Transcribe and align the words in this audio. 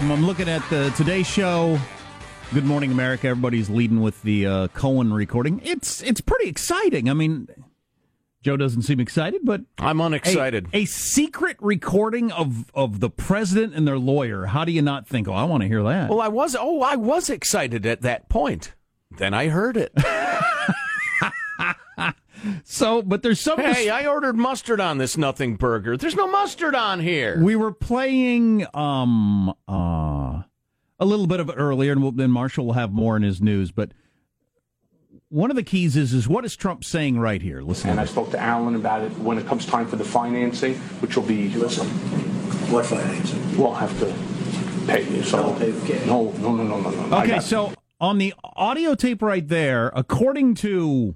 Um, 0.00 0.10
I'm 0.12 0.24
looking 0.24 0.48
at 0.48 0.66
the 0.70 0.88
Today 0.96 1.22
Show. 1.22 1.78
Good 2.54 2.64
Morning 2.64 2.90
America. 2.90 3.28
Everybody's 3.28 3.68
leading 3.68 4.00
with 4.00 4.22
the 4.22 4.46
uh, 4.46 4.68
Cohen 4.68 5.12
recording. 5.12 5.60
It's 5.62 6.02
it's 6.02 6.22
pretty 6.22 6.48
exciting. 6.48 7.10
I 7.10 7.12
mean, 7.12 7.48
Joe 8.42 8.56
doesn't 8.56 8.80
seem 8.80 8.98
excited, 8.98 9.42
but 9.44 9.60
I'm 9.78 10.00
unexcited. 10.00 10.68
A, 10.72 10.78
a 10.78 10.84
secret 10.86 11.58
recording 11.60 12.32
of 12.32 12.70
of 12.74 13.00
the 13.00 13.10
president 13.10 13.74
and 13.74 13.86
their 13.86 13.98
lawyer. 13.98 14.46
How 14.46 14.64
do 14.64 14.72
you 14.72 14.80
not 14.80 15.06
think? 15.06 15.28
Oh, 15.28 15.34
I 15.34 15.44
want 15.44 15.64
to 15.64 15.68
hear 15.68 15.82
that. 15.82 16.08
Well, 16.08 16.22
I 16.22 16.28
was. 16.28 16.56
Oh, 16.58 16.80
I 16.80 16.96
was 16.96 17.28
excited 17.28 17.84
at 17.84 18.00
that 18.00 18.30
point. 18.30 18.72
Then 19.18 19.34
I 19.34 19.48
heard 19.48 19.76
it. 19.76 19.92
so, 22.64 23.02
but 23.02 23.22
there's 23.22 23.40
some. 23.40 23.58
Hey, 23.58 23.90
I 23.90 24.06
ordered 24.06 24.36
mustard 24.36 24.80
on 24.80 24.98
this 24.98 25.16
nothing 25.16 25.56
burger. 25.56 25.96
There's 25.96 26.14
no 26.14 26.26
mustard 26.26 26.74
on 26.74 27.00
here. 27.00 27.40
We 27.42 27.56
were 27.56 27.72
playing 27.72 28.66
um 28.74 29.54
uh 29.68 30.42
a 31.00 31.04
little 31.04 31.26
bit 31.26 31.40
of 31.40 31.48
it 31.48 31.54
earlier, 31.56 31.92
and 31.92 32.02
we'll, 32.02 32.12
then 32.12 32.30
Marshall 32.30 32.66
will 32.66 32.74
have 32.74 32.92
more 32.92 33.16
in 33.16 33.22
his 33.22 33.40
news. 33.40 33.72
But 33.72 33.92
one 35.28 35.50
of 35.50 35.56
the 35.56 35.62
keys 35.62 35.96
is 35.96 36.12
is 36.12 36.28
what 36.28 36.44
is 36.44 36.56
Trump 36.56 36.84
saying 36.84 37.18
right 37.18 37.40
here? 37.40 37.62
Listen. 37.62 37.90
And 37.90 38.00
I 38.00 38.04
spoke 38.04 38.30
to 38.32 38.38
Alan 38.38 38.74
about 38.74 39.02
it 39.02 39.12
when 39.18 39.38
it 39.38 39.46
comes 39.46 39.64
time 39.64 39.86
for 39.86 39.96
the 39.96 40.04
financing, 40.04 40.74
which 41.00 41.16
will 41.16 41.24
be. 41.24 41.48
Listen, 41.50 41.86
what 42.70 42.86
financing? 42.86 43.58
We'll 43.58 43.74
have 43.74 43.98
to 44.00 44.06
pay 44.86 45.08
you. 45.10 45.22
So 45.22 45.38
Don't 45.42 45.58
pay 45.58 46.06
no, 46.06 46.32
no, 46.32 46.54
no, 46.54 46.64
no, 46.64 46.80
no, 46.80 47.06
no. 47.06 47.18
Okay, 47.18 47.40
so 47.40 47.72
on 48.00 48.18
the 48.18 48.34
audio 48.42 48.94
tape 48.94 49.22
right 49.22 49.46
there, 49.46 49.92
according 49.94 50.54
to 50.56 51.14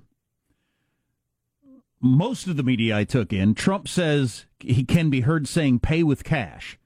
most 2.04 2.46
of 2.46 2.56
the 2.56 2.62
media 2.62 2.96
I 2.96 3.04
took 3.04 3.32
in, 3.32 3.54
Trump 3.54 3.88
says 3.88 4.44
he 4.60 4.84
can 4.84 5.08
be 5.08 5.22
heard 5.22 5.48
saying 5.48 5.80
pay 5.80 6.02
with 6.02 6.22
cash. 6.22 6.78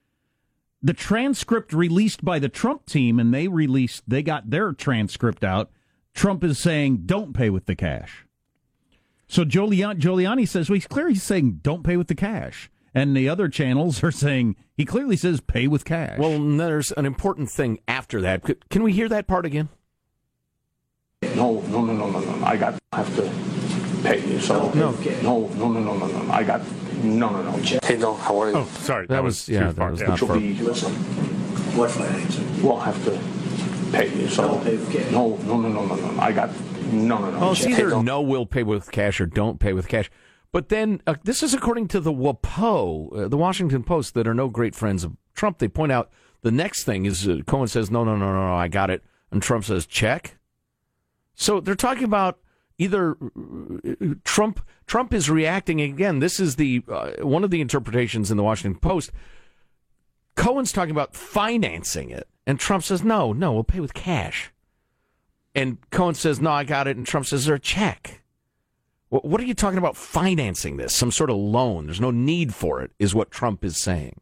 The 0.80 0.92
transcript 0.92 1.72
released 1.72 2.24
by 2.24 2.38
the 2.38 2.48
Trump 2.48 2.86
team, 2.86 3.18
and 3.18 3.34
they 3.34 3.48
released, 3.48 4.04
they 4.06 4.22
got 4.22 4.50
their 4.50 4.72
transcript 4.72 5.42
out. 5.42 5.70
Trump 6.14 6.44
is 6.44 6.58
saying 6.58 7.02
don't 7.04 7.32
pay 7.32 7.50
with 7.50 7.66
the 7.66 7.74
cash. 7.74 8.26
So 9.26 9.44
Giuliani, 9.44 9.98
Giuliani 10.00 10.46
says, 10.46 10.70
well, 10.70 10.74
he's 10.74 10.86
clearly 10.86 11.16
saying 11.16 11.60
don't 11.62 11.82
pay 11.82 11.96
with 11.96 12.06
the 12.06 12.14
cash. 12.14 12.70
And 12.94 13.16
the 13.16 13.28
other 13.28 13.48
channels 13.48 14.02
are 14.04 14.12
saying 14.12 14.54
he 14.76 14.84
clearly 14.84 15.16
says 15.16 15.40
pay 15.40 15.66
with 15.66 15.84
cash. 15.84 16.18
Well, 16.18 16.38
there's 16.56 16.92
an 16.92 17.06
important 17.06 17.50
thing 17.50 17.80
after 17.88 18.20
that. 18.20 18.44
Can 18.70 18.84
we 18.84 18.92
hear 18.92 19.08
that 19.08 19.26
part 19.26 19.44
again? 19.44 19.68
no, 21.22 21.60
no, 21.62 21.84
no, 21.84 21.92
no, 21.92 22.10
no, 22.10 22.20
no. 22.20 22.44
I 22.44 22.56
got 22.56 22.78
have 22.92 23.14
to 23.16 23.47
pay 24.02 24.24
you. 24.26 24.38
So 24.40 24.70
Don't 24.72 24.72
pay 24.72 24.86
with 24.86 25.04
cash. 25.04 25.22
no, 25.22 25.46
no, 25.48 25.68
no, 25.70 25.80
no, 25.80 25.96
no, 25.96 26.06
no. 26.22 26.32
I 26.32 26.42
got 26.42 26.60
no, 27.02 27.28
no, 27.30 27.42
no. 27.42 27.52
Hey, 27.82 27.96
no, 27.96 28.14
how 28.14 28.40
are 28.42 28.50
you? 28.50 28.56
Oh, 28.56 28.64
sorry. 28.80 29.06
That 29.06 29.22
was- 29.22 29.46
too 29.46 29.52
yeah, 29.54 29.66
that 29.68 29.76
far. 29.76 29.90
was 29.92 30.00
Yeah. 30.00 30.06
not- 30.08 30.12
Which 30.14 30.22
will 30.22 30.28
for- 30.28 30.40
be. 30.40 30.54
Listen, 30.54 30.92
what 31.76 31.90
financing? 31.90 32.62
We'll 32.62 32.78
have 32.80 33.02
to 33.04 33.18
pay 33.96 34.08
you. 34.18 34.28
So 34.28 34.48
Don't 34.48 34.64
pay 34.64 34.76
with 34.76 34.92
cash. 34.92 35.10
no, 35.12 35.36
no, 35.46 35.60
no, 35.60 35.68
no, 35.68 35.84
no, 35.86 35.94
no. 35.94 36.20
I 36.20 36.32
got 36.32 36.50
no, 36.92 37.18
no, 37.18 37.30
no. 37.30 37.38
Well, 37.40 37.52
it's 37.52 37.66
either 37.66 37.90
don't- 37.90 38.04
no, 38.04 38.20
we'll 38.20 38.46
pay 38.46 38.62
with 38.62 38.90
cash 38.90 39.20
or 39.20 39.26
don't 39.26 39.60
pay 39.60 39.72
with 39.72 39.88
cash. 39.88 40.10
But 40.50 40.70
then 40.70 41.02
uh, 41.06 41.14
this 41.24 41.42
is 41.42 41.52
according 41.54 41.88
to 41.88 42.00
the 42.00 42.12
WAPO, 42.12 43.24
uh, 43.24 43.28
the 43.28 43.36
Washington 43.36 43.82
Post, 43.84 44.14
that 44.14 44.26
are 44.26 44.32
no 44.34 44.48
great 44.48 44.74
friends 44.74 45.04
of 45.04 45.14
Trump. 45.34 45.58
They 45.58 45.68
point 45.68 45.92
out 45.92 46.10
the 46.40 46.50
next 46.50 46.84
thing 46.84 47.04
is 47.04 47.28
uh, 47.28 47.40
Cohen 47.46 47.68
says, 47.68 47.90
no, 47.90 48.02
no, 48.02 48.16
no, 48.16 48.26
no, 48.32 48.46
no, 48.48 48.54
I 48.54 48.66
got 48.68 48.88
it. 48.90 49.04
And 49.30 49.42
Trump 49.42 49.64
says, 49.66 49.84
check. 49.86 50.38
So 51.34 51.60
they're 51.60 51.74
talking 51.74 52.04
about 52.04 52.38
either 52.78 53.16
uh, 53.20 54.14
Trump 54.24 54.60
Trump 54.86 55.12
is 55.12 55.28
reacting 55.28 55.80
again. 55.80 56.20
This 56.20 56.40
is 56.40 56.56
the 56.56 56.82
uh, 56.88 57.10
one 57.20 57.44
of 57.44 57.50
the 57.50 57.60
interpretations 57.60 58.30
in 58.30 58.36
the 58.36 58.42
Washington 58.42 58.80
Post. 58.80 59.10
Cohen's 60.36 60.70
talking 60.72 60.92
about 60.92 61.14
financing 61.16 62.10
it, 62.10 62.28
and 62.46 62.60
Trump 62.60 62.84
says, 62.84 63.02
no, 63.02 63.32
no, 63.32 63.52
we'll 63.52 63.64
pay 63.64 63.80
with 63.80 63.92
cash. 63.92 64.52
And 65.54 65.78
Cohen 65.90 66.14
says, 66.14 66.40
no, 66.40 66.52
I 66.52 66.62
got 66.62 66.86
it. 66.86 66.96
And 66.96 67.04
Trump 67.04 67.26
says, 67.26 67.40
is 67.40 67.46
there 67.46 67.56
a 67.56 67.60
check? 67.60 68.22
What 69.08 69.40
are 69.40 69.44
you 69.44 69.54
talking 69.54 69.78
about 69.78 69.96
financing 69.96 70.76
this? 70.76 70.92
Some 70.92 71.10
sort 71.10 71.30
of 71.30 71.36
loan. 71.36 71.86
There's 71.86 72.00
no 72.00 72.10
need 72.12 72.54
for 72.54 72.80
it, 72.82 72.92
is 73.00 73.14
what 73.14 73.30
Trump 73.32 73.64
is 73.64 73.76
saying. 73.76 74.20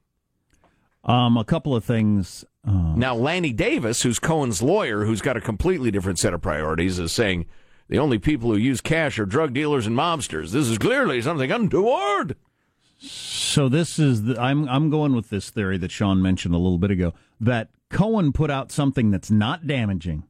um, 1.05 1.37
a 1.37 1.45
couple 1.45 1.75
of 1.77 1.85
things. 1.85 2.45
Uh, 2.67 2.95
Now, 2.97 3.15
Lanny 3.15 3.53
Davis, 3.53 4.03
who's 4.03 4.19
Cohen's 4.19 4.63
lawyer, 4.63 5.05
who's 5.05 5.21
got 5.21 5.37
a 5.37 5.41
completely 5.41 5.91
different 5.91 6.19
set 6.19 6.33
of 6.33 6.41
priorities, 6.41 6.99
is 6.99 7.13
saying 7.13 7.47
the 7.89 7.99
only 7.99 8.19
people 8.19 8.51
who 8.51 8.59
use 8.59 8.81
cash 8.81 9.19
are 9.19 9.27
drug 9.27 9.53
dealers 9.53 9.87
and 9.87 9.97
mobsters. 9.97 10.51
This 10.51 10.69
is 10.69 10.79
clearly 10.79 11.23
something 11.23 11.51
untoward. 11.51 12.37
So 12.99 13.69
this 13.69 13.99
is 13.99 14.25
the, 14.25 14.41
I'm 14.41 14.69
I'm 14.69 14.91
going 14.91 15.15
with 15.15 15.29
this 15.31 15.51
theory 15.51 15.79
that 15.79 15.91
Sean 15.91 16.23
mentioned 16.23 16.55
a 16.55 16.59
little 16.59 16.79
bit 16.79 16.91
ago 16.91 17.13
that 17.41 17.69
Cohen 17.91 18.33
put 18.33 18.51
out 18.51 18.73
something 18.73 19.11
that's 19.11 19.31
not 19.31 19.67
damaging. 19.67 20.25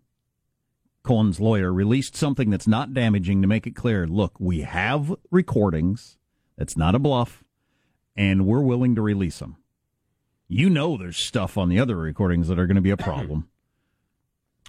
Cohen's 1.02 1.38
lawyer 1.38 1.72
released 1.72 2.16
something 2.16 2.50
that's 2.50 2.66
not 2.66 2.92
damaging 2.92 3.40
to 3.40 3.48
make 3.48 3.66
it 3.66 3.76
clear. 3.76 4.06
Look, 4.08 4.40
we 4.40 4.62
have 4.62 5.14
recordings. 5.30 6.18
It's 6.58 6.76
not 6.76 6.96
a 6.96 6.98
bluff, 6.98 7.44
and 8.16 8.44
we're 8.44 8.60
willing 8.60 8.96
to 8.96 9.02
release 9.02 9.38
them. 9.38 9.56
You 10.48 10.68
know, 10.68 10.96
there's 10.96 11.16
stuff 11.16 11.56
on 11.56 11.68
the 11.68 11.78
other 11.78 11.96
recordings 11.96 12.48
that 12.48 12.58
are 12.58 12.66
going 12.66 12.76
to 12.76 12.82
be 12.82 12.90
a 12.90 12.96
problem. 12.96 13.48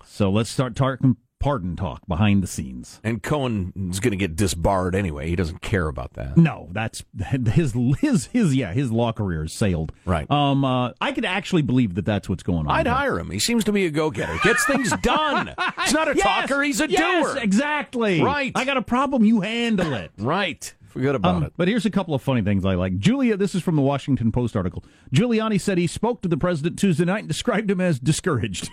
so 0.06 0.30
let's 0.30 0.50
start 0.50 0.76
talking 0.76 1.18
pardon 1.40 1.76
talk 1.76 2.02
behind 2.08 2.42
the 2.42 2.48
scenes. 2.48 3.00
And 3.04 3.22
Cohen 3.22 3.72
is 3.92 4.00
going 4.00 4.12
to 4.12 4.18
get 4.18 4.36
disbarred 4.36 4.96
anyway. 4.96 5.30
He 5.30 5.36
doesn't 5.36 5.62
care 5.62 5.88
about 5.88 6.14
that. 6.14 6.36
No, 6.38 6.70
that's 6.72 7.04
his 7.52 7.74
his 8.00 8.26
his 8.28 8.56
yeah 8.56 8.74
his 8.74 8.92
law 8.92 9.12
career 9.12 9.44
is 9.46 9.54
sailed. 9.54 9.92
Right. 10.06 10.30
Um. 10.32 10.66
Uh, 10.66 10.92
I 11.00 11.12
could 11.12 11.26
actually 11.26 11.62
believe 11.62 11.96
that 11.96 12.06
that's 12.06 12.28
what's 12.28 12.44
going 12.44 12.68
on. 12.68 12.70
I'd 12.70 12.88
hire 12.88 13.20
him. 13.20 13.30
He 13.30 13.40
seems 13.40 13.64
to 13.66 13.72
be 13.72 13.86
a 13.86 13.90
go 13.92 14.10
getter. 14.12 14.38
Gets 14.44 14.66
things 14.66 14.92
done. 15.02 15.54
He's 15.84 15.94
not 15.94 16.08
a 16.08 16.16
Yes, 16.16 16.24
talker, 16.48 16.62
he's 16.64 16.82
a 16.82 16.90
yes, 16.90 17.34
doer. 17.34 17.38
Exactly. 17.44 18.22
Right. 18.22 18.52
I 18.56 18.66
got 18.66 18.78
a 18.78 18.82
problem. 18.82 19.24
You 19.24 19.42
handle 19.42 19.94
it. 19.94 20.12
Right. 20.18 20.74
Forget 20.88 21.14
about 21.16 21.36
Um, 21.36 21.44
it. 21.44 21.54
but 21.58 21.68
here's 21.68 21.86
a 21.86 21.92
couple 21.92 22.16
of 22.16 22.24
funny 22.24 22.42
things 22.42 22.66
I 22.66 22.74
like. 22.74 22.98
Julia, 22.98 23.38
this 23.38 23.54
is 23.54 23.62
from 23.62 23.76
the 23.76 23.82
Washington 23.84 24.32
Post 24.32 24.56
article. 24.56 24.84
Giuliani 25.14 25.62
said 25.62 25.78
he 25.78 25.86
spoke 25.86 26.22
to 26.24 26.28
the 26.28 26.38
president 26.38 26.80
Tuesday 26.80 27.06
night 27.06 27.20
and 27.20 27.28
described 27.28 27.70
him 27.70 27.80
as 27.80 28.00
discouraged. 28.00 28.70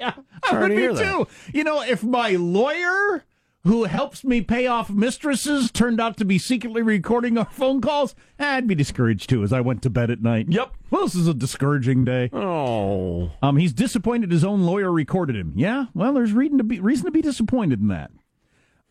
Yeah, 0.00 0.14
I 0.42 0.50
Sorry 0.50 0.62
would 0.62 0.68
to 0.70 0.74
be 0.74 0.80
hear 0.80 0.94
that. 0.94 1.04
too. 1.04 1.26
You 1.52 1.64
know, 1.64 1.82
if 1.82 2.02
my 2.02 2.30
lawyer 2.30 3.24
who 3.64 3.84
helps 3.84 4.24
me 4.24 4.40
pay 4.40 4.66
off 4.66 4.88
mistresses 4.88 5.70
turned 5.70 6.00
out 6.00 6.16
to 6.16 6.24
be 6.24 6.38
secretly 6.38 6.80
recording 6.80 7.36
our 7.36 7.44
phone 7.44 7.80
calls, 7.82 8.14
I'd 8.38 8.66
be 8.66 8.74
discouraged 8.74 9.28
too 9.28 9.42
as 9.42 9.52
I 9.52 9.60
went 9.60 9.82
to 9.82 9.90
bed 9.90 10.10
at 10.10 10.22
night. 10.22 10.46
Yep. 10.48 10.72
Well, 10.90 11.04
this 11.04 11.14
is 11.14 11.28
a 11.28 11.34
discouraging 11.34 12.04
day. 12.06 12.30
Oh. 12.32 13.30
Um, 13.42 13.58
he's 13.58 13.74
disappointed 13.74 14.30
his 14.30 14.44
own 14.44 14.62
lawyer 14.62 14.90
recorded 14.90 15.36
him. 15.36 15.52
Yeah, 15.56 15.86
well, 15.94 16.14
there's 16.14 16.32
reason 16.32 16.56
to 16.58 16.64
be 16.64 16.80
reason 16.80 17.04
to 17.04 17.10
be 17.12 17.20
disappointed 17.22 17.80
in 17.80 17.88
that. 17.88 18.10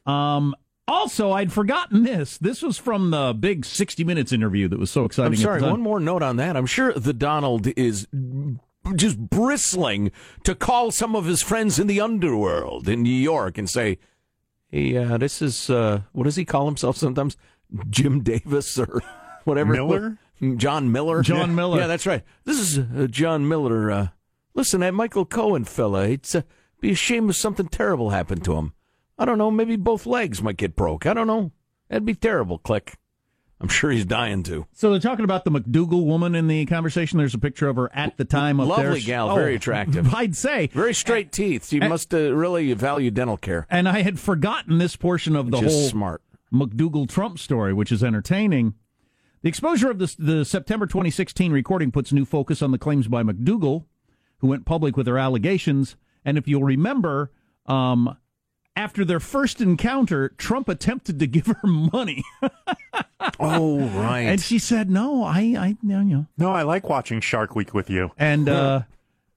Um, 0.06 0.56
also, 0.88 1.32
I'd 1.32 1.52
forgotten 1.54 2.04
this. 2.04 2.38
This 2.38 2.62
was 2.62 2.78
from 2.78 3.12
the 3.12 3.34
big 3.34 3.64
60 3.66 4.04
Minutes 4.04 4.32
interview 4.32 4.68
that 4.68 4.80
was 4.80 4.90
so 4.90 5.06
exciting. 5.06 5.34
I'm 5.34 5.38
sorry, 5.38 5.62
one 5.62 5.82
more 5.82 6.00
note 6.00 6.24
on 6.24 6.38
that. 6.38 6.56
I'm 6.58 6.66
sure 6.66 6.94
the 6.94 7.14
Donald 7.14 7.68
is 7.78 8.08
just 8.96 9.18
bristling 9.20 10.12
to 10.44 10.56
call 10.56 10.92
some 10.92 11.16
of 11.16 11.26
his 11.26 11.42
friends 11.42 11.80
in 11.80 11.88
the 11.88 12.02
underworld 12.02 12.88
in 12.88 13.04
New 13.04 13.10
York 13.14 13.58
and 13.58 13.70
say, 13.70 13.98
hey, 14.70 14.96
uh, 14.98 15.18
this 15.18 15.42
is, 15.42 15.70
uh, 15.70 16.02
what 16.12 16.24
does 16.26 16.36
he 16.36 16.46
call 16.46 16.66
himself 16.66 16.98
sometimes? 16.98 17.38
Jim 17.90 18.22
Davis 18.22 18.78
or 18.80 19.02
whatever. 19.44 19.74
Miller? 19.74 20.18
John 20.58 20.92
Miller. 20.92 21.22
John 21.22 21.50
Yeah. 21.50 21.56
Miller. 21.56 21.80
Yeah, 21.80 21.88
that's 21.88 22.06
right. 22.08 22.24
This 22.46 22.60
is 22.60 22.80
uh, 22.80 23.08
John 23.10 23.48
Miller. 23.48 23.92
Uh, 23.92 24.08
listen, 24.54 24.80
that 24.82 24.94
Michael 24.94 25.26
Cohen 25.26 25.66
fella, 25.66 26.08
it's 26.08 26.34
uh, 26.36 26.42
be 26.80 26.92
a 26.92 26.96
shame 26.96 27.30
if 27.30 27.36
something 27.36 27.68
terrible 27.68 28.12
happened 28.12 28.44
to 28.46 28.56
him. 28.56 28.74
I 29.18 29.26
don't 29.26 29.38
know, 29.38 29.52
maybe 29.52 29.76
both 29.76 30.06
legs 30.06 30.42
might 30.42 30.56
get 30.58 30.78
broke. 30.78 31.06
I 31.06 31.14
don't 31.14 31.28
know. 31.28 31.52
That'd 31.90 32.06
be 32.06 32.16
terrible, 32.16 32.58
Click. 32.58 32.96
I'm 33.62 33.68
sure 33.68 33.92
he's 33.92 34.06
dying 34.06 34.44
to. 34.44 34.66
So 34.74 34.90
they're 34.92 35.00
talking 35.02 35.26
about 35.26 35.44
the 35.44 35.52
McDougal 35.52 36.06
woman 36.06 36.34
in 36.34 36.48
the 36.48 36.66
conversation. 36.66 37.18
There's 37.18 37.34
a 37.34 37.40
picture 37.40 37.68
of 37.68 37.76
her 37.76 37.90
at 37.94 38.16
the 38.18 38.24
time 38.24 38.60
up 38.62 38.68
there. 38.78 38.86
Lovely 38.86 39.02
gal, 39.02 39.36
very 39.36 39.54
Oh, 39.54 39.56
attractive. 39.58 40.14
I'd 40.16 40.36
say. 40.36 40.68
Very 40.68 40.94
straight 40.94 41.32
teeth. 41.34 41.68
She 41.68 41.80
must 41.82 42.14
uh, 42.14 42.34
really 42.34 42.72
value 42.74 43.12
dental 43.12 43.36
care. 43.36 43.68
And 43.70 43.90
I 43.90 44.02
had 44.02 44.18
forgotten 44.18 44.78
this 44.78 44.96
portion 44.96 45.36
of 45.36 45.52
the 45.52 45.58
is 45.58 45.74
whole 45.74 45.90
smart. 45.90 46.22
McDougal 46.54 47.10
Trump 47.10 47.38
story, 47.38 47.74
which 47.74 47.92
is 47.92 48.02
entertaining. 48.04 48.76
The 49.42 49.50
exposure 49.50 49.90
of 49.92 50.00
this, 50.00 50.16
the 50.16 50.46
September 50.46 50.86
2016 50.86 51.52
recording 51.52 51.92
puts 51.92 52.14
new 52.14 52.26
focus 52.26 52.62
on 52.62 52.72
the 52.72 52.78
claims 52.78 53.08
by 53.10 53.24
McDougal, 53.24 53.86
who 54.38 54.48
went 54.48 54.66
public 54.66 54.96
with 54.96 55.08
her 55.08 55.18
allegations. 55.18 55.98
And 56.24 56.38
if 56.38 56.48
you'll 56.48 56.64
remember, 56.64 57.32
um, 57.66 58.18
after 58.80 59.04
their 59.04 59.20
first 59.20 59.60
encounter, 59.62 60.30
Trump 60.38 60.70
attempted 60.70 61.20
to 61.20 61.28
give 61.28 61.48
her 61.48 61.60
money, 61.68 62.24
Oh, 63.40 63.80
right. 63.80 64.22
and 64.22 64.40
she 64.42 64.58
said, 64.60 64.90
"No, 64.90 65.24
I, 65.24 65.40
I, 65.58 65.78
no, 65.84 66.02
no." 66.02 66.26
No, 66.38 66.52
I 66.52 66.64
like 66.64 66.88
watching 66.90 67.20
Shark 67.20 67.56
Week 67.56 67.74
with 67.74 67.90
you. 67.90 68.12
And 68.18 68.48
uh, 68.48 68.84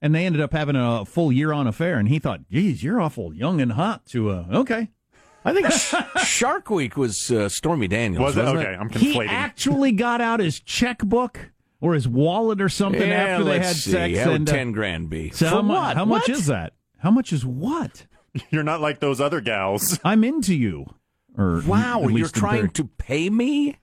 and 0.01 0.15
they 0.15 0.25
ended 0.25 0.41
up 0.41 0.53
having 0.53 0.77
a 0.77 1.05
full 1.05 1.33
year-on 1.33 1.67
affair. 1.67 1.99
And 1.99 2.09
he 2.09 2.19
thought, 2.19 2.49
"Geez, 2.51 2.83
you're 2.83 3.01
awful 3.01 3.35
young 3.35 3.61
and 3.61 3.73
hot." 3.73 4.07
To 4.07 4.31
uh, 4.31 4.45
okay, 4.53 4.89
I 5.45 5.53
think 5.53 5.71
Shark 6.25 6.71
Week 6.71 6.97
was 6.97 7.31
uh, 7.31 7.49
Stormy 7.49 7.89
Daniels. 7.89 8.23
Was 8.25 8.37
it? 8.37 8.43
wasn't 8.45 8.61
Okay, 8.61 8.75
I'm 8.75 8.89
conflating. 8.91 9.23
he 9.25 9.29
actually 9.29 9.93
got 9.93 10.21
out 10.21 10.39
his 10.41 10.61
checkbook 10.61 11.51
or 11.81 11.95
his 11.95 12.07
wallet 12.09 12.61
or 12.61 12.69
something 12.69 13.09
Yeah, 13.09 13.25
after 13.25 13.45
they 13.45 13.51
let's 13.59 13.67
had 13.69 13.77
see. 13.77 13.91
sex. 13.91 14.19
How 14.21 14.31
and, 14.33 14.49
uh, 14.49 14.53
ten 14.53 14.73
grand 14.73 15.11
be? 15.11 15.31
so 15.31 15.47
For 15.49 15.55
how, 15.57 15.63
mu- 15.63 15.75
what? 15.75 15.97
how 15.97 16.05
much 16.05 16.29
What? 16.29 16.31
is 16.31 16.47
that? 16.47 16.73
How 16.99 17.11
much 17.11 17.33
is 17.33 17.45
what? 17.45 18.07
You're 18.51 18.63
not 18.63 18.81
like 18.81 19.01
those 19.01 19.21
other 19.21 19.41
gals. 19.41 19.99
I'm 20.05 20.25
into 20.25 20.55
you. 20.55 20.87
Or 21.37 21.63
Wow, 21.67 22.03
at 22.05 22.11
you're 22.13 22.29
trying 22.29 22.71
to 22.71 22.85
pay 22.85 23.31
me? 23.31 23.77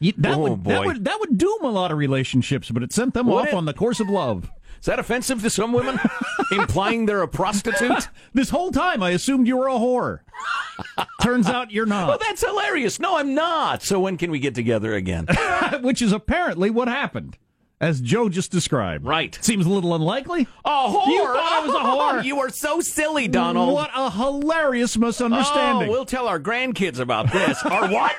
You- 0.00 0.12
that 0.18 0.34
Oh, 0.34 0.38
would 0.54 0.64
that 0.64 0.84
would 0.84 1.04
that 1.04 1.20
would 1.20 1.38
doom 1.38 1.62
a 1.62 1.70
lot 1.70 1.90
of 1.92 1.98
relationships, 1.98 2.70
but 2.70 2.82
it 2.82 2.92
sent 2.92 3.14
them 3.14 3.26
Would 3.28 3.36
off 3.42 3.48
it? 3.48 3.54
on 3.54 3.64
the 3.64 3.72
course 3.74 4.00
of 4.00 4.08
love. 4.08 4.50
Is 4.80 4.86
that 4.86 4.98
offensive 4.98 5.40
to 5.42 5.48
some 5.50 5.72
women? 5.72 5.98
Implying 6.52 7.06
they're 7.06 7.22
a 7.22 7.28
prostitute? 7.28 8.08
This 8.34 8.50
whole 8.50 8.70
time, 8.72 9.02
I 9.02 9.10
assumed 9.10 9.46
you 9.46 9.56
were 9.56 9.68
a 9.68 9.72
whore. 9.72 10.18
Turns 11.22 11.46
out 11.48 11.70
you're 11.70 11.86
not. 11.86 12.08
Well, 12.08 12.18
that's 12.18 12.44
hilarious. 12.44 13.00
No, 13.00 13.16
I'm 13.16 13.34
not. 13.34 13.82
So 13.82 13.98
when 14.00 14.18
can 14.18 14.30
we 14.30 14.38
get 14.38 14.54
together 14.54 14.92
again? 14.94 15.26
which 15.80 16.02
is 16.02 16.12
apparently 16.12 16.68
what 16.70 16.88
happened, 16.88 17.38
as 17.80 18.00
Joe 18.00 18.28
just 18.28 18.50
described. 18.50 19.04
Right. 19.04 19.36
Seems 19.42 19.66
a 19.66 19.68
little 19.68 19.94
unlikely. 19.94 20.48
A 20.64 20.68
whore? 20.68 21.06
You 21.06 21.24
thought 21.24 21.62
I 21.62 21.66
was 21.66 21.74
a 21.74 21.78
whore. 21.78 22.24
You 22.26 22.40
are 22.40 22.48
so 22.48 22.80
silly, 22.80 23.28
Donald. 23.28 23.74
What 23.74 23.90
a 23.94 24.10
hilarious 24.10 24.96
misunderstanding. 24.96 25.88
Oh, 25.88 25.92
we'll 25.92 26.06
tell 26.06 26.28
our 26.28 26.40
grandkids 26.40 26.98
about 26.98 27.30
this. 27.30 27.62
Our 27.64 27.88
what? 27.90 28.16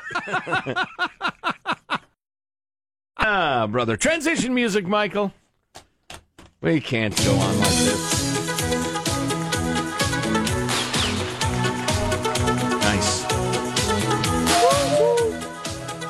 ah, 3.17 3.67
brother. 3.67 3.97
Transition 3.97 4.53
music, 4.53 4.85
Michael. 4.85 5.33
We 6.61 6.79
can't 6.79 7.15
go 7.17 7.33
on 7.33 7.59
like 7.59 7.69
this. 7.69 8.27
Nice. 12.81 13.25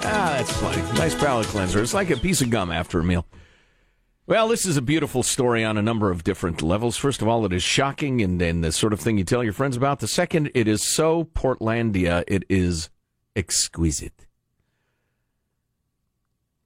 Ah, 0.04 0.36
that's 0.38 0.52
funny. 0.58 0.82
Nice 0.98 1.16
palate 1.16 1.48
cleanser. 1.48 1.82
It's 1.82 1.94
like 1.94 2.10
a 2.10 2.18
piece 2.18 2.42
of 2.42 2.50
gum 2.50 2.72
after 2.72 3.00
a 3.00 3.04
meal. 3.04 3.26
Well, 4.28 4.50
this 4.50 4.66
is 4.66 4.76
a 4.76 4.82
beautiful 4.82 5.24
story 5.24 5.64
on 5.64 5.78
a 5.78 5.82
number 5.82 6.12
of 6.12 6.26
different 6.26 6.62
levels. 6.62 6.98
First 6.98 7.22
of 7.22 7.30
all, 7.30 7.46
it 7.46 7.54
is 7.54 7.64
shocking 7.64 8.22
and, 8.22 8.42
and 8.42 8.62
the 8.62 8.74
sort 8.74 8.92
of 8.92 9.00
thing 9.00 9.18
you 9.18 9.24
tell 9.24 9.42
your 9.42 9.54
friends 9.54 9.78
about. 9.78 10.02
The 10.02 10.08
second, 10.10 10.52
it 10.54 10.68
is 10.68 10.84
so 10.84 11.24
Portlandia, 11.24 12.26
it 12.28 12.44
is 12.50 12.90
exquisite. 13.38 14.26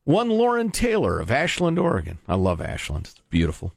One 0.06 0.32
Lauren 0.32 0.72
Taylor 0.72 1.20
of 1.20 1.30
Ashland, 1.30 1.78
Oregon. 1.78 2.18
I 2.28 2.34
love 2.34 2.62
Ashland. 2.62 3.10
It's 3.12 3.22
beautiful. 3.30 3.76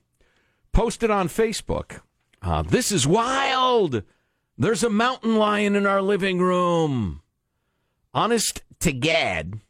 Posted 0.73 1.11
on 1.11 1.29
Facebook. 1.29 2.01
Uh, 2.41 2.63
this 2.63 2.91
is 2.91 3.07
wild. 3.07 4.03
There's 4.57 4.83
a 4.83 4.89
mountain 4.89 5.37
lion 5.37 5.77
in 5.77 5.85
our 5.85 6.01
living 6.01 6.39
room. 6.39 7.21
Honest 8.15 8.63
to 8.81 8.93
Gad, 8.93 9.61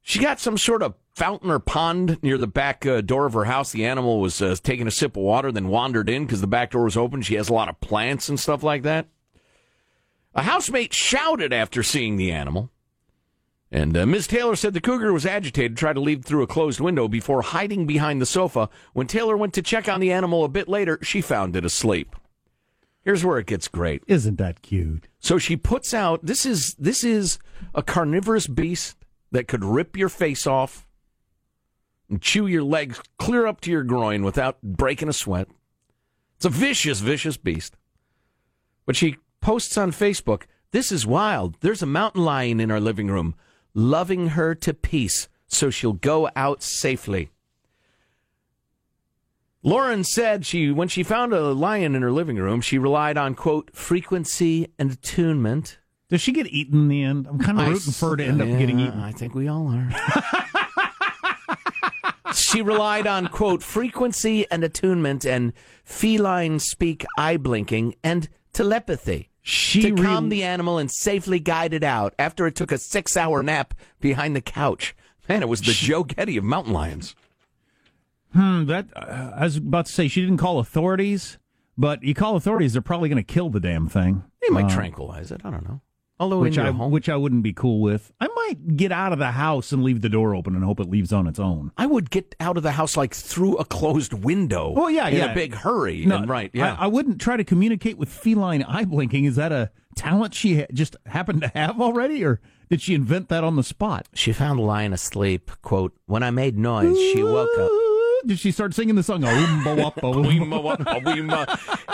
she 0.00 0.20
got 0.20 0.40
some 0.40 0.56
sort 0.56 0.82
of 0.82 0.94
fountain 1.16 1.50
or 1.50 1.58
pond 1.58 2.22
near 2.22 2.36
the 2.36 2.46
back 2.46 2.84
uh, 2.84 3.00
door 3.00 3.24
of 3.24 3.32
her 3.32 3.46
house. 3.46 3.72
The 3.72 3.86
animal 3.86 4.20
was 4.20 4.42
uh, 4.42 4.54
taking 4.62 4.86
a 4.86 4.90
sip 4.90 5.16
of 5.16 5.22
water, 5.22 5.50
then 5.50 5.68
wandered 5.68 6.10
in 6.10 6.26
because 6.26 6.42
the 6.42 6.46
back 6.46 6.72
door 6.72 6.84
was 6.84 6.96
open. 6.96 7.22
She 7.22 7.36
has 7.36 7.48
a 7.48 7.54
lot 7.54 7.70
of 7.70 7.80
plants 7.80 8.28
and 8.28 8.38
stuff 8.38 8.62
like 8.62 8.82
that. 8.82 9.08
A 10.34 10.42
housemate 10.42 10.92
shouted 10.92 11.54
after 11.54 11.82
seeing 11.82 12.16
the 12.16 12.30
animal. 12.30 12.70
And 13.72 13.96
uh, 13.96 14.04
Ms. 14.04 14.26
Taylor 14.26 14.54
said 14.56 14.74
the 14.74 14.80
cougar 14.80 15.10
was 15.10 15.24
agitated, 15.24 15.78
tried 15.78 15.94
to 15.94 16.00
leave 16.00 16.22
through 16.22 16.42
a 16.42 16.46
closed 16.46 16.80
window 16.80 17.08
before 17.08 17.40
hiding 17.40 17.86
behind 17.86 18.20
the 18.20 18.26
sofa. 18.26 18.68
When 18.92 19.06
Taylor 19.06 19.38
went 19.38 19.54
to 19.54 19.62
check 19.62 19.88
on 19.88 20.00
the 20.00 20.12
animal 20.12 20.44
a 20.44 20.48
bit 20.48 20.68
later, 20.68 20.98
she 21.02 21.22
found 21.22 21.56
it 21.56 21.64
asleep. 21.64 22.14
Here's 23.02 23.24
where 23.24 23.38
it 23.38 23.46
gets 23.46 23.68
great. 23.68 24.02
Isn't 24.06 24.36
that 24.36 24.60
cute? 24.60 25.08
So 25.18 25.38
she 25.38 25.56
puts 25.56 25.94
out 25.94 26.26
this 26.26 26.44
is 26.44 26.74
this 26.74 27.02
is 27.02 27.38
a 27.74 27.82
carnivorous 27.82 28.46
beast 28.46 28.96
that 29.32 29.48
could 29.48 29.64
rip 29.64 29.96
your 29.96 30.08
face 30.08 30.46
off 30.46 30.85
chew 32.20 32.46
your 32.46 32.62
legs 32.62 33.00
clear 33.18 33.46
up 33.46 33.60
to 33.62 33.70
your 33.70 33.82
groin 33.82 34.24
without 34.24 34.60
breaking 34.62 35.08
a 35.08 35.12
sweat. 35.12 35.48
It's 36.36 36.44
a 36.44 36.50
vicious, 36.50 37.00
vicious 37.00 37.36
beast. 37.36 37.76
But 38.84 38.96
she 38.96 39.16
posts 39.40 39.76
on 39.76 39.90
Facebook, 39.92 40.42
this 40.70 40.92
is 40.92 41.06
wild. 41.06 41.56
There's 41.60 41.82
a 41.82 41.86
mountain 41.86 42.24
lion 42.24 42.60
in 42.60 42.70
our 42.70 42.80
living 42.80 43.08
room, 43.08 43.34
loving 43.74 44.28
her 44.28 44.54
to 44.56 44.74
peace, 44.74 45.28
so 45.46 45.70
she'll 45.70 45.92
go 45.92 46.28
out 46.36 46.62
safely. 46.62 47.30
Lauren 49.62 50.04
said 50.04 50.46
she 50.46 50.70
when 50.70 50.86
she 50.86 51.02
found 51.02 51.32
a 51.32 51.52
lion 51.52 51.96
in 51.96 52.02
her 52.02 52.12
living 52.12 52.36
room, 52.36 52.60
she 52.60 52.78
relied 52.78 53.18
on 53.18 53.34
quote 53.34 53.74
frequency 53.74 54.68
and 54.78 54.92
attunement. 54.92 55.78
Does 56.08 56.20
she 56.20 56.30
get 56.30 56.46
eaten 56.46 56.82
in 56.82 56.88
the 56.88 57.02
end? 57.02 57.26
I'm 57.26 57.40
kind 57.40 57.58
of 57.58 57.66
I 57.66 57.70
rooting 57.70 57.92
for 57.92 58.10
her 58.10 58.16
to 58.16 58.24
end 58.24 58.40
up 58.40 58.46
getting 58.46 58.78
eaten. 58.78 59.00
I 59.00 59.10
think 59.10 59.34
we 59.34 59.48
all 59.48 59.66
are. 59.68 59.88
she 62.38 62.62
relied 62.62 63.06
on 63.06 63.28
quote 63.28 63.62
frequency 63.62 64.46
and 64.50 64.62
attunement 64.64 65.24
and 65.24 65.52
feline 65.84 66.58
speak 66.58 67.04
eye 67.18 67.36
blinking 67.36 67.94
and 68.04 68.28
telepathy 68.52 69.30
She 69.42 69.82
to 69.82 69.94
re- 69.94 70.02
calm 70.02 70.28
the 70.28 70.42
animal 70.42 70.78
and 70.78 70.90
safely 70.90 71.38
guide 71.40 71.72
it 71.74 71.84
out 71.84 72.14
after 72.18 72.46
it 72.46 72.54
took 72.54 72.72
a 72.72 72.78
six 72.78 73.16
hour 73.16 73.42
nap 73.42 73.74
behind 74.00 74.34
the 74.36 74.40
couch. 74.40 74.94
Man, 75.28 75.42
it 75.42 75.48
was 75.48 75.60
the 75.62 75.72
Joe 75.72 76.04
Getty 76.04 76.36
of 76.36 76.44
mountain 76.44 76.72
lions. 76.72 77.14
Hmm, 78.32 78.64
that 78.66 78.86
uh, 78.94 79.32
I 79.36 79.44
was 79.44 79.56
about 79.56 79.86
to 79.86 79.92
say 79.92 80.08
she 80.08 80.20
didn't 80.20 80.36
call 80.38 80.58
authorities, 80.58 81.38
but 81.78 82.02
you 82.02 82.14
call 82.14 82.36
authorities, 82.36 82.72
they're 82.74 82.82
probably 82.82 83.08
going 83.08 83.22
to 83.24 83.32
kill 83.32 83.50
the 83.50 83.60
damn 83.60 83.88
thing. 83.88 84.24
They 84.42 84.48
might 84.50 84.66
Uh, 84.66 84.74
tranquilize 84.74 85.30
it. 85.32 85.40
I 85.44 85.50
don't 85.50 85.64
know. 85.66 85.80
Although 86.18 86.40
which 86.40 86.58
I 86.58 86.70
home, 86.70 86.90
which 86.90 87.08
I 87.08 87.16
wouldn't 87.16 87.42
be 87.42 87.52
cool 87.52 87.80
with. 87.80 88.12
I 88.20 88.28
might 88.28 88.76
get 88.76 88.90
out 88.90 89.12
of 89.12 89.18
the 89.18 89.32
house 89.32 89.72
and 89.72 89.84
leave 89.84 90.00
the 90.00 90.08
door 90.08 90.34
open 90.34 90.54
and 90.54 90.64
hope 90.64 90.80
it 90.80 90.88
leaves 90.88 91.12
on 91.12 91.26
its 91.26 91.38
own. 91.38 91.72
I 91.76 91.86
would 91.86 92.10
get 92.10 92.34
out 92.40 92.56
of 92.56 92.62
the 92.62 92.72
house 92.72 92.96
like 92.96 93.14
through 93.14 93.56
a 93.56 93.64
closed 93.64 94.12
window. 94.14 94.72
Oh, 94.76 94.88
yeah, 94.88 95.08
in 95.08 95.16
yeah. 95.18 95.32
a 95.32 95.34
big 95.34 95.54
hurry. 95.54 96.04
and 96.04 96.28
right, 96.28 96.50
yeah. 96.54 96.74
I, 96.78 96.84
I 96.84 96.86
wouldn't 96.86 97.20
try 97.20 97.36
to 97.36 97.44
communicate 97.44 97.98
with 97.98 98.08
feline 98.08 98.62
eye 98.62 98.84
blinking. 98.84 99.24
Is 99.24 99.36
that 99.36 99.52
a 99.52 99.70
talent 99.94 100.34
she 100.34 100.60
ha- 100.60 100.66
just 100.72 100.96
happened 101.06 101.42
to 101.42 101.48
have 101.48 101.80
already, 101.80 102.24
or 102.24 102.40
did 102.70 102.80
she 102.80 102.94
invent 102.94 103.28
that 103.28 103.44
on 103.44 103.56
the 103.56 103.62
spot? 103.62 104.06
She 104.14 104.32
found 104.32 104.58
the 104.58 104.64
lion 104.64 104.92
asleep. 104.92 105.50
Quote, 105.62 105.94
when 106.06 106.22
I 106.22 106.30
made 106.30 106.56
noise, 106.56 106.96
she 106.96 107.22
woke 107.22 107.58
up. 107.58 107.70
Did 108.26 108.40
she 108.40 108.50
start 108.50 108.74
singing 108.74 108.96
the 108.96 109.04
song? 109.04 109.22
Oomba 109.22 109.76
wappa 109.76 110.00
oomba? 110.02 110.66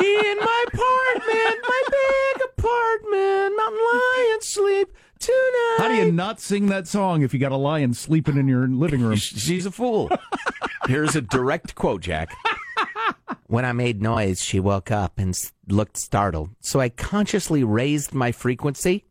In 0.01 0.37
my 0.39 0.65
apartment, 0.67 1.59
my 1.69 1.83
big 1.91 2.43
apartment, 2.57 3.57
mountain 3.57 3.81
lion 3.93 4.41
sleep 4.41 4.97
tonight. 5.19 5.77
How 5.77 5.89
do 5.89 5.95
you 5.95 6.11
not 6.11 6.41
sing 6.41 6.69
that 6.69 6.89
song 6.89 7.21
if 7.21 7.35
you 7.35 7.41
got 7.41 7.53
a 7.53 7.57
lion 7.57 7.93
sleeping 7.93 8.39
in 8.39 8.49
your 8.49 8.67
living 8.67 9.03
room? 9.03 9.17
She's 9.17 9.67
a 9.67 9.71
fool. 9.71 10.11
Here's 10.87 11.15
a 11.15 11.21
direct 11.21 11.75
quote, 11.75 12.01
Jack. 12.01 12.35
When 13.47 13.67
I 13.67 13.73
made 13.73 14.01
noise, 14.01 14.43
she 14.43 14.59
woke 14.59 14.91
up 14.91 15.19
and 15.19 15.39
looked 15.69 15.99
startled. 15.99 16.51
So 16.61 16.81
I 16.81 16.89
consciously 16.89 17.63
raised 17.63 18.15
my 18.15 18.33
frequency, 18.33 19.05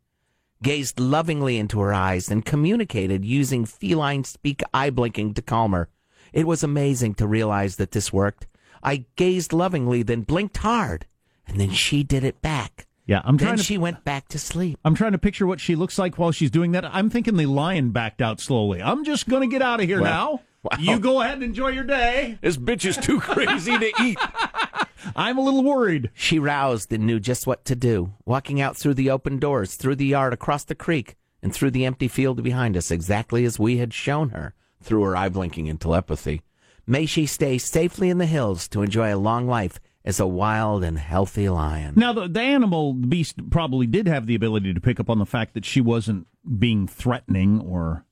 gazed 0.60 0.98
lovingly 0.98 1.56
into 1.56 1.78
her 1.78 1.94
eyes, 1.94 2.28
and 2.28 2.44
communicated 2.44 3.24
using 3.24 3.64
feline 3.64 4.24
speak 4.24 4.62
eye 4.74 4.90
blinking 4.90 5.34
to 5.34 5.42
calm 5.42 5.70
her. 5.70 5.88
It 6.32 6.46
was 6.46 6.62
amazing 6.62 7.14
to 7.14 7.26
realize 7.26 7.76
that 7.76 7.92
this 7.92 8.12
worked. 8.12 8.46
I 8.82 9.04
gazed 9.16 9.52
lovingly, 9.52 10.02
then 10.02 10.22
blinked 10.22 10.56
hard, 10.58 11.06
and 11.46 11.60
then 11.60 11.70
she 11.70 12.02
did 12.02 12.24
it 12.24 12.40
back. 12.42 12.86
Yeah, 13.06 13.20
I'm 13.24 13.36
Then 13.36 13.46
trying 13.48 13.56
to. 13.58 13.62
she 13.64 13.78
went 13.78 14.04
back 14.04 14.28
to 14.28 14.38
sleep. 14.38 14.78
I'm 14.84 14.94
trying 14.94 15.12
to 15.12 15.18
picture 15.18 15.46
what 15.46 15.60
she 15.60 15.74
looks 15.74 15.98
like 15.98 16.18
while 16.18 16.30
she's 16.32 16.50
doing 16.52 16.72
that. 16.72 16.84
I'm 16.84 17.10
thinking 17.10 17.36
the 17.36 17.46
lion 17.46 17.90
backed 17.90 18.22
out 18.22 18.40
slowly. 18.40 18.80
I'm 18.80 19.04
just 19.04 19.28
going 19.28 19.42
to 19.42 19.52
get 19.52 19.60
out 19.60 19.80
of 19.80 19.86
here 19.86 20.00
Well, 20.00 20.10
now. 20.10 20.40
wow. 20.62 20.78
You 20.78 20.98
go 21.00 21.20
ahead 21.20 21.34
and 21.34 21.42
enjoy 21.42 21.68
your 21.68 21.82
day. 21.84 22.38
This 22.42 22.56
bitch 22.56 22.84
is 22.84 22.96
too 22.96 23.20
crazy 23.20 23.76
to 23.76 23.92
eat. 24.02 24.18
I'm 25.16 25.36
a 25.36 25.40
little 25.42 25.64
worried. 25.64 26.10
She 26.14 26.38
roused 26.38 26.92
and 26.92 27.04
knew 27.04 27.18
just 27.18 27.44
what 27.46 27.64
to 27.66 27.74
do, 27.74 28.12
walking 28.24 28.60
out 28.60 28.76
through 28.76 28.94
the 28.94 29.10
open 29.10 29.38
doors, 29.40 29.74
through 29.74 29.96
the 29.96 30.06
yard, 30.06 30.32
across 30.32 30.62
the 30.64 30.76
creek, 30.76 31.16
and 31.42 31.52
through 31.52 31.72
the 31.72 31.84
empty 31.84 32.06
field 32.06 32.40
behind 32.42 32.76
us, 32.76 32.92
exactly 32.92 33.44
as 33.44 33.58
we 33.58 33.78
had 33.78 33.92
shown 33.92 34.30
her 34.30 34.54
through 34.82 35.04
her 35.04 35.16
eye 35.16 35.28
blinking 35.28 35.68
and 35.68 35.80
telepathy. 35.80 36.42
May 36.86 37.06
she 37.06 37.26
stay 37.26 37.58
safely 37.58 38.10
in 38.10 38.18
the 38.18 38.26
hills 38.26 38.66
to 38.68 38.82
enjoy 38.82 39.14
a 39.14 39.16
long 39.16 39.46
life 39.46 39.78
as 40.04 40.18
a 40.18 40.26
wild 40.26 40.82
and 40.82 40.98
healthy 40.98 41.48
lion. 41.48 41.94
Now, 41.96 42.12
the, 42.12 42.26
the 42.28 42.40
animal, 42.40 42.92
the 42.94 43.06
beast, 43.06 43.50
probably 43.50 43.86
did 43.86 44.08
have 44.08 44.26
the 44.26 44.34
ability 44.34 44.74
to 44.74 44.80
pick 44.80 44.98
up 44.98 45.08
on 45.08 45.18
the 45.20 45.26
fact 45.26 45.54
that 45.54 45.64
she 45.64 45.80
wasn't 45.80 46.26
being 46.58 46.88
threatening 46.88 47.60
or, 47.60 48.04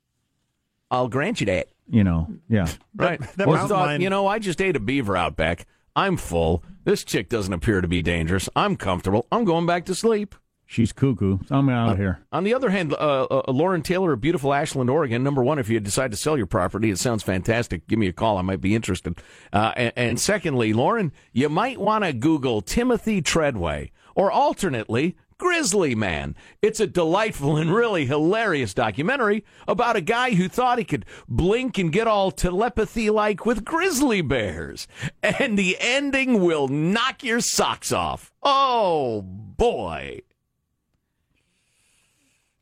I'll 0.91 1.09
grant 1.09 1.41
you 1.41 1.47
that. 1.47 1.69
you 1.89 2.05
know, 2.05 2.29
yeah. 2.49 2.69
Right. 2.95 3.21
that 3.37 3.47
Or 3.49 3.55
mountain 3.55 3.69
thought, 3.69 3.87
lion- 3.87 4.01
you 4.03 4.11
know, 4.11 4.27
I 4.29 4.39
just 4.39 4.61
ate 4.61 4.77
a 4.77 4.81
beaver 4.81 5.17
out 5.17 5.37
back. 5.37 5.67
I'm 5.97 6.17
full. 6.17 6.63
This 6.85 7.03
chick 7.03 7.29
doesn't 7.29 7.53
appear 7.53 7.81
to 7.81 7.89
be 7.89 8.03
dangerous. 8.03 8.49
I'm 8.55 8.77
comfortable. 8.77 9.27
I'm 9.33 9.45
going 9.45 9.67
back 9.67 9.85
to 9.87 9.95
sleep. 9.95 10.37
She's 10.71 10.93
cuckoo. 10.93 11.39
I'm 11.51 11.69
out 11.69 11.91
of 11.91 11.99
here. 11.99 12.21
On 12.31 12.45
the 12.45 12.55
other 12.55 12.71
hand, 12.71 12.93
uh, 12.93 13.25
uh, 13.25 13.51
Lauren 13.51 13.83
Taylor 13.83 14.13
of 14.13 14.21
beautiful 14.21 14.55
Ashland, 14.55 14.89
Oregon. 14.89 15.25
Number 15.25 15.43
one, 15.43 15.59
if 15.59 15.69
you 15.69 15.81
decide 15.81 16.13
to 16.13 16.17
sell 16.17 16.37
your 16.37 16.47
property, 16.47 16.93
it 16.93 16.99
sounds 17.01 17.25
fantastic. 17.25 17.89
Give 17.89 17.99
me 17.99 18.07
a 18.07 18.13
call. 18.13 18.39
I 18.39 18.43
might 18.43 18.61
be 18.61 18.77
interested. 18.77 19.19
Uh, 19.53 19.73
and, 19.75 19.93
and 19.97 20.21
secondly, 20.21 20.73
Lauren, 20.73 21.11
you 21.33 21.49
might 21.49 21.81
want 21.81 22.05
to 22.05 22.13
Google 22.13 22.61
Timothy 22.61 23.21
Treadway 23.21 23.91
or 24.15 24.31
alternately 24.31 25.17
Grizzly 25.39 25.97
Man. 25.97 26.37
It's 26.63 26.79
a 26.79 26.87
delightful 26.87 27.57
and 27.57 27.75
really 27.75 28.07
hilarious 28.07 28.73
documentary 28.73 29.45
about 29.67 29.97
a 29.97 30.01
guy 30.01 30.35
who 30.35 30.49
thought 30.49 30.79
he 30.79 30.85
could 30.85 31.05
blink 31.27 31.79
and 31.79 31.91
get 31.91 32.07
all 32.07 32.31
telepathy 32.31 33.11
like 33.11 33.45
with 33.45 33.65
grizzly 33.65 34.21
bears. 34.21 34.87
And 35.21 35.59
the 35.59 35.79
ending 35.81 36.45
will 36.45 36.69
knock 36.69 37.25
your 37.25 37.41
socks 37.41 37.91
off. 37.91 38.33
Oh, 38.41 39.23
boy. 39.23 40.21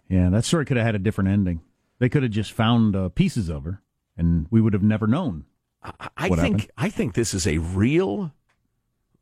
Yeah, 0.09 0.31
that 0.31 0.45
story 0.45 0.65
could 0.65 0.77
have 0.77 0.87
had 0.87 0.95
a 0.95 1.01
different 1.01 1.31
ending. 1.31 1.61
They 1.99 2.09
could 2.09 2.23
have 2.23 2.33
just 2.33 2.53
found 2.53 2.97
uh, 2.97 3.09
pieces 3.11 3.49
of 3.49 3.65
her, 3.65 3.83
and 4.17 4.47
we 4.51 4.61
would 4.61 4.73
have 4.73 4.83
never 4.83 5.07
known. 5.07 5.45
I, 5.83 6.09
I 6.17 6.29
think 6.29 6.39
happened? 6.39 6.73
I 6.77 6.89
think 6.91 7.15
this 7.15 7.35
is 7.35 7.47
a 7.47 7.59
real 7.59 8.33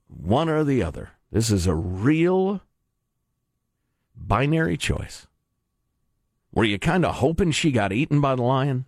one 0.09 0.49
or 0.49 0.65
the 0.65 0.83
other. 0.83 1.11
This 1.31 1.51
is 1.51 1.67
a 1.67 1.75
real 1.75 2.61
binary 4.17 4.77
choice. 4.77 5.27
Were 6.53 6.65
you 6.65 6.79
kind 6.79 7.05
of 7.05 7.17
hoping 7.17 7.51
she 7.51 7.71
got 7.71 7.93
eaten 7.93 8.21
by 8.21 8.35
the 8.35 8.43
lion? 8.43 8.87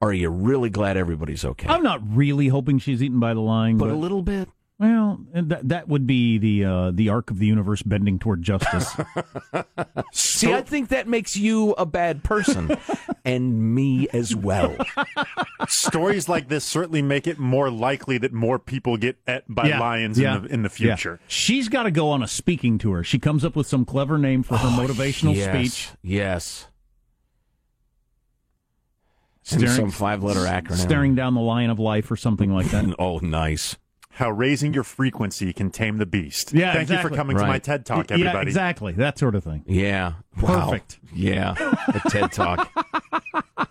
Or 0.00 0.10
are 0.10 0.14
you 0.14 0.30
really 0.30 0.70
glad 0.70 0.96
everybody's 0.96 1.44
okay? 1.44 1.68
I'm 1.68 1.82
not 1.82 2.00
really 2.04 2.48
hoping 2.48 2.78
she's 2.78 3.02
eaten 3.02 3.20
by 3.20 3.34
the 3.34 3.40
lion, 3.40 3.76
but 3.76 3.86
but, 3.86 3.94
a 3.94 3.98
little 3.98 4.22
bit. 4.22 4.48
Well, 4.80 5.20
that 5.34 5.68
that 5.68 5.88
would 5.88 6.06
be 6.06 6.38
the 6.38 6.64
uh, 6.64 6.90
the 6.90 7.10
arc 7.10 7.30
of 7.30 7.38
the 7.38 7.46
universe 7.46 7.82
bending 7.82 8.18
toward 8.18 8.42
justice. 8.42 8.96
See, 10.12 10.52
I 10.54 10.62
think 10.62 10.88
that 10.88 11.06
makes 11.06 11.36
you 11.36 11.72
a 11.72 11.84
bad 11.84 12.24
person, 12.24 12.76
and 13.24 13.74
me 13.74 14.08
as 14.14 14.34
well. 14.34 14.74
Stories 15.68 16.30
like 16.30 16.48
this 16.48 16.64
certainly 16.64 17.02
make 17.02 17.26
it 17.26 17.38
more 17.38 17.70
likely 17.70 18.16
that 18.18 18.32
more 18.32 18.58
people 18.58 18.96
get 18.96 19.18
et 19.26 19.44
by 19.48 19.68
Yeah, 19.68 19.80
lions 19.80 20.18
yeah, 20.18 20.36
in 20.36 20.42
the 20.44 20.48
in 20.54 20.62
the 20.62 20.70
yeah. 20.70 20.96
future. 20.96 21.20
She's 21.28 21.68
got 21.68 21.82
to 21.82 21.90
go 21.90 22.08
on 22.08 22.22
a 22.22 22.28
speaking 22.28 22.78
tour. 22.78 23.04
She 23.04 23.18
comes 23.18 23.44
up 23.44 23.54
with 23.54 23.66
some 23.66 23.84
clever 23.84 24.16
name 24.16 24.42
for 24.42 24.56
her 24.56 24.68
motivational 24.68 25.30
Oh, 25.30 25.34
yes, 25.34 25.54
speech. 25.54 25.90
Yes. 26.02 26.66
And 29.52 29.68
some 29.68 29.90
five-letter 29.90 30.40
acronym. 30.40 30.76
Staring 30.76 31.14
down 31.16 31.34
the 31.34 31.40
line 31.40 31.70
of 31.70 31.78
life 31.80 32.08
or 32.10 32.16
something 32.16 32.52
like 32.52 32.70
that. 32.70 32.84
Oh, 33.00 33.18
nice. 33.18 33.76
How 34.20 34.30
raising 34.30 34.74
your 34.74 34.84
frequency 34.84 35.50
can 35.54 35.70
tame 35.70 35.96
the 35.96 36.04
beast. 36.04 36.52
Yeah, 36.52 36.74
Thank 36.74 36.90
you 36.90 36.96
for 36.96 37.08
exactly. 37.08 37.16
coming 37.16 37.36
to 37.38 37.46
my 37.46 37.58
TED 37.58 37.86
Talk, 37.86 38.10
everybody. 38.10 38.20
yeah, 38.22 38.28
everybody. 38.28 38.48
exactly. 38.50 38.92
That 38.92 39.18
sort 39.18 39.34
of 39.34 39.42
thing. 39.42 39.64
Yeah. 39.66 40.12
Wow. 40.42 40.66
Perfect. 40.66 40.98
Yeah. 41.14 41.54
A 41.88 42.10
TED 42.10 42.30
Talk. 42.30 42.70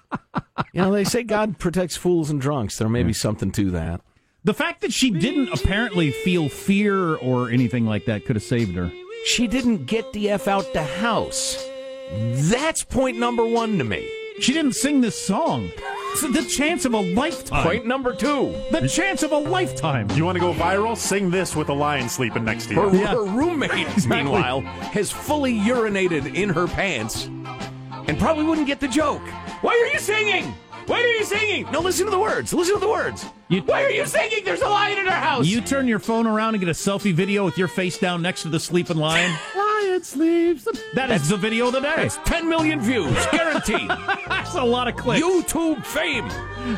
you 0.73 0.81
know, 0.81 0.91
they 0.91 1.03
say 1.03 1.21
God 1.21 1.59
protects 1.59 1.97
fools 1.97 2.31
and 2.31 2.41
drunks. 2.41 2.79
There 2.79 2.89
may 2.89 3.03
be 3.03 3.13
something 3.13 3.51
to 3.51 3.69
that. 3.69 4.01
The 4.43 4.55
fact 4.55 4.81
that 4.81 4.91
she 4.91 5.11
didn't 5.11 5.49
apparently 5.53 6.09
feel 6.09 6.49
fear 6.49 7.15
or 7.17 7.51
anything 7.51 7.85
like 7.85 8.05
that 8.05 8.25
could 8.25 8.35
have 8.35 8.41
saved 8.41 8.73
her. 8.75 8.91
She 9.25 9.45
didn't 9.45 9.85
get 9.85 10.11
the 10.13 10.31
F 10.31 10.47
out 10.47 10.73
the 10.73 10.81
house. 10.83 11.63
That's 12.11 12.83
point 12.83 13.19
number 13.19 13.45
one 13.45 13.77
to 13.77 13.83
me. 13.83 14.09
She 14.39 14.51
didn't 14.53 14.73
sing 14.73 15.01
this 15.01 15.19
song. 15.21 15.69
It's 16.11 16.21
the 16.21 16.43
chance 16.43 16.85
of 16.85 16.93
a 16.93 16.99
lifetime. 16.99 17.63
Point 17.63 17.85
number 17.85 18.13
two. 18.13 18.53
The 18.71 18.87
chance 18.87 19.23
of 19.23 19.31
a 19.31 19.37
lifetime. 19.37 20.09
You 20.11 20.25
want 20.25 20.35
to 20.35 20.39
go 20.39 20.53
viral? 20.53 20.97
Sing 20.97 21.29
this 21.29 21.55
with 21.55 21.69
a 21.69 21.73
lion 21.73 22.09
sleeping 22.09 22.43
next 22.43 22.67
to 22.67 22.75
Her, 22.75 22.95
you. 22.95 23.05
her 23.05 23.23
roommate, 23.25 24.05
meanwhile, 24.07 24.61
has 24.61 25.11
fully 25.11 25.53
urinated 25.57 26.33
in 26.35 26.49
her 26.49 26.67
pants 26.67 27.25
and 28.07 28.17
probably 28.19 28.43
wouldn't 28.45 28.67
get 28.67 28.79
the 28.79 28.87
joke. 28.87 29.21
Why 29.61 29.71
are 29.71 29.93
you 29.93 29.99
singing? 29.99 30.53
Why 30.87 31.01
are 31.03 31.07
you 31.07 31.23
singing? 31.23 31.69
No, 31.71 31.81
listen 31.81 32.05
to 32.05 32.11
the 32.11 32.19
words. 32.19 32.51
Listen 32.51 32.73
to 32.75 32.79
the 32.79 32.89
words. 32.89 33.25
You- 33.47 33.61
Why 33.61 33.83
are 33.83 33.91
you 33.91 34.05
singing? 34.07 34.43
There's 34.43 34.61
a 34.61 34.67
lion 34.69 34.97
in 34.97 35.05
our 35.07 35.13
house. 35.13 35.45
You 35.45 35.61
turn 35.61 35.87
your 35.87 35.99
phone 35.99 36.25
around 36.25 36.55
and 36.55 36.59
get 36.59 36.69
a 36.69 36.73
selfie 36.73 37.13
video 37.13 37.45
with 37.45 37.57
your 37.59 37.67
face 37.67 37.97
down 37.99 38.21
next 38.23 38.41
to 38.41 38.49
the 38.49 38.59
sleeping 38.59 38.97
lion. 38.97 39.31
sleeps. 40.05 40.67
That 40.93 41.11
is 41.11 41.29
the 41.29 41.37
video 41.37 41.67
of 41.67 41.73
the 41.73 41.81
day. 41.81 41.95
That's 41.95 42.17
10 42.25 42.47
million 42.47 42.79
views, 42.79 43.15
guaranteed. 43.31 43.89
That's 44.27 44.55
a 44.55 44.63
lot 44.63 44.87
of 44.87 44.95
clicks. 44.95 45.25
YouTube 45.25 45.85
fame. 45.85 46.27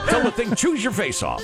Tell 0.08 0.24
the 0.24 0.32
thing, 0.32 0.56
choose 0.56 0.84
your 0.84 0.94
face 0.94 1.24
off. 1.24 1.44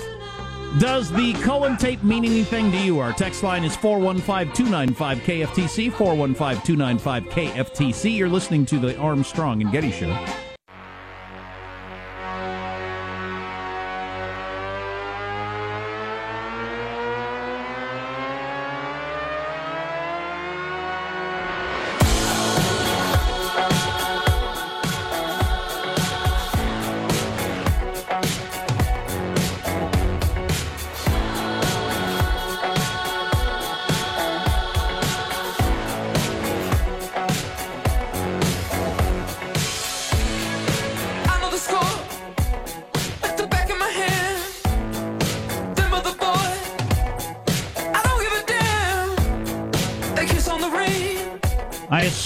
Does 0.79 1.09
the 1.11 1.33
Cohen 1.41 1.77
tape 1.77 2.03
mean 2.03 2.23
anything 2.23 2.71
to 2.71 2.77
you? 2.77 2.99
Our 2.99 3.13
text 3.13 3.41
line 3.41 3.63
is 3.63 3.75
415 3.75 4.53
295 4.53 5.17
KFTC, 5.19 5.91
415 5.91 6.63
295 6.65 7.23
KFTC. 7.25 8.15
You're 8.15 8.29
listening 8.29 8.65
to 8.67 8.77
the 8.77 8.95
Armstrong 8.97 9.61
and 9.61 9.71
Getty 9.71 9.91
Show. 9.91 10.13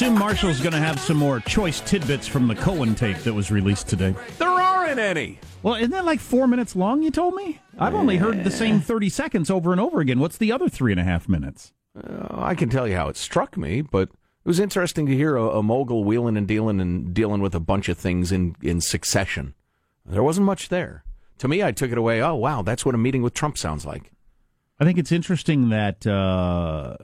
Assume 0.01 0.17
Marshall's 0.17 0.59
going 0.59 0.73
to 0.73 0.79
have 0.79 0.99
some 0.99 1.17
more 1.17 1.39
choice 1.41 1.79
tidbits 1.81 2.25
from 2.25 2.47
the 2.47 2.55
Cohen 2.55 2.95
tape 2.95 3.17
that 3.19 3.35
was 3.35 3.51
released 3.51 3.87
today. 3.87 4.15
There 4.39 4.49
aren't 4.49 4.97
any. 4.97 5.37
Well, 5.61 5.75
isn't 5.75 5.91
that 5.91 6.05
like 6.05 6.19
four 6.19 6.47
minutes 6.47 6.75
long, 6.75 7.03
you 7.03 7.11
told 7.11 7.35
me? 7.35 7.59
I've 7.77 7.93
only 7.93 8.17
heard 8.17 8.43
the 8.43 8.49
same 8.49 8.81
30 8.81 9.09
seconds 9.09 9.51
over 9.51 9.71
and 9.71 9.79
over 9.79 9.99
again. 9.99 10.19
What's 10.19 10.39
the 10.39 10.51
other 10.51 10.69
three 10.69 10.91
and 10.91 10.99
a 10.99 11.03
half 11.03 11.29
minutes? 11.29 11.71
Uh, 11.95 12.29
I 12.31 12.55
can 12.55 12.67
tell 12.67 12.87
you 12.87 12.95
how 12.95 13.09
it 13.09 13.15
struck 13.15 13.55
me, 13.57 13.83
but 13.83 14.09
it 14.09 14.45
was 14.45 14.59
interesting 14.59 15.05
to 15.05 15.15
hear 15.15 15.35
a, 15.35 15.59
a 15.59 15.61
mogul 15.61 16.03
wheeling 16.03 16.35
and 16.35 16.47
dealing 16.47 16.81
and 16.81 17.13
dealing 17.13 17.39
with 17.39 17.53
a 17.53 17.59
bunch 17.59 17.87
of 17.87 17.95
things 17.95 18.31
in, 18.31 18.55
in 18.63 18.81
succession. 18.81 19.53
There 20.03 20.23
wasn't 20.23 20.47
much 20.47 20.69
there. 20.69 21.03
To 21.37 21.47
me, 21.47 21.61
I 21.61 21.71
took 21.71 21.91
it 21.91 21.99
away. 21.99 22.23
Oh, 22.23 22.33
wow, 22.33 22.63
that's 22.63 22.83
what 22.83 22.95
a 22.95 22.97
meeting 22.97 23.21
with 23.21 23.35
Trump 23.35 23.55
sounds 23.55 23.85
like. 23.85 24.11
I 24.79 24.83
think 24.83 24.97
it's 24.97 25.11
interesting 25.11 25.69
that 25.69 26.07
uh, 26.07 26.97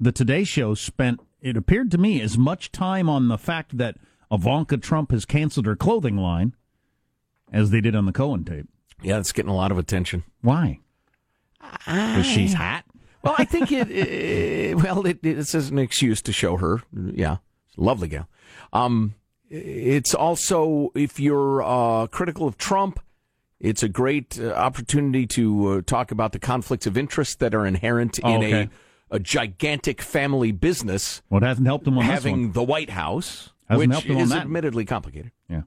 the 0.00 0.10
Today 0.10 0.42
Show 0.42 0.74
spent, 0.74 1.20
it 1.42 1.56
appeared 1.56 1.90
to 1.92 1.98
me, 1.98 2.20
as 2.20 2.36
much 2.38 2.72
time 2.72 3.08
on 3.08 3.28
the 3.28 3.38
fact 3.38 3.76
that 3.78 3.96
Ivanka 4.30 4.76
Trump 4.76 5.10
has 5.10 5.24
canceled 5.24 5.66
her 5.66 5.76
clothing 5.76 6.16
line 6.16 6.54
as 7.52 7.70
they 7.70 7.80
did 7.80 7.96
on 7.96 8.06
the 8.06 8.12
Cohen 8.12 8.44
tape. 8.44 8.68
Yeah, 9.02 9.18
it's 9.18 9.32
getting 9.32 9.50
a 9.50 9.56
lot 9.56 9.72
of 9.72 9.78
attention. 9.78 10.24
Why? 10.42 10.80
Because 11.60 12.26
she's 12.26 12.54
hot. 12.54 12.84
Well, 13.22 13.34
I 13.36 13.44
think 13.44 13.70
it. 13.72 13.90
it 13.90 14.76
well, 14.76 15.06
it, 15.06 15.18
it's 15.22 15.54
an 15.54 15.78
excuse 15.78 16.22
to 16.22 16.32
show 16.32 16.56
her. 16.56 16.82
Yeah, 16.92 17.38
lovely 17.76 18.08
gal. 18.08 18.28
Um, 18.72 19.14
it's 19.50 20.14
also 20.14 20.90
if 20.94 21.18
you're 21.20 21.62
uh, 21.62 22.06
critical 22.06 22.46
of 22.46 22.56
Trump, 22.56 23.00
it's 23.58 23.82
a 23.82 23.88
great 23.88 24.38
uh, 24.40 24.52
opportunity 24.52 25.26
to 25.28 25.66
uh, 25.68 25.80
talk 25.84 26.10
about 26.10 26.32
the 26.32 26.38
conflicts 26.38 26.86
of 26.86 26.96
interest 26.96 27.40
that 27.40 27.54
are 27.54 27.66
inherent 27.66 28.18
Oh, 28.22 28.34
in 28.36 28.44
okay. 28.44 28.62
a, 28.62 28.70
a 29.10 29.18
gigantic 29.18 30.00
family 30.00 30.52
business 30.52 31.22
Well, 31.30 31.42
it 31.42 31.46
hasn't 31.46 31.66
helped 31.66 31.86
him 31.86 31.98
on 31.98 32.06
this 32.06 32.14
having 32.14 32.52
the 32.52 32.62
White 32.62 32.90
House, 32.90 33.50
Hasn't 33.68 33.88
which 33.88 33.90
helped 33.94 34.06
him 34.06 34.16
on 34.16 34.22
is 34.22 34.32
admittedly 34.32 34.84
complicated. 34.84 35.32
Yeah. 35.48 35.62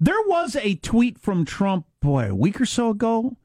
There 0.00 0.22
was 0.26 0.56
a 0.56 0.74
tweet 0.76 1.18
from 1.18 1.44
Trump, 1.44 1.86
boy, 2.00 2.30
a 2.30 2.34
week 2.34 2.60
or 2.60 2.66
so 2.66 2.90
ago, 2.90 3.36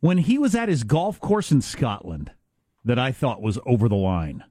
when 0.00 0.18
he 0.18 0.38
was 0.38 0.54
at 0.54 0.68
his 0.68 0.84
golf 0.84 1.20
course 1.20 1.50
in 1.50 1.60
Scotland 1.60 2.32
that 2.84 2.98
I 2.98 3.12
thought 3.12 3.42
was 3.42 3.58
over 3.66 3.88
the 3.88 3.96
line. 3.96 4.44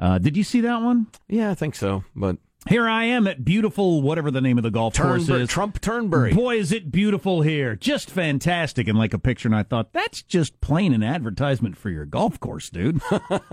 Uh, 0.00 0.18
did 0.18 0.36
you 0.36 0.44
see 0.44 0.60
that 0.60 0.80
one? 0.82 1.08
Yeah, 1.28 1.50
I 1.50 1.54
think 1.54 1.74
so. 1.74 2.04
But 2.14 2.38
Here 2.68 2.86
I 2.88 3.06
am 3.06 3.26
at 3.26 3.44
beautiful, 3.44 4.02
whatever 4.02 4.30
the 4.30 4.40
name 4.40 4.56
of 4.56 4.62
the 4.62 4.70
golf 4.70 4.96
course 4.96 5.28
is. 5.28 5.48
Trump 5.48 5.80
Turnberry. 5.80 6.32
Boy, 6.32 6.58
is 6.58 6.70
it 6.70 6.92
beautiful 6.92 7.42
here. 7.42 7.74
Just 7.74 8.08
fantastic. 8.08 8.86
And 8.86 8.96
like 8.96 9.12
a 9.12 9.18
picture, 9.18 9.48
and 9.48 9.56
I 9.56 9.64
thought, 9.64 9.92
that's 9.92 10.22
just 10.22 10.60
plain 10.60 10.94
an 10.94 11.02
advertisement 11.02 11.76
for 11.76 11.90
your 11.90 12.04
golf 12.04 12.38
course, 12.38 12.70
dude. 12.70 13.00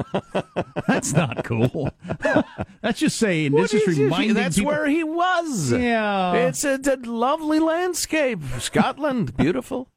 that's 0.87 1.11
not 1.13 1.43
cool. 1.43 1.89
that's 2.81 2.99
just 2.99 3.17
saying, 3.17 3.53
this 3.53 3.73
is 3.73 3.81
What 3.81 3.89
is 3.89 3.99
reminding 3.99 4.33
That's 4.35 4.57
people. 4.57 4.71
where 4.71 4.85
he 4.87 5.03
was. 5.03 5.71
Yeah. 5.71 6.33
It's 6.33 6.63
a, 6.63 6.79
a 6.85 6.97
lovely 7.03 7.59
landscape. 7.59 8.41
Scotland, 8.59 9.35
beautiful. 9.37 9.89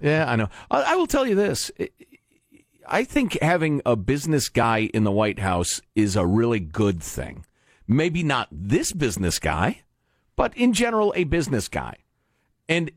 yeah, 0.00 0.30
I 0.30 0.36
know. 0.36 0.48
I, 0.70 0.92
I 0.92 0.94
will 0.94 1.08
tell 1.08 1.26
you 1.26 1.34
this. 1.34 1.72
I 2.86 3.02
think 3.02 3.36
having 3.42 3.82
a 3.84 3.96
business 3.96 4.48
guy 4.48 4.90
in 4.94 5.02
the 5.02 5.12
White 5.12 5.40
House 5.40 5.80
is 5.96 6.14
a 6.14 6.24
really 6.24 6.60
good 6.60 7.02
thing. 7.02 7.44
Maybe 7.90 8.22
not 8.22 8.46
this 8.52 8.92
business 8.92 9.40
guy, 9.40 9.82
but 10.36 10.56
in 10.56 10.72
general, 10.72 11.12
a 11.16 11.24
business 11.24 11.66
guy. 11.66 11.96
And 12.68 12.92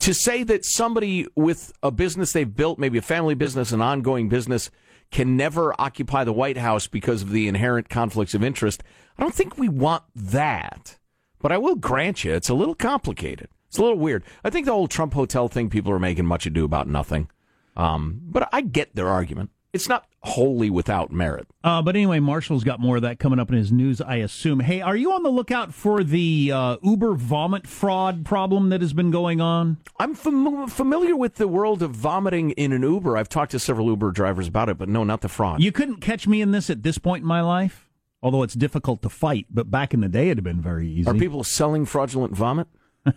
to 0.00 0.12
say 0.12 0.42
that 0.42 0.66
somebody 0.66 1.26
with 1.34 1.72
a 1.82 1.90
business 1.90 2.32
they've 2.32 2.54
built, 2.54 2.78
maybe 2.78 2.98
a 2.98 3.02
family 3.02 3.34
business, 3.34 3.72
an 3.72 3.80
ongoing 3.80 4.28
business, 4.28 4.70
can 5.10 5.34
never 5.38 5.74
occupy 5.80 6.24
the 6.24 6.32
White 6.32 6.58
House 6.58 6.86
because 6.86 7.22
of 7.22 7.30
the 7.30 7.48
inherent 7.48 7.88
conflicts 7.88 8.34
of 8.34 8.44
interest. 8.44 8.82
I 9.16 9.22
don't 9.22 9.34
think 9.34 9.56
we 9.56 9.70
want 9.70 10.04
that. 10.14 10.98
But 11.38 11.50
I 11.50 11.56
will 11.56 11.76
grant 11.76 12.24
you, 12.24 12.34
it's 12.34 12.50
a 12.50 12.54
little 12.54 12.74
complicated. 12.74 13.48
It's 13.68 13.78
a 13.78 13.82
little 13.82 13.98
weird. 13.98 14.24
I 14.44 14.50
think 14.50 14.66
the 14.66 14.72
whole 14.72 14.88
Trump 14.88 15.14
hotel 15.14 15.48
thing, 15.48 15.70
people 15.70 15.90
are 15.92 15.98
making 15.98 16.26
much 16.26 16.44
ado 16.44 16.66
about 16.66 16.86
nothing. 16.86 17.30
Um, 17.78 18.20
but 18.24 18.46
I 18.52 18.60
get 18.60 18.94
their 18.94 19.08
argument. 19.08 19.50
It's 19.72 19.88
not 19.88 20.06
wholly 20.20 20.70
without 20.70 21.12
merit. 21.12 21.46
Uh, 21.62 21.82
but 21.82 21.94
anyway, 21.94 22.20
Marshall's 22.20 22.64
got 22.64 22.80
more 22.80 22.96
of 22.96 23.02
that 23.02 23.18
coming 23.18 23.38
up 23.38 23.50
in 23.50 23.56
his 23.56 23.70
news, 23.70 24.00
I 24.00 24.16
assume. 24.16 24.60
Hey, 24.60 24.80
are 24.80 24.96
you 24.96 25.12
on 25.12 25.22
the 25.22 25.30
lookout 25.30 25.74
for 25.74 26.02
the 26.02 26.50
uh, 26.52 26.76
Uber 26.82 27.14
vomit 27.14 27.66
fraud 27.66 28.24
problem 28.24 28.70
that 28.70 28.80
has 28.80 28.94
been 28.94 29.10
going 29.10 29.40
on? 29.40 29.76
I'm 29.98 30.14
fam- 30.14 30.68
familiar 30.68 31.14
with 31.14 31.34
the 31.34 31.46
world 31.46 31.82
of 31.82 31.90
vomiting 31.90 32.52
in 32.52 32.72
an 32.72 32.82
Uber. 32.82 33.16
I've 33.16 33.28
talked 33.28 33.50
to 33.52 33.58
several 33.58 33.88
Uber 33.88 34.10
drivers 34.12 34.48
about 34.48 34.70
it, 34.70 34.78
but 34.78 34.88
no, 34.88 35.04
not 35.04 35.20
the 35.20 35.28
fraud. 35.28 35.62
You 35.62 35.70
couldn't 35.70 36.00
catch 36.00 36.26
me 36.26 36.40
in 36.40 36.50
this 36.50 36.70
at 36.70 36.82
this 36.82 36.96
point 36.96 37.22
in 37.22 37.28
my 37.28 37.42
life, 37.42 37.90
although 38.22 38.42
it's 38.42 38.54
difficult 38.54 39.02
to 39.02 39.10
fight. 39.10 39.46
But 39.50 39.70
back 39.70 39.92
in 39.92 40.00
the 40.00 40.08
day, 40.08 40.30
it 40.30 40.38
had 40.38 40.44
been 40.44 40.62
very 40.62 40.88
easy. 40.88 41.08
Are 41.08 41.14
people 41.14 41.44
selling 41.44 41.84
fraudulent 41.84 42.34
vomit? 42.34 42.68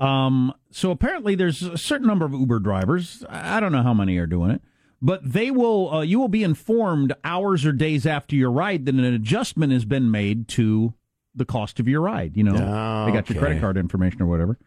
Um, 0.00 0.54
so 0.70 0.90
apparently, 0.90 1.34
there's 1.34 1.62
a 1.62 1.76
certain 1.76 2.06
number 2.06 2.24
of 2.24 2.32
Uber 2.32 2.58
drivers. 2.60 3.22
I 3.28 3.60
don't 3.60 3.70
know 3.70 3.82
how 3.82 3.92
many 3.92 4.16
are 4.16 4.26
doing 4.26 4.50
it, 4.50 4.62
but 5.02 5.20
they 5.32 5.50
will. 5.50 5.92
Uh, 5.92 6.00
you 6.02 6.18
will 6.18 6.28
be 6.28 6.42
informed 6.44 7.12
hours 7.24 7.64
or 7.64 7.72
days 7.72 8.06
after 8.06 8.36
your 8.36 8.50
ride 8.50 8.86
that 8.86 8.94
an 8.94 9.04
adjustment 9.04 9.72
has 9.72 9.84
been 9.84 10.10
made 10.10 10.48
to 10.48 10.94
the 11.34 11.44
cost 11.44 11.80
of 11.80 11.86
your 11.88 12.00
ride. 12.00 12.36
You 12.36 12.44
know, 12.44 12.52
Oh, 12.54 13.06
they 13.06 13.12
got 13.12 13.28
your 13.30 13.38
credit 13.38 13.60
card 13.60 13.76
information 13.76 14.20
or 14.22 14.26
whatever. 14.26 14.58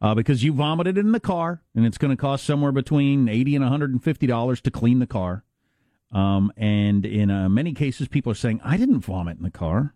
Uh, 0.00 0.14
because 0.16 0.42
you 0.42 0.52
vomited 0.52 0.98
in 0.98 1.12
the 1.12 1.20
car, 1.20 1.62
and 1.76 1.86
it's 1.86 1.96
going 1.96 2.10
to 2.10 2.20
cost 2.20 2.44
somewhere 2.44 2.72
between 2.72 3.28
eighty 3.28 3.54
and 3.54 3.64
one 3.64 3.70
hundred 3.70 3.92
and 3.92 4.02
fifty 4.02 4.26
dollars 4.26 4.60
to 4.62 4.70
clean 4.70 4.98
the 4.98 5.06
car. 5.06 5.44
Um, 6.10 6.52
and 6.56 7.06
in 7.06 7.30
uh, 7.30 7.48
many 7.48 7.72
cases, 7.72 8.08
people 8.08 8.32
are 8.32 8.36
saying, 8.36 8.60
"I 8.64 8.76
didn't 8.76 9.00
vomit 9.00 9.36
in 9.38 9.42
the 9.44 9.50
car." 9.50 9.94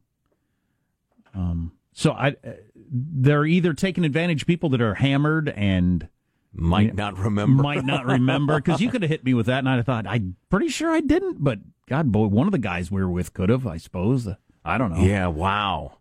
Um, 1.35 1.73
so 1.93 2.13
I, 2.13 2.29
uh, 2.29 2.53
they're 2.91 3.45
either 3.45 3.75
taking 3.75 4.05
advantage 4.05 4.43
of 4.43 4.47
people 4.49 4.69
that 4.71 4.81
are 4.81 4.95
hammered 4.95 5.49
and 5.51 6.09
Might 6.59 6.95
not 6.95 7.19
remember. 7.19 7.63
might 7.63 7.85
not 7.85 8.07
remember 8.07 8.57
because 8.57 8.81
you 8.81 8.91
could 8.91 9.03
have 9.03 9.11
hit 9.11 9.25
me 9.25 9.35
with 9.35 9.47
that, 9.47 9.59
and 9.59 9.69
I'd 9.69 9.77
have 9.77 9.87
thought 9.87 10.07
I'm 10.07 10.37
pretty 10.51 10.69
sure 10.69 10.91
I 10.91 11.01
didn't. 11.01 11.43
But 11.45 11.59
God, 11.89 12.11
boy, 12.11 12.27
one 12.27 12.47
of 12.47 12.53
the 12.53 12.59
guys 12.59 12.91
we 12.91 13.03
were 13.03 13.11
with 13.11 13.33
could 13.33 13.49
have, 13.49 13.67
I 13.67 13.77
suppose. 13.77 14.29
I 14.65 14.79
don't 14.79 14.91
know. 14.91 15.03
Yeah, 15.03 15.27
wow. 15.29 15.99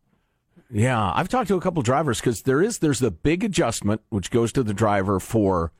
Yeah, 0.71 1.11
I've 1.13 1.29
talked 1.29 1.49
to 1.49 1.55
a 1.55 1.61
couple 1.61 1.81
drivers 1.83 2.19
because 2.19 2.41
there 2.41 2.61
is 2.61 2.79
there's 2.79 2.99
the 2.99 3.11
big 3.11 3.43
adjustment 3.43 4.01
which 4.09 4.31
goes 4.31 4.51
to 4.53 4.63
the 4.63 4.73
driver 4.73 5.19
for 5.19 5.71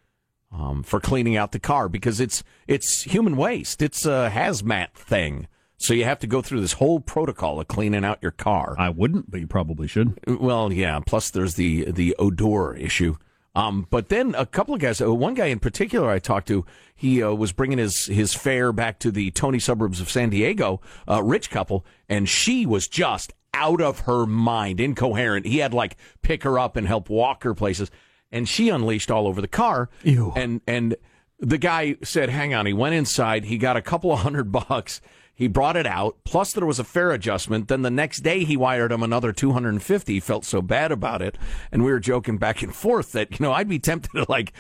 um, 0.52 0.84
for 0.84 1.00
cleaning 1.00 1.36
out 1.36 1.52
the 1.52 1.60
car 1.60 1.90
because 1.90 2.20
it's 2.20 2.44
it's 2.68 3.04
human 3.04 3.36
waste. 3.36 3.82
It's 3.82 4.06
a 4.06 4.30
hazmat 4.32 4.94
thing, 4.94 5.48
so 5.78 5.94
you 5.94 6.04
have 6.04 6.20
to 6.20 6.28
go 6.28 6.42
through 6.42 6.62
this 6.62 6.74
whole 6.74 7.00
protocol 7.00 7.60
of 7.60 7.68
cleaning 7.68 8.06
out 8.06 8.20
your 8.22 8.32
car. 8.32 8.76
I 8.78 8.90
wouldn't, 8.90 9.32
but 9.32 9.40
you 9.40 9.48
probably 9.48 9.88
should. 9.88 10.20
Well, 10.28 10.72
yeah. 10.72 11.00
Plus, 11.06 11.32
there's 11.32 11.56
the 11.56 11.92
the 11.92 12.16
odor 12.20 12.76
issue. 12.76 13.18
Um, 13.56 13.88
but 13.90 14.10
then 14.10 14.36
a 14.38 14.46
couple 14.46 14.76
of 14.76 14.82
guys, 14.82 15.00
uh, 15.02 15.14
one 15.14 15.34
guy 15.34 15.46
in 15.46 15.60
particular 15.60 16.10
I 16.10 16.20
talked 16.20 16.48
to, 16.50 16.66
he 16.94 17.24
uh, 17.24 17.32
was 17.34 17.52
bringing 17.54 17.78
his 17.78 18.06
his 18.08 18.34
fare 18.34 18.74
back 18.74 19.00
to 19.00 19.12
the 19.12 19.32
Tony 19.32 19.60
suburbs 19.60 20.02
of 20.02 20.10
San 20.10 20.30
Diego, 20.30 20.82
uh, 21.10 21.24
rich 21.24 21.50
couple, 21.50 21.86
and 22.10 22.28
she 22.28 22.66
was 22.66 22.88
just 22.88 23.34
out 23.54 23.82
of 23.82 24.00
her 24.02 24.26
mind, 24.26 24.80
incoherent. 24.82 25.46
He 25.46 25.60
had 25.60 25.74
like 25.74 25.96
pick 26.22 26.44
her 26.44 26.60
up 26.60 26.76
and 26.76 26.86
help 26.86 27.10
walk 27.10 27.44
her 27.44 27.54
places, 27.54 27.90
and 28.32 28.48
she 28.48 28.70
unleashed 28.70 29.10
all 29.10 29.28
over 29.28 29.42
the 29.42 29.48
car. 29.48 29.90
Ew. 30.04 30.34
And 30.36 30.62
and 30.68 30.96
the 31.40 31.58
guy 31.58 31.96
said, 32.04 32.30
"Hang 32.30 32.54
on." 32.54 32.66
He 32.66 32.74
went 32.74 32.96
inside. 32.96 33.46
He 33.46 33.58
got 33.58 33.78
a 33.78 33.82
couple 33.82 34.12
of 34.12 34.20
hundred 34.20 34.52
bucks. 34.52 35.00
He 35.38 35.48
brought 35.50 35.76
it 35.76 35.86
out. 35.86 36.16
Plus, 36.24 36.54
there 36.54 36.66
was 36.66 36.80
a 36.80 36.86
fare 36.86 37.12
adjustment. 37.12 37.68
Then 37.68 37.82
the 37.82 37.92
next 37.92 38.22
day, 38.22 38.46
he 38.46 38.56
wired 38.56 38.94
him 38.94 39.04
another 39.04 39.34
two 39.34 39.52
hundred 39.52 39.70
and 39.70 39.84
fifty. 39.84 40.14
He 40.14 40.20
felt 40.22 40.46
so 40.46 40.62
bad 40.62 40.94
about 40.94 41.22
it, 41.22 41.38
and 41.74 41.84
we 41.84 41.92
were 41.92 42.00
joking 42.00 42.38
back 42.38 42.62
and 42.62 42.74
forth 42.74 43.12
that 43.12 43.38
you 43.38 43.44
know 43.46 43.52
I'd 43.52 43.68
be 43.68 43.78
tempted 43.78 44.12
to 44.14 44.26
like 44.30 44.54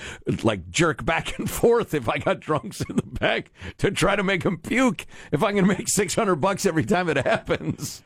like 0.43 0.69
jerk 0.69 1.05
back 1.05 1.39
and 1.39 1.49
forth 1.49 1.93
if 1.93 2.09
I 2.09 2.17
got 2.17 2.41
drunks 2.41 2.81
in 2.81 2.97
the 2.97 3.03
back 3.03 3.51
to 3.77 3.89
try 3.89 4.17
to 4.17 4.23
make 4.23 4.43
him 4.43 4.57
puke. 4.57 5.05
If 5.31 5.41
I'm 5.41 5.53
going 5.55 5.67
to 5.67 5.77
make 5.77 5.87
six 5.87 6.13
hundred 6.13 6.35
bucks 6.35 6.65
every 6.65 6.83
time 6.83 7.07
it 7.07 7.17
happens. 7.17 8.03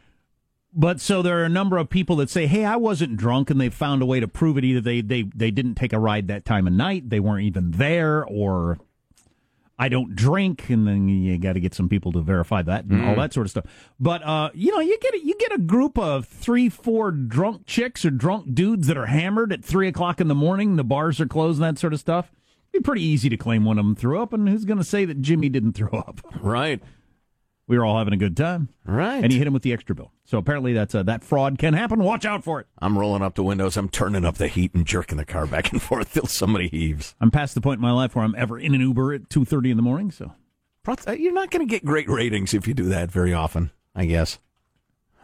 But 0.72 1.02
so 1.02 1.24
there 1.24 1.40
are 1.40 1.46
a 1.46 1.50
number 1.50 1.78
of 1.78 1.90
people 1.90 2.18
that 2.18 2.30
say, 2.30 2.46
"Hey, 2.46 2.64
I 2.66 2.76
wasn't 2.76 3.18
drunk," 3.18 3.50
and 3.50 3.60
they 3.60 3.70
found 3.70 4.04
a 4.04 4.06
way 4.06 4.20
to 4.20 4.28
prove 4.28 4.58
it. 4.60 4.64
Either 4.64 4.82
they 4.82 5.02
they 5.02 5.24
they 5.24 5.50
didn't 5.50 5.74
take 5.76 5.94
a 5.94 6.00
ride 6.00 6.28
that 6.28 6.46
time 6.46 6.68
of 6.68 6.74
night, 6.74 7.10
they 7.10 7.20
weren't 7.20 7.46
even 7.46 7.72
there, 7.72 8.24
or 8.24 8.78
I 9.82 9.88
don't 9.88 10.14
drink, 10.14 10.70
and 10.70 10.86
then 10.86 11.08
you 11.08 11.38
got 11.38 11.54
to 11.54 11.62
get 11.62 11.74
some 11.74 11.88
people 11.88 12.12
to 12.12 12.22
verify 12.22 12.62
that 12.64 12.84
and 12.84 13.06
all 13.06 13.16
that 13.16 13.34
sort 13.34 13.48
of 13.48 13.52
stuff. 13.52 13.66
But 13.98 14.22
uh, 14.24 14.50
you 14.54 14.72
know, 14.72 14.82
you 14.82 15.00
get 15.00 15.14
a, 15.14 15.26
you 15.26 15.36
get 15.40 15.54
a 15.54 15.58
group 15.58 15.98
of 15.98 16.28
three, 16.28 16.68
four 16.68 17.12
drunk 17.12 17.66
chicks 17.66 18.04
or 18.04 18.10
drunk 18.10 18.54
dudes 18.54 18.88
that 18.88 18.98
are 18.98 19.06
hammered 19.06 19.54
at 19.54 19.64
three 19.64 19.88
o'clock 19.88 20.20
in 20.20 20.28
the 20.28 20.36
morning. 20.36 20.76
The 20.76 20.84
bars 20.84 21.22
are 21.22 21.28
closed 21.28 21.62
and 21.62 21.78
that 21.78 21.80
sort 21.80 21.94
of 21.94 22.00
stuff. 22.02 22.30
It'd 22.72 22.84
be 22.84 22.86
pretty 22.86 23.04
easy 23.04 23.30
to 23.30 23.38
claim 23.38 23.64
one 23.64 23.80
of 23.80 23.86
them 23.86 23.96
threw 23.96 24.22
up, 24.22 24.34
and 24.34 24.50
who's 24.50 24.66
going 24.66 24.78
to 24.78 24.84
say 24.84 25.06
that 25.06 25.22
Jimmy 25.22 25.48
didn't 25.48 25.74
throw 25.74 25.98
up? 25.98 26.20
Right. 26.42 26.82
We 27.70 27.78
were 27.78 27.86
all 27.86 27.98
having 28.00 28.14
a 28.14 28.18
good 28.18 28.36
time, 28.36 28.70
Right. 28.84 29.24
and 29.24 29.32
he 29.32 29.38
hit 29.38 29.46
him 29.46 29.54
with 29.54 29.62
the 29.62 29.72
extra 29.72 29.94
bill. 29.96 30.12
So 30.26 30.38
apparently, 30.40 30.74
that's 30.74 30.94
uh, 30.96 31.04
that 31.04 31.24
fraud 31.24 31.58
can 31.60 31.74
happen. 31.76 32.04
Watch 32.04 32.26
out 32.26 32.44
for 32.44 32.60
it. 32.60 32.68
I'm 32.82 32.98
rolling 32.98 33.22
up 33.22 33.36
the 33.36 33.44
windows. 33.44 33.78
I'm 33.78 33.90
turning 33.90 34.26
up 34.26 34.36
the 34.36 34.48
heat 34.48 34.74
and 34.74 34.86
jerking 34.88 35.18
the 35.18 35.24
car 35.26 35.46
back 35.46 35.72
and 35.72 35.80
forth 35.90 36.14
till 36.14 36.26
somebody 36.26 36.68
heaves. 36.68 37.16
I'm 37.22 37.30
past 37.32 37.54
the 37.56 37.62
point 37.62 37.78
in 37.78 37.82
my 37.84 37.92
life 37.92 38.16
where 38.16 38.26
I'm 38.26 38.34
ever 38.36 38.58
in 38.60 38.74
an 38.74 38.82
Uber 38.82 39.14
at 39.14 39.30
two 39.30 39.46
thirty 39.46 39.70
in 39.72 39.78
the 39.78 39.84
morning. 39.84 40.10
So 40.12 40.34
uh, 41.08 41.12
You're 41.12 41.32
not 41.32 41.52
going 41.52 41.66
to 41.66 41.70
get 41.72 41.86
great 41.86 42.10
ratings 42.10 42.54
if 42.56 42.68
you 42.68 42.74
do 42.74 42.86
that 42.86 43.12
very 43.12 43.34
often, 43.36 43.70
I 43.96 44.06
guess. 44.08 44.40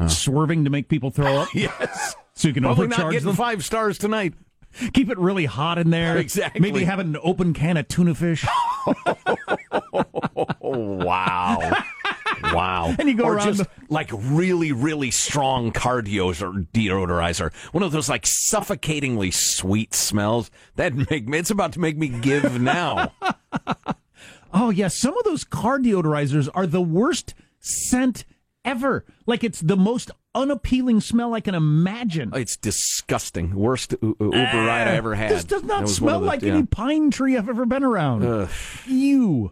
swerving 0.08 0.64
to 0.66 0.70
make 0.70 0.88
people 0.88 1.10
throw 1.10 1.38
up, 1.38 1.50
Yes. 1.56 2.16
so 2.36 2.48
you 2.48 2.54
can 2.54 2.62
Probably 2.62 2.86
not 2.88 3.00
overcharge 3.00 3.14
getting 3.14 3.28
them. 3.28 3.36
five 3.36 3.66
stars 3.66 3.98
tonight. 3.98 4.36
Keep 4.94 5.10
it 5.10 5.18
really 5.18 5.46
hot 5.46 5.80
in 5.80 5.90
there. 5.90 6.18
Exactly. 6.18 6.60
Maybe 6.62 6.84
have 6.84 7.00
an 7.00 7.18
open 7.24 7.54
can 7.54 7.78
of 7.78 7.88
tuna 7.88 8.14
fish. 8.14 8.46
Oh, 10.62 10.80
wow. 11.06 11.72
Wow. 12.56 12.96
And 12.98 13.08
you 13.08 13.16
go 13.16 13.26
or 13.26 13.36
around 13.36 13.48
just 13.56 13.60
the- 13.60 13.70
like 13.90 14.10
really, 14.14 14.72
really 14.72 15.12
strong 15.12 15.72
car 15.72 16.02
deos 16.02 16.42
or 16.42 16.52
deodorizer. 16.52 17.54
One 17.72 17.84
of 17.84 17.92
those 17.92 18.10
like 18.10 18.26
suffocatingly 18.26 19.32
sweet 19.32 19.94
smells. 19.94 20.50
That 20.76 20.94
make 21.12 21.28
me, 21.28 21.38
it's 21.38 21.52
about 21.52 21.74
to 21.74 21.80
make 21.80 21.98
me 21.98 22.08
give 22.08 22.60
now. 22.60 23.14
oh 24.54 24.70
yeah, 24.70 24.88
some 24.88 25.18
of 25.18 25.24
those 25.24 25.44
car 25.44 25.80
deodorizers 25.80 26.50
are 26.54 26.68
the 26.68 26.82
worst 26.82 27.34
scent 27.60 28.26
ever. 28.64 29.06
Like 29.26 29.44
it's 29.44 29.62
the 29.62 29.78
most 29.78 30.12
unappealing 30.34 31.00
smell 31.00 31.34
I 31.34 31.40
can 31.40 31.56
imagine. 31.56 32.32
it's 32.36 32.58
disgusting. 32.58 33.56
Worst 33.56 33.94
U- 34.02 34.18
U- 34.20 34.26
Uber 34.26 34.36
ride 34.36 34.88
I 34.88 34.94
ah, 34.94 34.98
ever 34.98 35.16
had. 35.16 35.32
This 35.32 35.46
does 35.46 35.64
not 35.64 35.88
smell 35.88 36.20
the- 36.20 36.26
like 36.26 36.42
yeah. 36.42 36.54
any 36.54 36.66
pine 36.66 37.10
tree 37.12 37.38
I've 37.38 37.48
ever 37.50 37.66
been 37.66 37.84
around. 37.84 38.24
Ugh. 38.24 38.50
Ew. 38.88 39.52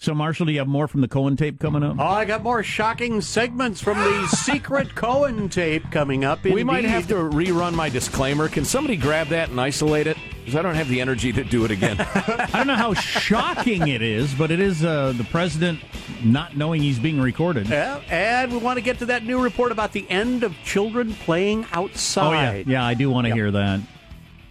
So, 0.00 0.14
Marshall, 0.14 0.46
do 0.46 0.52
you 0.52 0.60
have 0.60 0.68
more 0.68 0.86
from 0.86 1.00
the 1.00 1.08
Cohen 1.08 1.36
tape 1.36 1.58
coming 1.58 1.82
up? 1.82 1.96
Oh, 1.98 2.04
I 2.04 2.24
got 2.24 2.44
more 2.44 2.62
shocking 2.62 3.20
segments 3.20 3.80
from 3.80 3.98
the 3.98 4.26
secret 4.30 4.94
Cohen 4.94 5.48
tape 5.48 5.90
coming 5.90 6.24
up. 6.24 6.44
We 6.44 6.62
might 6.62 6.84
have 6.84 7.08
to 7.08 7.14
rerun 7.16 7.74
my 7.74 7.88
disclaimer. 7.88 8.48
Can 8.48 8.64
somebody 8.64 8.96
grab 8.96 9.26
that 9.28 9.50
and 9.50 9.60
isolate 9.60 10.06
it? 10.06 10.16
Because 10.38 10.54
I 10.54 10.62
don't 10.62 10.76
have 10.76 10.88
the 10.88 11.00
energy 11.00 11.32
to 11.32 11.42
do 11.42 11.64
it 11.64 11.72
again. 11.72 11.96
I 12.14 12.48
don't 12.54 12.68
know 12.68 12.76
how 12.76 12.94
shocking 12.94 13.88
it 13.88 14.00
is, 14.00 14.32
but 14.34 14.52
it 14.52 14.60
is 14.60 14.84
uh, 14.84 15.14
the 15.16 15.24
president 15.24 15.80
not 16.22 16.56
knowing 16.56 16.80
he's 16.80 17.00
being 17.00 17.20
recorded. 17.20 17.68
Yeah, 17.68 18.00
and 18.08 18.52
we 18.52 18.58
want 18.58 18.76
to 18.76 18.82
get 18.82 19.00
to 19.00 19.06
that 19.06 19.24
new 19.24 19.42
report 19.42 19.72
about 19.72 19.90
the 19.92 20.08
end 20.08 20.44
of 20.44 20.54
children 20.62 21.12
playing 21.12 21.66
outside. 21.72 22.26
Oh 22.28 22.32
yeah, 22.32 22.48
outside. 22.48 22.66
yeah, 22.68 22.86
I 22.86 22.94
do 22.94 23.10
want 23.10 23.26
to 23.26 23.34
hear 23.34 23.50
that. 23.50 23.80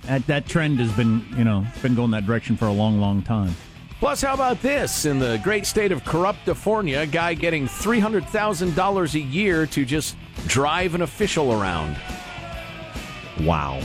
That 0.03 0.27
that 0.27 0.45
trend 0.47 0.79
has 0.81 0.91
been, 0.91 1.25
you 1.37 1.45
know, 1.45 1.65
it's 1.69 1.81
been 1.81 1.95
going 1.95 2.11
that 2.11 2.25
direction 2.25 2.57
for 2.57 2.65
a 2.65 2.73
long, 2.73 2.99
long 2.99 3.21
time. 3.21 3.55
Plus, 3.99 4.21
how 4.21 4.35
about 4.35 4.61
this? 4.61 5.05
In 5.05 5.17
the 5.17 5.39
great 5.43 5.65
state 5.65 5.91
of 5.91 6.03
Corruptifornia, 6.03 7.01
a 7.01 7.07
guy 7.07 7.33
getting 7.33 7.65
$300,000 7.65 9.13
a 9.13 9.19
year 9.19 9.65
to 9.65 9.85
just 9.85 10.15
drive 10.45 10.93
an 10.93 11.01
official 11.01 11.51
around. 11.51 11.97
Wow, 13.41 13.81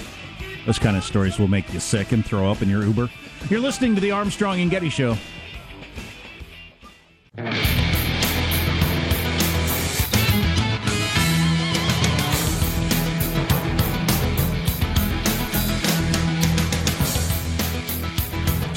those 0.67 0.79
kind 0.79 0.97
of 0.99 1.05
stories 1.05 1.39
will 1.39 1.49
make 1.49 1.73
you 1.73 1.81
sick 1.81 2.13
and 2.13 2.25
throw 2.25 2.51
up 2.51 2.61
in 2.61 2.69
your 2.69 2.85
Uber. 2.85 3.09
You're 3.49 3.61
listening 3.61 3.95
to 3.95 4.01
the 4.03 4.11
Armstrong 4.11 4.61
and 4.61 4.71
Getty 4.71 4.91
Show. 4.91 5.17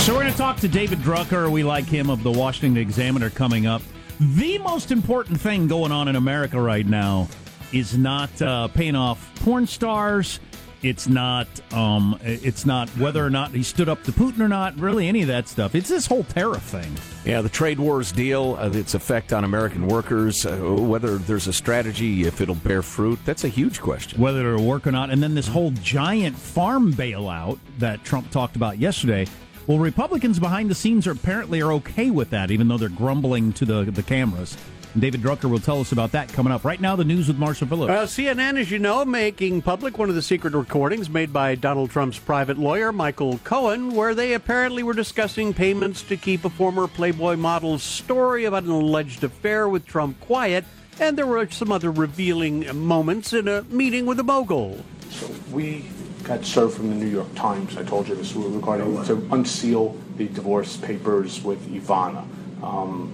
So 0.05 0.13
we're 0.13 0.21
going 0.21 0.33
to 0.33 0.37
talk 0.37 0.57
to 0.57 0.67
David 0.67 0.99
Drucker. 0.99 1.49
We 1.49 1.63
like 1.63 1.85
him 1.85 2.11
of 2.11 2.21
the 2.21 2.31
Washington 2.31 2.77
Examiner 2.77 3.31
coming 3.31 3.65
up. 3.65 3.81
The 4.19 4.59
most 4.59 4.91
important 4.91 5.41
thing 5.41 5.67
going 5.67 5.91
on 5.91 6.07
in 6.07 6.15
America 6.15 6.61
right 6.61 6.85
now 6.85 7.27
is 7.73 7.97
not 7.97 8.39
uh, 8.39 8.67
paying 8.67 8.95
off 8.95 9.33
porn 9.43 9.65
stars. 9.65 10.39
It's 10.83 11.07
not. 11.07 11.47
Um, 11.73 12.19
it's 12.21 12.67
not 12.67 12.87
whether 12.89 13.25
or 13.25 13.31
not 13.31 13.49
he 13.49 13.63
stood 13.63 13.89
up 13.89 14.03
to 14.03 14.11
Putin 14.11 14.41
or 14.41 14.47
not. 14.47 14.77
Really, 14.77 15.07
any 15.07 15.23
of 15.23 15.27
that 15.29 15.47
stuff. 15.47 15.73
It's 15.73 15.89
this 15.89 16.05
whole 16.05 16.23
tariff 16.23 16.61
thing. 16.61 16.95
Yeah, 17.25 17.41
the 17.41 17.49
trade 17.49 17.79
wars 17.79 18.11
deal, 18.11 18.57
uh, 18.59 18.69
its 18.69 18.93
effect 18.93 19.33
on 19.33 19.43
American 19.43 19.87
workers, 19.87 20.45
uh, 20.45 20.55
whether 20.55 21.17
there's 21.17 21.47
a 21.47 21.53
strategy, 21.53 22.27
if 22.27 22.41
it'll 22.41 22.53
bear 22.53 22.83
fruit, 22.83 23.17
that's 23.25 23.43
a 23.43 23.47
huge 23.47 23.81
question. 23.81 24.21
whether 24.21 24.53
it'll 24.53 24.67
work 24.67 24.85
or 24.85 24.91
not. 24.91 25.09
And 25.09 25.23
then 25.23 25.33
this 25.33 25.47
whole 25.47 25.71
giant 25.71 26.37
farm 26.37 26.93
bailout 26.93 27.57
that 27.79 28.03
Trump 28.03 28.29
talked 28.29 28.55
about 28.55 28.77
yesterday. 28.77 29.25
Well, 29.67 29.79
Republicans 29.79 30.37
behind 30.37 30.69
the 30.69 30.75
scenes 30.75 31.07
are 31.07 31.11
apparently 31.11 31.59
are 31.61 31.71
okay 31.73 32.11
with 32.11 32.29
that, 32.29 32.51
even 32.51 32.67
though 32.67 32.77
they're 32.77 32.89
grumbling 32.89 33.51
to 33.53 33.65
the 33.65 33.83
the 33.85 34.03
cameras. 34.03 34.55
And 34.93 35.01
David 35.01 35.21
Drucker 35.21 35.49
will 35.49 35.59
tell 35.59 35.81
us 35.81 35.91
about 35.91 36.13
that 36.13 36.29
coming 36.31 36.53
up. 36.53 36.63
Right 36.63 36.79
now, 36.79 36.95
the 36.95 37.03
news 37.03 37.27
with 37.27 37.37
Marshall 37.37 37.67
Phillips. 37.67 37.89
Uh, 37.89 37.93
well, 37.93 38.05
CNN, 38.05 38.57
as 38.57 38.71
you 38.71 38.79
know, 38.79 39.03
making 39.03 39.61
public 39.61 39.97
one 39.97 40.07
of 40.07 40.15
the 40.15 40.21
secret 40.21 40.53
recordings 40.53 41.09
made 41.09 41.33
by 41.33 41.55
Donald 41.55 41.89
Trump's 41.89 42.17
private 42.17 42.57
lawyer, 42.57 42.93
Michael 42.93 43.39
Cohen, 43.39 43.93
where 43.93 44.15
they 44.15 44.33
apparently 44.33 44.83
were 44.83 44.93
discussing 44.93 45.53
payments 45.53 46.01
to 46.03 46.15
keep 46.15 46.45
a 46.45 46.49
former 46.49 46.87
Playboy 46.87 47.35
model's 47.35 47.83
story 47.83 48.45
about 48.45 48.63
an 48.63 48.69
alleged 48.69 49.23
affair 49.25 49.67
with 49.67 49.85
Trump 49.85 50.17
quiet. 50.21 50.63
And 50.97 51.17
there 51.17 51.27
were 51.27 51.49
some 51.49 51.73
other 51.73 51.91
revealing 51.91 52.65
moments 52.85 53.33
in 53.33 53.49
a 53.49 53.63
meeting 53.63 54.05
with 54.05 54.15
the 54.15 54.23
mogul. 54.23 54.85
So 55.09 55.29
we 55.51 55.83
got 56.25 56.43
served 56.43 56.75
from 56.75 56.89
the 56.89 56.95
New 56.95 57.07
York 57.09 57.33
Times. 57.35 57.77
I 57.77 57.83
told 57.83 58.07
you 58.07 58.15
this 58.15 58.33
regarding 58.33 59.03
to 59.05 59.27
unseal 59.31 59.95
the 60.17 60.27
divorce 60.27 60.75
papers 60.75 61.43
with 61.43 61.61
Ivana. 61.69 62.25
Um, 62.63 63.11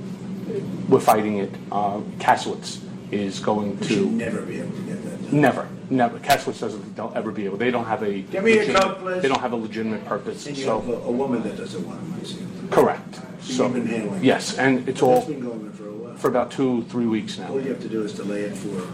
we're 0.90 1.00
fighting 1.00 1.38
it. 1.38 1.52
Uh, 1.72 2.00
Kasowitz 2.20 2.82
is 3.12 3.40
going 3.40 3.78
We 3.80 3.88
should 3.88 3.98
to 3.98 4.12
never 4.12 4.42
be 4.42 4.60
able 4.60 4.72
to 4.72 4.82
get 4.84 5.01
that 5.32 5.36
done. 5.36 5.42
never, 5.42 5.68
never. 5.90 6.20
Kasowitz 6.20 6.60
doesn't. 6.60 6.96
They'll 6.96 7.12
ever 7.16 7.32
be 7.32 7.46
able. 7.46 7.58
They 7.58 7.72
don't 7.72 7.86
have 7.86 8.04
a. 8.04 8.22
Give 8.22 8.44
me 8.44 8.54
a 8.54 8.56
legitimate- 8.60 8.82
Coke, 8.82 9.00
please. 9.00 9.22
They 9.22 9.28
don't 9.28 9.42
have 9.42 9.54
a 9.54 9.56
legitimate 9.56 10.06
purpose. 10.06 10.48
And 10.48 10.58
you 10.58 10.64
So 10.66 10.80
have 10.80 10.90
a, 10.90 10.94
a 10.94 11.12
woman 11.12 11.44
that 11.44 11.58
doesn't 11.58 11.86
want 11.88 12.20
to 12.22 12.26
see 12.28 12.46
correct. 12.70 13.16
So 13.42 13.54
So 13.54 13.64
you've 13.66 13.74
been 13.74 13.86
handling 13.88 14.20
it. 14.20 14.24
yes, 14.24 14.58
and 14.58 14.78
it's 14.80 14.86
That's 14.86 15.02
all 15.04 15.26
been 15.26 15.40
going 15.42 15.60
on 15.62 15.72
for 15.74 15.88
a 15.88 15.92
while. 15.92 16.16
for 16.16 16.28
about 16.28 16.52
two, 16.52 16.84
three 16.84 17.08
weeks 17.08 17.38
now. 17.40 17.50
All 17.50 17.60
you 17.62 17.70
have 17.70 17.82
to 17.82 17.90
do 17.90 18.04
is 18.04 18.14
delay 18.14 18.42
it 18.44 18.56
for, 18.56 18.88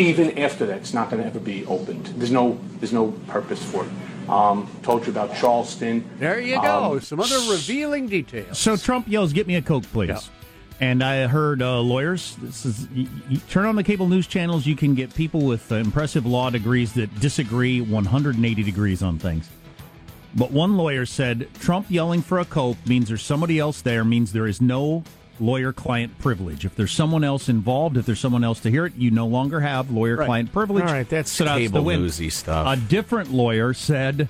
even 0.00 0.38
after 0.38 0.64
that, 0.66 0.78
it's 0.78 0.94
not 0.94 1.10
going 1.10 1.20
to 1.22 1.28
ever 1.28 1.40
be 1.40 1.66
opened. 1.66 2.06
There's 2.16 2.30
no, 2.30 2.58
there's 2.78 2.92
no 2.92 3.10
purpose 3.26 3.62
for 3.62 3.84
it. 3.84 3.90
Um, 4.30 4.70
told 4.84 5.06
you 5.06 5.12
about 5.12 5.34
Charleston. 5.34 6.08
There 6.20 6.38
you 6.40 6.62
go. 6.62 6.92
Um, 6.92 7.00
some 7.00 7.18
other 7.18 7.38
revealing 7.50 8.06
details. 8.06 8.58
So 8.60 8.76
Trump 8.76 9.08
yells, 9.08 9.32
"Get 9.32 9.48
me 9.48 9.56
a 9.56 9.62
Coke, 9.62 9.82
please." 9.92 10.30
And 10.80 11.04
I 11.04 11.26
heard 11.26 11.60
uh, 11.60 11.80
lawyers. 11.80 12.36
This 12.36 12.64
is 12.64 12.88
you, 12.94 13.06
you 13.28 13.36
turn 13.50 13.66
on 13.66 13.76
the 13.76 13.84
cable 13.84 14.08
news 14.08 14.26
channels. 14.26 14.66
You 14.66 14.74
can 14.76 14.94
get 14.94 15.14
people 15.14 15.42
with 15.42 15.70
uh, 15.70 15.74
impressive 15.76 16.24
law 16.24 16.48
degrees 16.48 16.94
that 16.94 17.20
disagree 17.20 17.82
180 17.82 18.62
degrees 18.62 19.02
on 19.02 19.18
things. 19.18 19.48
But 20.34 20.52
one 20.52 20.76
lawyer 20.76 21.04
said 21.04 21.48
Trump 21.58 21.86
yelling 21.90 22.22
for 22.22 22.38
a 22.38 22.44
Coke 22.46 22.78
means 22.86 23.08
there's 23.08 23.22
somebody 23.22 23.58
else 23.58 23.82
there. 23.82 24.04
Means 24.04 24.32
there 24.32 24.46
is 24.46 24.60
no 24.62 25.04
lawyer-client 25.38 26.18
privilege. 26.18 26.64
If 26.64 26.76
there's 26.76 26.92
someone 26.92 27.24
else 27.24 27.48
involved, 27.48 27.96
if 27.96 28.06
there's 28.06 28.20
someone 28.20 28.44
else 28.44 28.60
to 28.60 28.70
hear 28.70 28.86
it, 28.86 28.94
you 28.96 29.10
no 29.10 29.26
longer 29.26 29.60
have 29.60 29.90
lawyer-client 29.90 30.52
privilege. 30.52 30.84
All 30.84 30.92
right, 30.92 31.08
that's 31.08 31.30
So 31.30 31.46
cable 31.46 31.80
the 31.80 31.82
win. 31.82 32.00
newsy 32.02 32.30
stuff. 32.30 32.66
A 32.66 32.80
different 32.80 33.32
lawyer 33.32 33.72
said 33.72 34.28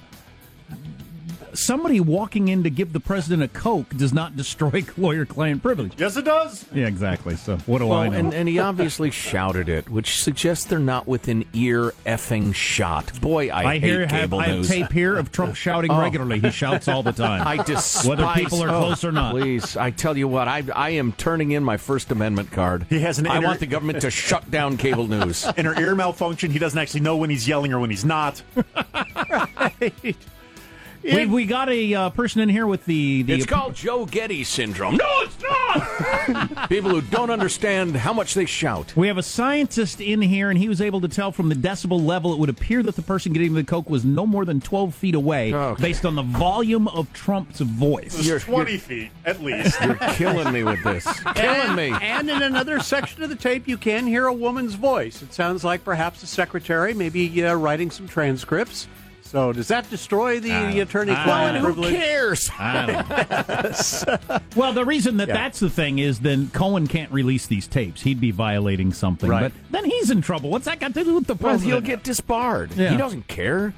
somebody 1.55 2.01
walking 2.01 2.49
in 2.49 2.63
to 2.65 2.71
give 2.71 2.93
the 2.93 3.01
president 3.01 3.43
a 3.43 3.49
Coke 3.49 3.91
does 3.97 4.13
not 4.13 4.37
destroy 4.37 4.85
lawyer 4.97 5.25
client 5.25 5.63
privilege. 5.63 5.93
Yes, 5.97 6.17
it 6.17 6.25
does. 6.25 6.65
Yeah, 6.73 6.87
exactly. 6.87 7.37
So 7.37 7.57
what 7.59 7.79
do 7.79 7.91
I 7.91 8.09
Well, 8.09 8.11
know? 8.11 8.19
and, 8.19 8.35
and 8.35 8.49
he 8.49 8.59
obviously 8.59 9.11
shouted 9.31 9.69
it, 9.69 9.89
which 9.89 10.21
suggests 10.23 10.65
they're 10.65 10.79
not 10.79 11.07
within 11.07 11.45
ear 11.53 11.93
effing 12.07 12.55
shot. 12.55 13.21
Boy, 13.21 13.49
I, 13.49 13.65
I 13.65 13.73
hate 13.79 13.83
hear 13.83 14.01
have, 14.01 14.11
cable 14.11 14.41
I 14.41 14.47
have 14.49 14.67
tape 14.67 14.93
here 14.93 15.17
of 15.17 15.33
Trump 15.33 15.57
shouting 15.57 15.91
oh. 15.93 16.01
regularly. 16.01 16.41
He 16.41 16.51
shouts 16.51 16.89
all 16.89 17.03
the 17.03 17.13
time. 17.13 17.47
I 17.47 17.63
despise 17.63 18.07
Whether 18.07 18.27
people 18.35 18.63
are 18.63 18.71
oh, 18.71 18.81
close 18.81 19.05
or 19.05 19.13
not. 19.13 19.33
Please, 19.33 19.77
I 19.77 19.91
tell 19.91 20.17
you 20.17 20.29
what, 20.29 20.49
I 20.49 20.65
I 20.75 20.91
am 20.91 21.13
turning 21.13 21.53
in 21.53 21.65
my 21.65 21.77
First 21.77 22.11
Amendment 22.11 22.51
card. 22.51 22.87
He 22.89 23.01
has 23.01 23.19
an 23.19 23.27
I 23.27 23.39
want 23.41 23.61
the 23.61 23.67
government 23.67 24.01
to 24.03 24.11
shut 24.11 24.51
down 24.51 24.77
cable 24.77 25.07
news. 25.07 25.47
In 25.57 25.67
her 25.67 25.79
ear 25.79 25.95
malfunction, 25.95 26.51
he 26.51 26.59
doesn't 26.59 26.79
actually 26.79 27.01
know 27.01 27.17
when 27.17 27.31
he's 27.31 27.47
yelling 27.47 27.73
or 27.73 27.81
when 27.81 27.91
he's 27.91 28.05
not. 28.05 28.43
We, 31.03 31.27
we 31.27 31.47
got 31.47 31.69
a 31.69 31.95
uh, 31.95 32.11
person 32.11 32.41
in 32.41 32.49
here 32.49 32.67
with 32.67 32.85
the, 32.85 33.23
the 33.23 33.35
It's 33.35 33.47
called 33.47 33.75
Joe 33.75 34.07
Getty 34.07 34.45
syndrome. 34.45 34.97
No, 34.97 35.07
it's 35.23 35.37
not. 35.43 36.69
People 36.69 36.91
who 36.91 37.01
don't 37.01 37.31
understand 37.31 37.97
how 37.97 38.13
much 38.13 38.35
they 38.35 38.45
shout. 38.45 38.95
We 38.97 39.09
have 39.09 39.19
a 39.19 39.23
scientist 39.23 40.01
in 40.01 40.21
here, 40.21 40.51
and 40.51 40.59
he 40.59 40.69
was 40.69 40.81
able 40.81 41.01
to 41.03 41.09
tell 41.09 41.33
from 41.33 41.49
the 41.49 41.55
decibel 41.55 42.05
level 42.05 42.33
it 42.33 42.39
would 42.39 42.49
appear 42.49 42.83
that 42.83 42.97
the 42.97 43.03
person 43.03 43.33
getting 43.33 43.55
the 43.55 43.65
coke 43.65 43.89
was 43.89 44.05
no 44.05 44.27
more 44.27 44.45
than 44.45 44.61
12 44.61 44.95
feet 44.95 45.15
away 45.15 45.53
Okay. 45.55 45.83
based 45.83 46.05
on 46.05 46.15
the 46.15 46.23
volume 46.23 46.89
of 46.89 47.13
Trump's 47.13 47.61
voice. 47.61 48.25
You're- 48.27 48.41
20 48.41 48.77
feet, 48.79 49.11
at 49.25 49.43
least. 49.43 49.81
You're 49.83 49.95
killing 49.95 50.53
me 50.53 50.65
with 50.65 50.83
this. 50.83 51.07
Killing 51.35 51.75
me. 51.75 51.93
And 52.01 52.29
in 52.29 52.43
another 52.43 52.81
section 52.81 53.23
of 53.23 53.31
the 53.31 53.37
tape, 53.37 53.67
you 53.69 53.77
can 53.77 54.07
hear 54.07 54.27
a 54.27 54.33
woman's 54.33 54.75
voice. 54.75 55.23
It 55.23 55.33
sounds 55.33 55.65
like 55.65 55.85
perhaps 55.85 56.23
a 56.23 56.27
secretary, 56.27 56.95
maybe 56.95 57.45
uh, 57.45 57.55
writing 57.55 57.91
some 57.91 58.09
transcripts. 58.09 58.87
So 59.31 59.53
does 59.53 59.69
that 59.69 59.89
destroy 59.89 60.41
the 60.41 60.51
I- 60.53 60.71
attorney 60.73 61.13
I- 61.13 61.23
client 61.23 61.59
Who 61.65 61.83
cares? 61.83 62.51
I 62.59 62.87
don't 62.87 64.31
know. 64.31 64.39
well, 64.57 64.73
the 64.73 64.85
reason 64.85 65.19
that 65.19 65.29
Yeah. 65.29 65.35
that's 65.35 65.61
the 65.61 65.71
thing 65.71 66.01
is 66.01 66.19
then 66.19 66.49
Cohen 66.53 66.89
can't 66.89 67.13
release 67.13 67.47
these 67.47 67.69
tapes. 67.69 68.03
He'd 68.03 68.21
be 68.21 68.33
violating 68.33 68.93
something. 68.93 69.31
Right. 69.31 69.43
But 69.43 69.53
then 69.71 69.85
he's 69.85 70.11
in 70.11 70.21
trouble. 70.21 70.51
What's 70.51 70.65
that 70.65 70.81
got 70.81 70.95
to 70.95 71.05
do 71.05 71.15
with 71.15 71.29
the 71.29 71.37
Well, 71.37 71.59
he'll 71.59 71.81
get 71.81 72.03
disbarred. 72.03 72.73
Yeah. 72.73 72.91
He 72.91 72.97
doesn't 72.97 73.29
care. 73.29 73.73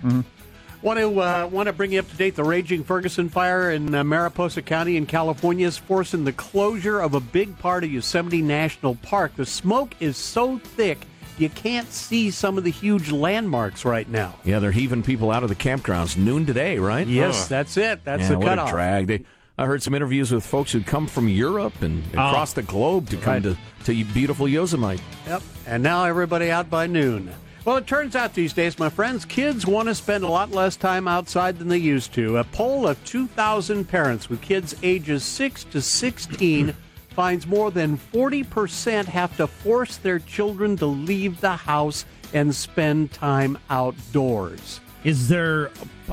Want 0.81 0.99
to 0.99 1.21
uh, 1.21 1.49
want 1.53 1.67
to 1.69 1.73
bring 1.75 1.93
you 1.93 2.01
up 2.01 2.09
to 2.11 2.17
date? 2.17 2.35
The 2.35 2.43
raging 2.45 2.83
Ferguson 2.83 3.29
fire 3.29 3.71
in 3.71 3.95
uh, 3.95 4.03
Mariposa 4.03 4.62
County 4.62 4.97
in 4.97 5.05
California 5.07 5.67
is 5.67 5.77
forcing 5.79 6.25
the 6.25 6.33
closure 6.33 6.99
of 6.99 7.12
a 7.15 7.21
big 7.21 7.57
part 7.59 7.85
of 7.85 7.93
Yosemite 7.93 8.43
National 8.43 8.95
Park. 8.97 9.37
The 9.37 9.47
smoke 9.47 9.95
is 10.01 10.17
so 10.17 10.59
thick 10.59 10.99
you 11.42 11.50
can't 11.50 11.90
see 11.92 12.31
some 12.31 12.57
of 12.57 12.64
the 12.64 12.70
huge 12.70 13.11
landmarks 13.11 13.85
right 13.85 14.09
now. 14.09 14.35
Yeah, 14.44 14.61
they're 14.61 14.70
heaving 14.72 15.02
people 15.02 15.31
out 15.31 15.42
of 15.42 15.48
the 15.48 15.55
campgrounds 15.55 16.16
noon 16.16 16.46
today, 16.46 16.78
right? 16.78 17.07
Yes, 17.07 17.44
Ugh. 17.44 17.48
that's 17.48 17.76
it. 17.76 18.05
That's 18.05 18.22
yeah, 18.22 18.28
the 18.31 18.38
what 18.38 18.46
cutoff. 18.46 18.68
a 18.68 18.72
drag. 18.72 19.07
They, 19.09 19.24
I 19.59 19.66
heard 19.66 19.83
some 19.83 19.94
interviews 19.94 20.33
with 20.33 20.46
folks 20.46 20.72
who'd 20.72 20.87
come 20.87 21.07
from 21.07 21.28
Europe 21.28 21.83
and 21.83 22.02
oh. 22.16 22.28
across 22.28 22.52
the 22.52 22.62
globe 22.62 23.09
to 23.11 23.16
come 23.16 23.35
Right. 23.35 23.42
to, 23.42 23.57
to 23.85 24.05
beautiful 24.12 24.48
Yosemite. 24.48 25.02
Yep. 25.26 25.42
And 25.66 25.83
now 25.83 26.05
everybody 26.05 26.50
out 26.50 26.70
by 26.70 26.87
noon. 26.87 27.33
Well, 27.64 27.76
it 27.76 27.87
turns 27.87 28.16
out 28.16 28.35
these 28.35 28.52
days, 28.52 28.78
my 28.78 28.88
friends, 28.88 29.24
kids 29.24 29.66
want 29.66 29.88
to 29.88 29.94
spend 29.94 30.24
a 30.24 30.28
lot 30.28 30.50
less 30.50 30.74
time 30.74 31.07
outside 31.07 31.59
than 31.59 31.68
they 31.68 31.78
used 31.78 32.12
to. 32.14 32.38
A 32.38 32.44
poll 32.44 32.88
of 32.88 33.02
2,000 33.05 33.85
parents 33.88 34.28
with 34.28 34.40
kids 34.40 34.74
ages 34.83 35.22
6 35.22 35.64
to 35.64 35.81
16 35.81 36.74
finds 37.12 37.46
more 37.46 37.70
than 37.70 37.96
40% 37.96 39.05
have 39.07 39.37
to 39.37 39.46
force 39.46 39.96
their 39.98 40.18
children 40.18 40.77
to 40.79 40.87
leave 40.87 41.40
the 41.40 41.57
house 41.57 42.05
and 42.33 42.55
spend 42.55 43.12
time 43.12 43.59
outdoors. 43.70 44.81
Is 45.05 45.29
there 45.29 45.70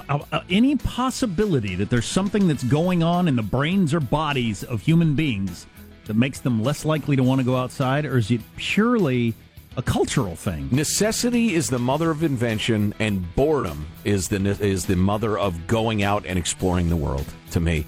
uh, 0.09 0.19
uh, 0.31 0.41
any 0.49 0.75
possibility 0.75 1.75
that 1.75 1.89
there's 1.89 2.07
something 2.07 2.47
that's 2.47 2.63
going 2.63 3.03
on 3.03 3.27
in 3.27 3.35
the 3.35 3.43
brains 3.43 3.93
or 3.93 3.99
bodies 3.99 4.63
of 4.63 4.81
human 4.81 5.15
beings 5.15 5.67
that 6.05 6.15
makes 6.15 6.39
them 6.39 6.63
less 6.63 6.85
likely 6.85 7.15
to 7.15 7.21
want 7.21 7.39
to 7.39 7.45
go 7.45 7.55
outside, 7.55 8.05
or 8.05 8.17
is 8.17 8.31
it 8.31 8.41
purely 8.55 9.35
a 9.77 9.83
cultural 9.83 10.35
thing? 10.35 10.67
Necessity 10.71 11.53
is 11.53 11.69
the 11.69 11.77
mother 11.77 12.09
of 12.09 12.23
invention, 12.23 12.95
and 12.97 13.35
boredom 13.35 13.85
is 14.05 14.27
the 14.27 14.37
is 14.59 14.87
the 14.87 14.95
mother 14.95 15.37
of 15.37 15.67
going 15.67 16.01
out 16.01 16.25
and 16.25 16.39
exploring 16.39 16.89
the 16.89 16.95
world. 16.95 17.25
To 17.51 17.59
me, 17.59 17.85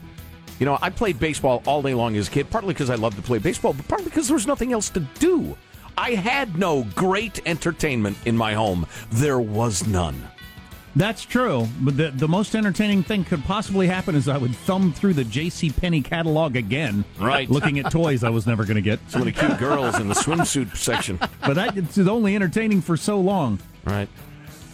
you 0.61 0.65
know, 0.65 0.77
I 0.79 0.91
played 0.91 1.19
baseball 1.19 1.63
all 1.65 1.81
day 1.81 1.95
long 1.95 2.15
as 2.17 2.27
a 2.27 2.31
kid, 2.31 2.51
partly 2.51 2.75
because 2.75 2.91
I 2.91 2.95
loved 2.95 3.15
to 3.17 3.23
play 3.23 3.39
baseball, 3.39 3.73
but 3.73 3.87
partly 3.87 4.05
because 4.05 4.27
there 4.27 4.35
was 4.35 4.45
nothing 4.45 4.71
else 4.73 4.89
to 4.91 4.99
do. 5.19 5.57
I 5.97 6.11
had 6.11 6.55
no 6.55 6.83
great 6.95 7.41
entertainment 7.47 8.15
in 8.25 8.37
my 8.37 8.53
home. 8.53 8.85
There 9.09 9.39
was 9.39 9.87
none. 9.87 10.27
That's 10.95 11.23
true, 11.25 11.67
but 11.79 11.97
the, 11.97 12.11
the 12.11 12.27
most 12.27 12.53
entertaining 12.53 13.01
thing 13.01 13.23
could 13.23 13.43
possibly 13.45 13.87
happen 13.87 14.13
is 14.13 14.27
I 14.27 14.37
would 14.37 14.53
thumb 14.55 14.93
through 14.93 15.13
the 15.15 15.23
J.C. 15.23 15.71
Penney 15.71 16.01
catalog 16.03 16.55
again, 16.55 17.05
Right. 17.17 17.49
looking 17.49 17.79
at 17.79 17.89
toys 17.91 18.23
I 18.23 18.29
was 18.29 18.45
never 18.45 18.63
going 18.63 18.75
to 18.75 18.81
get. 18.83 18.99
Some 19.09 19.21
of 19.21 19.25
the 19.25 19.31
cute 19.31 19.57
girls 19.57 19.99
in 19.99 20.09
the 20.09 20.13
swimsuit 20.13 20.75
section. 20.77 21.17
But 21.17 21.55
that 21.55 21.75
it's 21.75 21.97
only 21.97 22.35
entertaining 22.35 22.81
for 22.81 22.97
so 22.97 23.19
long. 23.19 23.57
Right. 23.83 24.09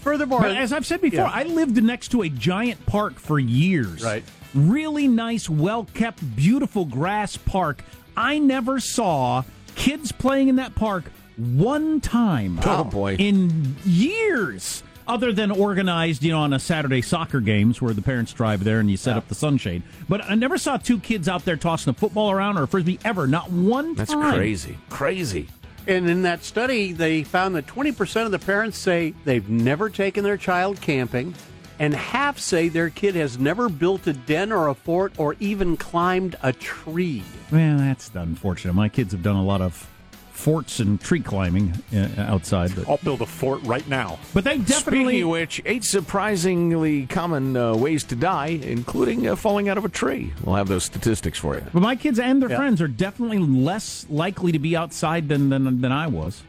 Furthermore, 0.02 0.42
But 0.42 0.58
as 0.58 0.74
I've 0.74 0.86
said 0.86 1.02
before, 1.02 1.20
Yeah. 1.26 1.32
I 1.32 1.44
lived 1.44 1.82
next 1.82 2.10
to 2.10 2.24
a 2.24 2.30
giant 2.30 2.84
park 2.88 3.20
for 3.20 3.40
years. 3.40 4.04
Right. 4.04 4.24
Really 4.54 5.08
nice, 5.08 5.50
well 5.50 5.86
kept, 5.94 6.36
beautiful 6.36 6.86
grass 6.86 7.38
park. 7.38 7.84
I 8.16 8.40
never 8.40 8.80
saw 8.80 9.44
kids 9.76 10.12
playing 10.12 10.48
in 10.48 10.56
that 10.56 10.76
park 10.76 11.06
one 11.38 12.02
time. 12.02 12.60
Oh, 12.66 12.84
boy. 12.84 13.16
In 13.16 13.76
years. 13.86 14.84
Other 15.08 15.32
than 15.32 15.52
organized, 15.52 16.22
you 16.22 16.32
know, 16.32 16.40
on 16.40 16.52
a 16.52 16.60
Saturday 16.60 17.02
soccer 17.02 17.40
games 17.40 17.82
where 17.82 17.94
the 17.94 18.02
parents 18.02 18.34
drive 18.34 18.66
there 18.66 18.82
and 18.82 18.92
you 18.92 18.98
set 18.98 19.16
up 19.16 19.30
the 19.30 19.36
sunshade. 19.36 19.84
But 20.10 20.26
I 20.26 20.36
never 20.36 20.58
saw 20.58 20.76
two 20.76 21.00
kids 21.00 21.30
out 21.30 21.46
there 21.46 21.56
tossing 21.56 21.92
a 21.92 21.94
football 21.94 22.30
around 22.30 22.58
or 22.58 22.64
a 22.64 22.68
frisbee 22.68 23.00
ever. 23.06 23.26
Not 23.26 23.50
one 23.50 23.96
That's 23.96 24.12
time. 24.12 24.36
crazy. 24.36 24.78
Crazy. 24.90 25.48
And 25.88 26.10
in 26.10 26.24
that 26.24 26.44
study, 26.44 26.92
they 26.92 27.24
found 27.24 27.56
that 27.56 27.68
20% 27.68 28.26
of 28.26 28.32
the 28.32 28.40
parents 28.40 28.78
say 28.78 29.14
they've 29.24 29.48
never 29.48 29.90
taken 29.90 30.26
their 30.26 30.36
child 30.36 30.82
camping, 30.82 31.34
and 31.80 31.94
half 31.94 32.40
say 32.40 32.70
their 32.70 32.90
kid 32.90 33.16
has 33.16 33.38
never 33.38 33.70
built 33.70 34.08
a 34.08 34.14
den 34.14 34.52
or 34.52 34.68
a 34.68 34.74
fort 34.74 35.14
or 35.18 35.36
even 35.40 35.78
climbed 35.78 36.36
a 36.42 36.52
tree. 36.54 37.24
Well, 37.52 37.78
that's 37.78 38.10
unfortunate. 38.14 38.74
My 38.74 38.90
kids 38.90 39.12
have 39.12 39.24
done 39.24 39.36
a 39.36 39.44
lot 39.44 39.62
of 39.62 39.88
forts 40.32 40.80
and 40.80 41.02
tree 41.02 41.20
climbing 41.20 41.74
uh, 41.96 42.08
outside, 42.20 42.76
but 42.76 42.88
I'll 42.88 42.98
build 42.98 43.22
a 43.22 43.26
fort 43.26 43.60
right 43.64 43.88
now. 43.88 44.20
but 44.36 44.44
they 44.44 44.60
definitely. 44.60 45.06
Speaking 45.16 45.24
of 45.24 45.30
which, 45.30 45.62
eight 45.66 45.84
surprisingly 45.84 47.08
common 47.08 47.58
uh, 47.58 47.76
ways 47.76 48.04
to 48.06 48.16
die, 48.16 48.60
including 48.62 49.28
uh, 49.28 49.36
falling 49.36 49.68
out 49.68 49.80
of 49.80 49.86
a 49.86 49.90
tree. 49.90 50.34
We'll 50.44 50.56
have 50.56 50.68
those 50.68 50.84
statistics 50.84 51.40
for 51.40 51.56
you. 51.56 51.64
But 51.74 51.82
my 51.82 51.96
kids 51.96 52.20
and 52.20 52.40
their 52.40 52.50
Yeah. 52.52 52.58
friends 52.58 52.82
are 52.82 52.88
definitely 52.88 53.40
less 53.40 54.06
likely 54.10 54.52
to 54.52 54.60
be 54.60 54.76
outside 54.78 55.28
than 55.28 55.50
than, 55.50 55.82
than 55.82 55.92
I 55.92 56.06
was. 56.06 56.44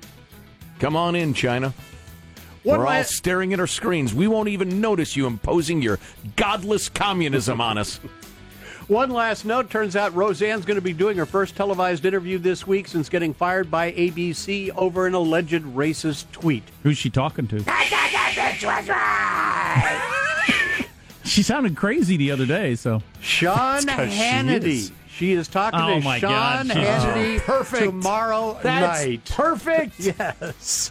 Come 0.81 0.95
on 0.95 1.14
in, 1.17 1.33
China. 1.33 1.73
One 2.68 2.81
We're 2.81 2.87
all 2.87 2.92
la- 2.96 3.02
staring 3.02 3.54
at 3.54 3.61
our 3.61 3.66
screens. 3.66 4.12
We 4.12 4.28
won't 4.28 4.50
even 4.50 4.78
notice 4.81 5.16
you 5.16 5.26
imposing 5.26 5.81
your 5.81 5.98
godless 6.37 6.90
communism 6.90 7.61
on 7.62 7.78
us. 7.78 7.98
One 8.88 9.09
last 9.11 9.44
note 9.46 9.68
turns 9.70 9.96
out 9.96 10.14
Roseanne's 10.14 10.64
going 10.66 10.76
to 10.76 10.81
be 10.83 10.92
doing 10.94 11.16
her 11.18 11.24
first 11.26 11.57
televised 11.57 12.04
interview 12.07 12.37
this 12.38 12.66
week 12.66 12.88
since 12.88 13.09
getting 13.11 13.33
fired 13.35 13.70
by 13.70 13.92
ABC 13.92 14.70
over 14.76 15.07
an 15.07 15.12
alleged 15.14 15.62
racist 15.64 16.31
tweet. 16.33 16.62
Who's 16.83 16.96
she 16.98 17.09
talking 17.11 17.46
to? 17.48 17.59
she 21.24 21.42
sounded 21.42 21.76
crazy 21.76 22.16
the 22.16 22.31
other 22.31 22.46
day. 22.46 22.74
So 22.74 23.02
Sean 23.20 23.85
'cause 23.87 24.11
she 24.12 24.18
Hannity. 24.18 24.64
is. 24.66 24.92
She 25.11 25.33
is 25.33 25.48
talking 25.48 25.81
Oh 25.81 25.98
to 25.98 26.04
my 26.04 26.18
Sean 26.18 26.31
God, 26.31 26.66
she's 26.66 26.74
Hannity 26.76 27.38
perfect. 27.40 27.85
tomorrow 27.85 28.59
That's 28.62 29.04
night. 29.04 29.24
perfect. 29.35 29.94
Yes. 30.00 30.90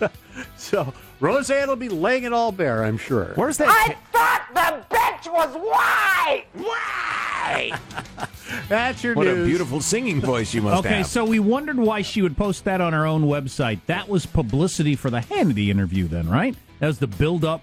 So 0.58 0.94
Roseanne 1.20 1.68
will 1.68 1.76
be 1.76 1.90
laying 1.90 2.24
it 2.24 2.34
all 2.34 2.52
bare, 2.52 2.84
I'm 2.84 2.98
sure. 2.98 3.32
Where's 3.36 3.58
that? 3.58 3.68
I 3.70 3.96
thought 4.12 4.48
the 4.54 4.96
bench 4.96 5.28
was 5.28 5.56
wide. 5.56 6.44
Why? 6.54 7.80
That's 8.70 9.04
your 9.04 9.16
what 9.16 9.26
news. 9.26 9.40
a 9.40 9.46
beautiful 9.46 9.82
singing 9.82 10.22
voice 10.22 10.54
you 10.54 10.62
must 10.62 10.76
have. 10.76 10.86
okay, 10.86 10.98
have. 11.00 11.08
so 11.08 11.26
we 11.26 11.40
wondered 11.40 11.78
why 11.78 12.02
she 12.02 12.22
would 12.22 12.38
post 12.38 12.66
that 12.66 12.82
on 12.82 12.94
her 12.94 13.06
own 13.06 13.24
website. 13.24 13.80
That 13.88 14.08
was 14.10 14.26
publicity 14.26 14.96
for 14.96 15.10
the 15.10 15.20
Hannity 15.20 15.70
interview, 15.70 16.08
then, 16.08 16.30
right? 16.30 16.56
That 16.80 16.88
was 16.88 17.00
the 17.00 17.08
build-up 17.08 17.62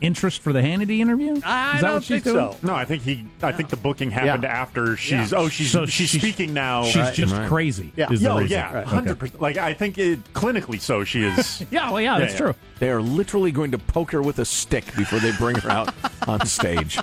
interest 0.00 0.40
for 0.42 0.52
the 0.52 0.60
Hannity 0.60 0.98
interview. 1.00 1.40
I 1.44 1.76
Is 1.76 1.80
that 1.80 1.80
don't 1.82 1.92
what 1.94 2.02
she's 2.04 2.22
think 2.22 2.24
doing? 2.24 2.52
so. 2.52 2.58
No, 2.66 2.74
I 2.74 2.84
think 2.84 3.02
he. 3.02 3.26
I 3.42 3.52
think 3.52 3.68
the 3.70 3.76
booking 3.76 4.10
happened 4.10 4.42
Yeah. 4.44 4.48
after 4.50 4.96
she's. 4.96 5.32
Yeah. 5.32 5.38
Oh, 5.38 5.48
she's 5.48 5.70
So 5.70 5.86
she's, 5.86 6.10
she's- 6.10 6.22
speaking 6.22 6.52
now. 6.54 6.84
She's 6.84 7.10
just 7.12 7.34
Right. 7.34 7.48
crazy. 7.48 7.92
Yeah. 7.96 8.10
is 8.12 8.20
the 8.20 8.28
oh, 8.30 8.34
Yo, 8.36 8.42
reason. 8.42 8.56
yeah, 8.58 8.72
Right, 8.74 8.86
hundred 8.86 9.10
okay. 9.12 9.20
percent. 9.20 9.40
Like 9.42 9.56
I 9.56 9.74
think 9.74 9.98
it 9.98 10.32
clinically 10.32 10.80
so 10.80 11.04
she 11.04 11.22
is. 11.24 11.64
Yeah, 11.70 11.90
well, 11.90 12.00
yeah, 12.00 12.18
that's 12.18 12.32
yeah. 12.34 12.38
true. 12.38 12.54
They 12.78 12.90
are 12.90 13.00
literally 13.02 13.50
going 13.52 13.70
to 13.72 13.78
poke 13.78 14.10
her 14.12 14.22
with 14.22 14.38
a 14.38 14.44
stick 14.44 14.84
before 14.96 15.18
they 15.18 15.32
bring 15.32 15.56
her 15.56 15.70
out 15.70 15.92
on 16.28 16.44
stage. 16.46 16.98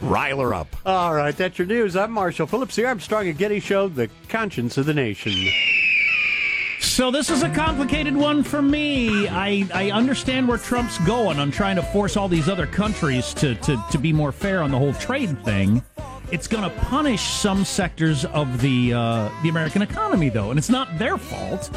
Rile 0.00 0.40
her 0.40 0.52
up. 0.54 0.76
All 0.84 1.14
right, 1.14 1.36
that's 1.36 1.58
your 1.58 1.66
news. 1.66 1.96
I'm 1.96 2.12
Marshall 2.12 2.46
Phillips, 2.46 2.76
the 2.76 2.84
Armstrong 2.84 3.28
and 3.28 3.36
Getty 3.38 3.60
Show, 3.60 3.88
the 3.88 4.10
conscience 4.28 4.76
of 4.76 4.84
the 4.86 4.94
nation. 4.94 5.32
So 6.96 7.10
this 7.10 7.28
is 7.28 7.42
a 7.42 7.50
complicated 7.50 8.16
one 8.16 8.42
for 8.42 8.62
me. 8.62 9.28
I, 9.28 9.68
I 9.74 9.90
understand 9.90 10.48
where 10.48 10.56
Trump's 10.56 10.96
going 11.00 11.38
on 11.38 11.50
trying 11.50 11.76
to 11.76 11.82
force 11.82 12.16
all 12.16 12.26
these 12.26 12.48
other 12.48 12.66
countries 12.66 13.34
to, 13.34 13.54
to, 13.54 13.84
to 13.90 13.98
be 13.98 14.14
more 14.14 14.32
fair 14.32 14.62
on 14.62 14.70
the 14.70 14.78
whole 14.78 14.94
trade 14.94 15.44
thing. 15.44 15.82
It's 16.32 16.48
going 16.48 16.62
to 16.64 16.74
punish 16.86 17.20
some 17.20 17.66
sectors 17.66 18.24
of 18.24 18.62
the 18.62 18.94
uh, 18.94 19.28
the 19.42 19.50
American 19.50 19.82
economy, 19.82 20.30
though, 20.30 20.48
and 20.48 20.58
it's 20.58 20.70
not 20.70 20.98
their 20.98 21.18
fault. 21.18 21.68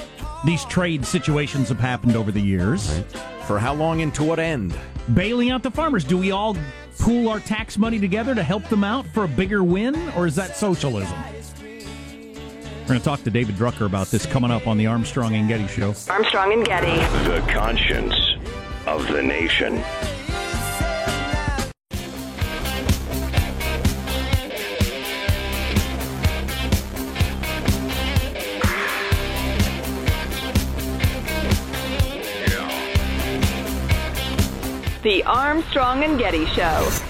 These 0.46 0.64
trade 0.66 1.06
situations 1.06 1.68
have 1.68 1.82
happened 1.82 2.16
over 2.16 2.32
the 2.32 2.40
years. 2.40 3.02
For 3.46 3.60
how 3.60 3.74
long 3.74 4.02
and 4.02 4.16
to 4.16 4.24
what 4.24 4.40
end? 4.40 4.74
Bailing 5.14 5.50
out 5.50 5.64
the 5.64 5.72
farmers. 5.72 6.06
Do 6.06 6.18
we 6.18 6.32
all 6.32 6.56
pool 6.98 7.28
our 7.28 7.42
tax 7.42 7.78
money 7.78 8.00
together 8.00 8.36
to 8.36 8.42
help 8.42 8.70
them 8.70 8.86
out 8.86 9.06
for 9.08 9.26
a 9.26 9.28
bigger 9.28 9.66
win, 9.66 9.98
or 10.16 10.28
is 10.28 10.36
that 10.38 10.56
socialism? 10.56 11.18
We're 12.90 12.96
going 12.96 13.02
to 13.02 13.10
talk 13.10 13.24
to 13.26 13.30
David 13.30 13.54
Drucker 13.54 13.86
about 13.86 14.08
this 14.08 14.26
coming 14.26 14.50
up 14.50 14.66
on 14.66 14.80
the 14.80 14.88
Armstrong 14.88 15.36
and 15.36 15.48
Getty 15.48 15.68
Show. 15.68 15.94
Armstrong 16.12 16.54
and 16.54 16.66
Getty. 16.66 16.96
The 17.30 17.46
conscience 17.48 18.16
of 18.88 19.08
the 19.10 19.22
nation. 19.22 19.76
The 35.04 35.24
Armstrong 35.26 36.04
and 36.04 36.18
Getty 36.18 36.48
Show. 36.48 37.09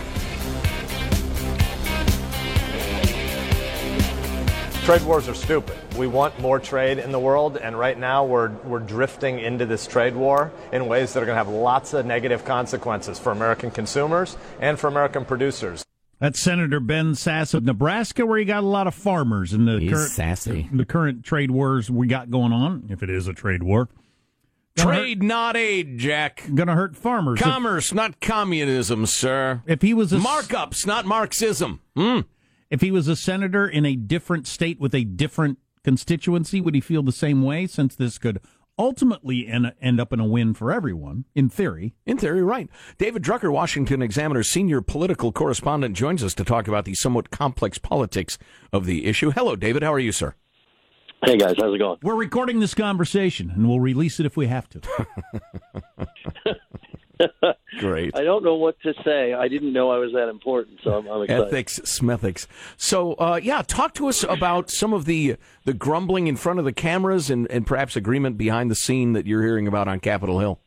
Trade 4.90 5.04
wars 5.04 5.30
are 5.30 5.36
stupid. 5.36 5.78
We 6.00 6.08
want 6.08 6.40
more 6.40 6.60
trade 6.60 6.98
in 6.98 7.12
the 7.12 7.20
world, 7.20 7.58
and 7.58 7.78
right 7.78 7.96
now 7.96 8.26
we're, 8.26 8.50
we're 8.64 8.80
drifting 8.80 9.38
into 9.38 9.68
this 9.68 9.86
trade 9.86 10.16
war 10.16 10.52
in 10.72 10.88
ways 10.88 11.14
that 11.14 11.22
are 11.22 11.28
going 11.28 11.36
to 11.36 11.44
have 11.46 11.48
lots 11.48 11.94
of 11.94 12.08
negative 12.08 12.44
consequences 12.44 13.20
for 13.20 13.32
American 13.32 13.70
consumers 13.70 14.36
and 14.60 14.80
for 14.80 14.88
American 14.88 15.26
producers. 15.26 15.86
That's 16.18 16.40
Senator 16.40 16.80
Ben 16.80 17.12
Sasse 17.12 17.54
of 17.54 17.66
Nebraska, 17.66 18.26
where 18.26 18.40
you 18.40 18.46
got 18.46 18.64
a 18.64 18.66
lot 18.66 18.88
of 18.88 18.96
farmers 18.96 19.54
in 19.54 19.66
the 19.66 19.80
He's 19.80 19.92
current 19.92 20.10
sassy. 20.10 20.68
the 20.74 20.86
current 20.86 21.24
trade 21.24 21.52
wars 21.52 21.92
we 21.92 22.08
got 22.08 22.32
going 22.32 22.52
on. 22.52 22.88
If 22.90 23.04
it 23.04 23.12
is 23.12 23.28
a 23.28 23.34
trade 23.34 23.62
war, 23.62 23.90
Gonna 24.76 24.90
Trade, 24.98 25.22
not 25.22 25.56
aid, 25.56 26.00
Jack. 26.00 26.50
gonna 26.56 26.74
hurt 26.74 26.96
farmers. 26.98 27.40
If- 27.40 27.46
Commerce, 27.46 27.94
not 27.94 28.20
communism, 28.22 29.06
sir. 29.06 29.62
If, 29.68 29.84
he 29.84 29.94
was 29.94 30.12
a 30.14 30.18
Markups, 30.18 30.88
not 30.88 31.06
Marxism. 31.06 31.80
Hmm. 31.96 32.22
If 32.70 32.82
he 32.82 32.92
was 32.92 33.08
a 33.08 33.16
senator 33.16 33.68
in 33.68 33.86
a 33.86 33.96
different 33.96 34.48
state 34.48 34.80
with 34.80 34.94
a 34.94 35.04
different 35.04 35.58
constituency, 35.84 36.62
would 36.62 36.76
he 36.76 36.82
feel 36.82 37.04
the 37.04 37.12
same 37.12 37.42
way? 37.44 37.68
Since 37.68 37.96
this 37.96 38.18
could 38.18 38.40
ultimately 38.78 39.48
end, 39.48 39.74
end 39.82 40.00
up 40.00 40.14
in 40.14 40.20
a 40.20 40.26
win 40.26 40.54
for 40.54 40.72
everyone, 40.72 41.26
in 41.36 41.50
theory. 41.50 41.96
In 42.06 42.18
theory, 42.18 42.42
right. 42.42 42.70
David 42.98 43.24
Drucker, 43.24 43.52
Washington 43.52 44.02
Examiner 44.02 44.44
senior 44.44 44.82
political 44.82 45.32
correspondent, 45.32 45.96
joins 45.96 46.24
us 46.24 46.34
to 46.36 46.44
talk 46.44 46.68
about 46.68 46.86
the 46.86 46.96
somewhat 46.96 47.30
complex 47.30 47.78
politics 47.78 48.38
of 48.72 48.86
the 48.86 49.06
issue. 49.06 49.32
Hello, 49.32 49.56
David. 49.56 49.84
How 49.84 49.94
are 49.94 50.00
you, 50.00 50.12
sir? 50.12 50.36
Hey 51.26 51.36
guys, 51.36 51.56
how's 51.58 51.76
it 51.76 51.80
going? 51.80 51.98
We're 52.02 52.16
recording 52.16 52.62
this 52.62 52.74
conversation, 52.74 53.52
and 53.52 53.68
we'll 53.68 53.82
release 53.82 54.22
it 54.22 54.26
if 54.26 54.38
we 54.38 54.48
have 54.48 54.70
to. 54.70 54.82
Great. 57.80 58.16
I 58.18 58.24
don't 58.24 58.44
know 58.44 58.56
what 58.56 58.80
to 58.82 58.94
say. 59.04 59.34
I 59.34 59.48
didn't 59.48 59.74
know 59.74 59.92
I 59.92 59.98
was 59.98 60.14
that 60.14 60.30
important, 60.30 60.80
so 60.84 60.98
I'm, 60.98 61.08
I'm 61.08 61.24
excited. 61.24 61.48
Ethics, 61.48 61.80
smethics. 61.80 62.48
So, 62.78 63.14
uh, 63.14 63.40
yeah, 63.42 63.62
talk 63.62 63.94
to 63.96 64.08
us 64.08 64.24
about 64.24 64.70
some 64.70 64.94
of 64.94 65.06
the 65.06 65.38
the 65.66 65.74
grumbling 65.74 66.28
in 66.28 66.36
front 66.36 66.60
of 66.60 66.66
the 66.66 66.74
cameras 66.74 67.30
and, 67.30 67.50
and 67.52 67.66
perhaps 67.68 67.96
agreement 67.96 68.38
behind 68.38 68.72
the 68.72 68.76
scene 68.76 69.14
that 69.14 69.26
you're 69.26 69.44
hearing 69.44 69.68
about 69.68 69.88
on 69.88 70.00
Capitol 70.00 70.40
Hill. 70.40 70.60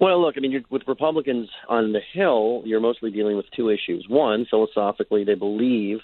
Well, 0.00 0.22
look, 0.22 0.36
I 0.38 0.40
mean, 0.40 0.50
you're, 0.50 0.62
with 0.70 0.82
Republicans 0.88 1.50
on 1.68 1.92
the 1.92 2.00
Hill, 2.12 2.62
you're 2.64 2.80
mostly 2.80 3.10
dealing 3.10 3.36
with 3.36 3.46
two 3.54 3.68
issues. 3.68 4.06
One, 4.08 4.46
philosophically, 4.48 5.24
they 5.24 5.34
believe 5.34 5.98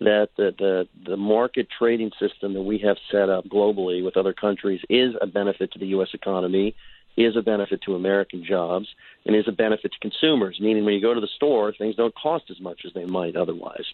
that 0.00 0.28
the, 0.36 0.54
the 0.58 0.88
the 1.08 1.16
market 1.16 1.68
trading 1.78 2.10
system 2.20 2.52
that 2.54 2.62
we 2.62 2.78
have 2.78 2.96
set 3.10 3.30
up 3.30 3.46
globally 3.46 4.04
with 4.04 4.16
other 4.16 4.34
countries 4.34 4.80
is 4.90 5.14
a 5.20 5.26
benefit 5.26 5.72
to 5.72 5.78
the 5.78 5.86
U.S. 5.88 6.08
economy, 6.12 6.74
is 7.16 7.36
a 7.36 7.42
benefit 7.42 7.80
to 7.82 7.94
American 7.94 8.44
jobs, 8.44 8.86
and 9.24 9.34
is 9.34 9.48
a 9.48 9.52
benefit 9.52 9.92
to 9.92 9.98
consumers. 10.00 10.58
Meaning, 10.60 10.84
when 10.84 10.94
you 10.94 11.00
go 11.00 11.14
to 11.14 11.20
the 11.20 11.28
store, 11.36 11.72
things 11.72 11.96
don't 11.96 12.14
cost 12.14 12.44
as 12.50 12.60
much 12.60 12.80
as 12.84 12.92
they 12.94 13.04
might 13.04 13.36
otherwise. 13.36 13.84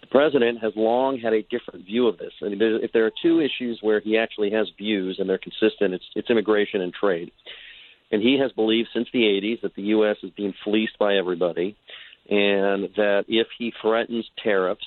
The 0.00 0.06
president 0.06 0.60
has 0.62 0.72
long 0.76 1.18
had 1.18 1.32
a 1.32 1.42
different 1.42 1.84
view 1.84 2.06
of 2.06 2.18
this. 2.18 2.32
I 2.42 2.48
mean, 2.48 2.58
if 2.60 2.92
there 2.92 3.06
are 3.06 3.12
two 3.22 3.40
issues 3.40 3.80
where 3.82 4.00
he 4.00 4.16
actually 4.16 4.50
has 4.52 4.68
views 4.78 5.16
and 5.18 5.28
they're 5.28 5.38
consistent, 5.38 5.94
it's, 5.94 6.04
it's 6.14 6.30
immigration 6.30 6.80
and 6.80 6.94
trade. 6.94 7.32
And 8.10 8.22
he 8.22 8.38
has 8.40 8.52
believed 8.52 8.88
since 8.94 9.08
the 9.12 9.22
80s 9.22 9.62
that 9.62 9.74
the 9.74 9.82
U.S. 9.82 10.16
is 10.22 10.30
being 10.30 10.54
fleeced 10.64 10.98
by 10.98 11.16
everybody, 11.16 11.76
and 12.30 12.84
that 12.96 13.24
if 13.28 13.48
he 13.58 13.72
threatens 13.82 14.30
tariffs 14.42 14.86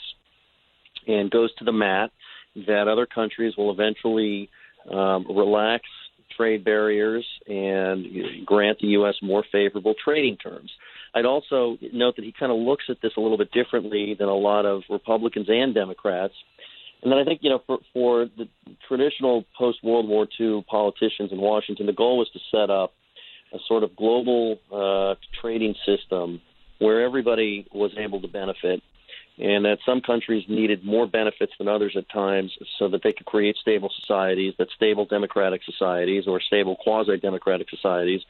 and 1.08 1.30
goes 1.30 1.54
to 1.56 1.66
the 1.66 1.74
mat, 1.74 2.12
that 2.56 2.88
other 2.88 3.06
countries 3.06 3.56
will 3.58 3.72
eventually 3.72 4.50
um, 4.90 5.26
relax 5.30 5.84
trade 6.36 6.64
barriers 6.64 7.26
and 7.48 8.46
grant 8.46 8.80
the 8.80 8.88
U.S. 8.90 9.16
more 9.22 9.44
favorable 9.52 9.94
trading 10.04 10.38
terms. 10.38 10.72
I'd 11.14 11.26
also 11.26 11.78
note 11.92 12.16
that 12.18 12.26
he 12.26 12.34
kind 12.38 12.52
of 12.52 12.60
looks 12.60 12.86
at 12.90 12.98
this 13.02 13.14
a 13.18 13.20
little 13.20 13.38
bit 13.38 13.52
differently 13.52 14.16
than 14.18 14.28
a 14.28 14.36
lot 14.36 14.66
of 14.66 14.84
Republicans 14.90 15.48
and 15.50 15.74
Democrats. 15.74 16.34
And 17.02 17.12
then 17.12 17.20
I 17.20 17.24
think, 17.24 17.40
you 17.44 17.50
know, 17.50 17.62
for, 17.66 17.80
for 17.94 18.26
the 18.26 18.48
traditional 18.88 19.46
post 19.58 19.80
World 19.84 20.08
War 20.08 20.28
II 20.40 20.66
politicians 20.70 21.32
in 21.32 21.40
Washington, 21.40 21.86
the 21.86 21.94
goal 21.94 22.18
was 22.18 22.30
to 22.34 22.40
set 22.52 22.70
up 22.70 22.94
a 23.54 23.58
sort 23.68 23.84
of 23.84 23.96
global 23.96 24.60
uh, 24.72 25.16
trading 25.42 25.76
system 25.86 26.42
where 26.80 27.02
everybody 27.02 27.66
was 27.74 27.92
able 27.98 28.22
to 28.22 28.28
benefit 28.28 28.82
and 29.40 29.64
that 29.64 29.78
some 29.86 30.02
countries 30.02 30.44
needed 30.50 30.84
more 30.84 31.08
benefits 31.08 31.54
than 31.58 31.70
others 31.70 31.96
at 31.96 32.10
times 32.10 32.52
so 32.78 32.90
that 32.90 33.02
they 33.04 33.14
could 33.14 33.26
create 33.26 33.56
stable 33.56 33.90
societies, 34.02 34.54
that 34.60 34.68
stable 34.76 35.06
democratic 35.06 35.62
societies 35.64 36.26
or 36.28 36.42
stable 36.42 36.76
quasi 36.76 37.18
democratic 37.18 37.70
societies 37.70 38.22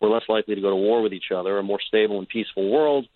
were 0.00 0.08
less 0.08 0.24
likely 0.28 0.56
to 0.56 0.60
go 0.60 0.70
to 0.70 0.76
war 0.76 1.02
with 1.02 1.12
each 1.12 1.30
other, 1.34 1.58
a 1.58 1.62
more 1.62 1.80
stable 1.80 2.18
and 2.18 2.28
peaceful 2.28 2.68
world. 2.68 3.06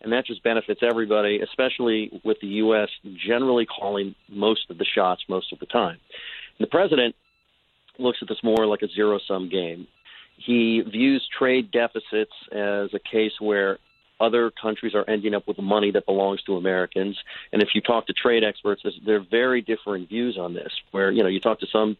And 0.00 0.12
that 0.12 0.26
just 0.26 0.42
benefits 0.42 0.80
everybody, 0.82 1.40
especially 1.40 2.20
with 2.24 2.38
the 2.40 2.46
U.S. 2.46 2.88
generally 3.26 3.66
calling 3.66 4.14
most 4.28 4.70
of 4.70 4.78
the 4.78 4.84
shots 4.84 5.22
most 5.28 5.52
of 5.52 5.58
the 5.58 5.66
time. 5.66 5.98
And 6.58 6.66
the 6.66 6.70
president 6.70 7.14
looks 7.98 8.18
at 8.22 8.28
this 8.28 8.42
more 8.42 8.66
like 8.66 8.82
a 8.82 8.88
zero 8.88 9.18
sum 9.28 9.50
game. 9.50 9.86
He 10.36 10.80
views 10.80 11.26
trade 11.38 11.70
deficits 11.70 12.32
as 12.50 12.92
a 12.92 12.98
case 12.98 13.32
where 13.40 13.78
other 14.20 14.50
countries 14.50 14.94
are 14.94 15.04
ending 15.08 15.34
up 15.34 15.46
with 15.46 15.58
money 15.58 15.90
that 15.90 16.06
belongs 16.06 16.42
to 16.42 16.56
Americans. 16.56 17.18
And 17.52 17.62
if 17.62 17.70
you 17.74 17.80
talk 17.80 18.06
to 18.06 18.12
trade 18.12 18.44
experts, 18.44 18.82
there 19.04 19.16
are 19.16 19.26
very 19.30 19.60
differing 19.60 20.06
views 20.06 20.38
on 20.38 20.54
this. 20.54 20.72
Where 20.90 21.10
you 21.10 21.22
know 21.22 21.28
you 21.28 21.40
talk 21.40 21.60
to 21.60 21.66
some 21.66 21.96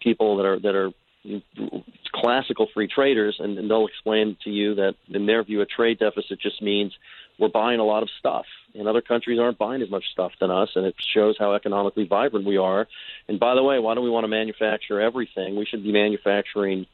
people 0.00 0.36
that 0.36 0.46
are 0.46 0.58
that 0.60 0.74
are 0.74 0.90
classical 2.12 2.68
free 2.72 2.88
traders, 2.88 3.36
and, 3.38 3.58
and 3.58 3.70
they'll 3.70 3.86
explain 3.86 4.36
to 4.44 4.50
you 4.50 4.76
that 4.76 4.94
in 5.08 5.26
their 5.26 5.42
view, 5.42 5.60
a 5.60 5.66
trade 5.66 5.98
deficit 5.98 6.40
just 6.40 6.62
means 6.62 6.92
we're 7.38 7.48
buying 7.48 7.80
a 7.80 7.84
lot 7.84 8.02
of 8.02 8.08
stuff, 8.18 8.46
and 8.74 8.88
other 8.88 9.02
countries 9.02 9.38
aren't 9.38 9.58
buying 9.58 9.82
as 9.82 9.90
much 9.90 10.04
stuff 10.12 10.32
than 10.40 10.50
us, 10.50 10.70
and 10.74 10.86
it 10.86 10.94
shows 11.14 11.36
how 11.38 11.54
economically 11.54 12.06
vibrant 12.06 12.46
we 12.46 12.56
are. 12.56 12.86
And 13.28 13.38
by 13.38 13.54
the 13.54 13.62
way, 13.62 13.78
why 13.78 13.94
do 13.94 14.00
we 14.00 14.10
want 14.10 14.24
to 14.24 14.28
manufacture 14.28 15.00
everything? 15.00 15.56
We 15.56 15.66
should 15.66 15.82
be 15.82 15.92
manufacturing 15.92 16.86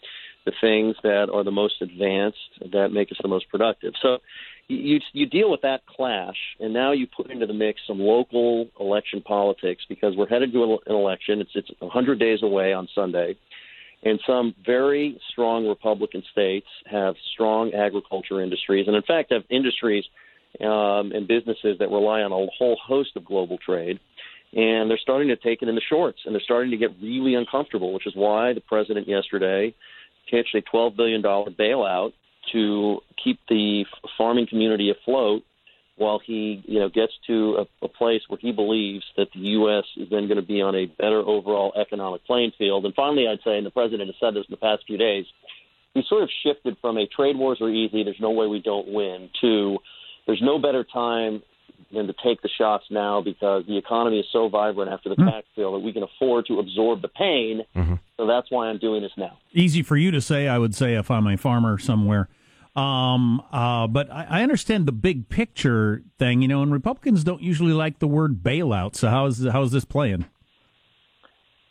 the 0.45 0.53
things 0.61 0.97
that 1.03 1.31
are 1.33 1.45
the 1.45 1.53
most 1.53 1.81
advanced 1.81 2.73
that 2.73 2.89
make 2.93 3.13
us 3.13 3.19
the 3.23 3.29
most 3.29 3.49
productive. 3.49 3.95
So 4.03 4.19
you 4.69 5.01
you 5.13 5.27
deal 5.27 5.51
with 5.51 5.63
that 5.63 5.87
clash, 5.87 6.37
and 6.61 6.73
now 6.73 6.93
you 6.93 7.07
put 7.07 7.31
into 7.31 7.47
the 7.47 7.53
mix 7.53 7.81
some 7.87 7.99
local 7.99 8.69
election 8.81 9.21
politics 9.21 9.85
because 9.89 10.15
we're 10.17 10.29
headed 10.29 10.53
to 10.53 10.65
an 10.65 10.79
election. 10.87 11.41
It's 11.41 11.51
it's 11.55 11.71
100 11.81 12.19
days 12.19 12.43
away 12.43 12.73
on 12.73 12.89
Sunday, 12.95 13.37
and 14.03 14.21
some 14.27 14.55
very 14.65 15.21
strong 15.31 15.67
Republican 15.67 16.23
states 16.33 16.67
have 16.87 17.15
strong 17.35 17.73
agriculture 17.75 18.41
industries, 18.41 18.87
and 18.87 18.97
in 18.97 19.03
fact 19.03 19.33
have 19.33 19.43
industries 19.51 20.05
um, 20.61 21.13
and 21.13 21.27
businesses 21.27 21.79
that 21.79 21.91
rely 21.91 22.23
on 22.23 22.33
a 22.33 22.47
whole 22.59 22.79
host 22.85 23.11
of 23.17 23.25
global 23.25 23.59
trade. 23.59 23.99
And 24.55 24.91
they're 24.91 24.99
starting 24.99 25.29
to 25.29 25.37
take 25.37 25.63
it 25.63 25.69
in 25.71 25.75
the 25.75 25.81
shorts, 25.89 26.21
and 26.27 26.35
they're 26.35 26.43
starting 26.43 26.71
to 26.73 26.77
get 26.77 26.91
really 27.01 27.35
uncomfortable, 27.37 27.95
which 27.95 28.07
is 28.07 28.13
why 28.15 28.53
the 28.53 28.61
president 28.61 29.09
yesterday 29.09 29.75
pitched 30.31 30.55
a 30.55 30.61
$12 30.61 30.95
billion 30.95 31.23
bailout 31.23 32.13
to 32.53 33.01
keep 33.23 33.39
the 33.49 33.85
farming 34.19 34.47
community 34.49 34.91
afloat 34.91 35.43
while 35.97 36.21
he 36.25 36.63
you 36.67 36.81
know 36.81 36.89
gets 36.89 37.13
to 37.27 37.59
a, 37.59 37.85
a 37.85 37.89
place 37.89 38.23
where 38.29 38.39
he 38.41 38.53
believes 38.53 39.05
that 39.17 39.29
the 39.35 39.41
U.S. 39.41 39.85
is 39.97 40.09
then 40.11 40.27
going 40.27 40.41
to 40.41 40.47
be 40.47 40.61
on 40.63 40.75
a 40.75 40.87
better 40.87 41.21
overall 41.21 41.73
economic 41.81 42.25
playing 42.25 42.53
field. 42.59 42.85
And 42.85 42.95
finally, 42.95 43.27
I'd 43.29 43.39
say, 43.45 43.57
and 43.57 43.67
the 43.67 43.71
president 43.71 44.09
has 44.09 44.17
said 44.21 44.35
this 44.35 44.47
in 44.49 44.53
the 44.53 44.57
past 44.57 44.85
few 44.87 44.97
days, 44.97 45.27
he 45.95 46.03
sort 46.09 46.23
of 46.23 46.31
shifted 46.43 46.77
from 46.81 46.97
a 46.97 47.07
trade 47.07 47.37
wars 47.37 47.59
are 47.61 47.69
easy, 47.69 48.03
there's 48.03 48.17
no 48.21 48.31
way 48.31 48.47
we 48.47 48.61
don't 48.61 48.89
win, 48.93 49.29
to 49.43 49.79
there's 50.27 50.43
no 50.43 50.59
better 50.59 50.85
time 50.85 51.43
than 51.93 52.07
to 52.07 52.15
take 52.25 52.43
the 52.43 52.49
shots 52.49 52.85
now 52.91 53.21
because 53.21 53.65
the 53.67 53.77
economy 53.77 54.21
is 54.21 54.27
so 54.33 54.49
vibrant 54.49 54.91
after 54.91 55.09
the 55.09 55.17
mm-hmm. 55.17 55.29
tax 55.29 55.47
bill 55.57 55.73
that 55.73 55.81
we 55.81 55.93
can 55.93 56.03
afford 56.03 56.47
to 56.47 56.59
absorb 56.59 57.03
the 57.03 57.09
pain. 57.09 57.63
Mm-hmm. 57.75 57.95
So 58.17 58.27
that's 58.27 58.51
why 58.51 58.69
I'm 58.69 58.79
doing 58.79 59.03
this 59.03 59.13
now. 59.17 59.39
Easy 59.53 59.83
for 59.83 59.97
you 59.97 60.11
to 60.11 60.21
say, 60.21 60.49
I 60.49 60.59
would 60.59 60.75
say, 60.75 60.95
if 60.95 61.11
I'm 61.11 61.27
a 61.27 61.37
farmer 61.37 61.79
somewhere. 61.79 62.29
Um, 62.75 63.43
uh, 63.53 63.87
but 63.87 64.11
I, 64.11 64.27
I, 64.31 64.43
understand 64.43 64.87
the 64.87 64.93
big 64.93 65.29
picture 65.29 66.03
thing, 66.19 66.41
you 66.41 66.49
know, 66.49 66.63
and 66.63 66.73
Republicans 66.73 67.23
don't 67.23 67.43
usually 67.43 67.75
like 67.75 67.99
the 67.99 68.09
word 68.09 68.43
bailout. 68.43 68.97
So 68.97 69.11
how 69.11 69.27
is 69.27 69.45
how 69.45 69.63
is 69.63 69.73
this 69.73 69.85
playing? 69.85 70.25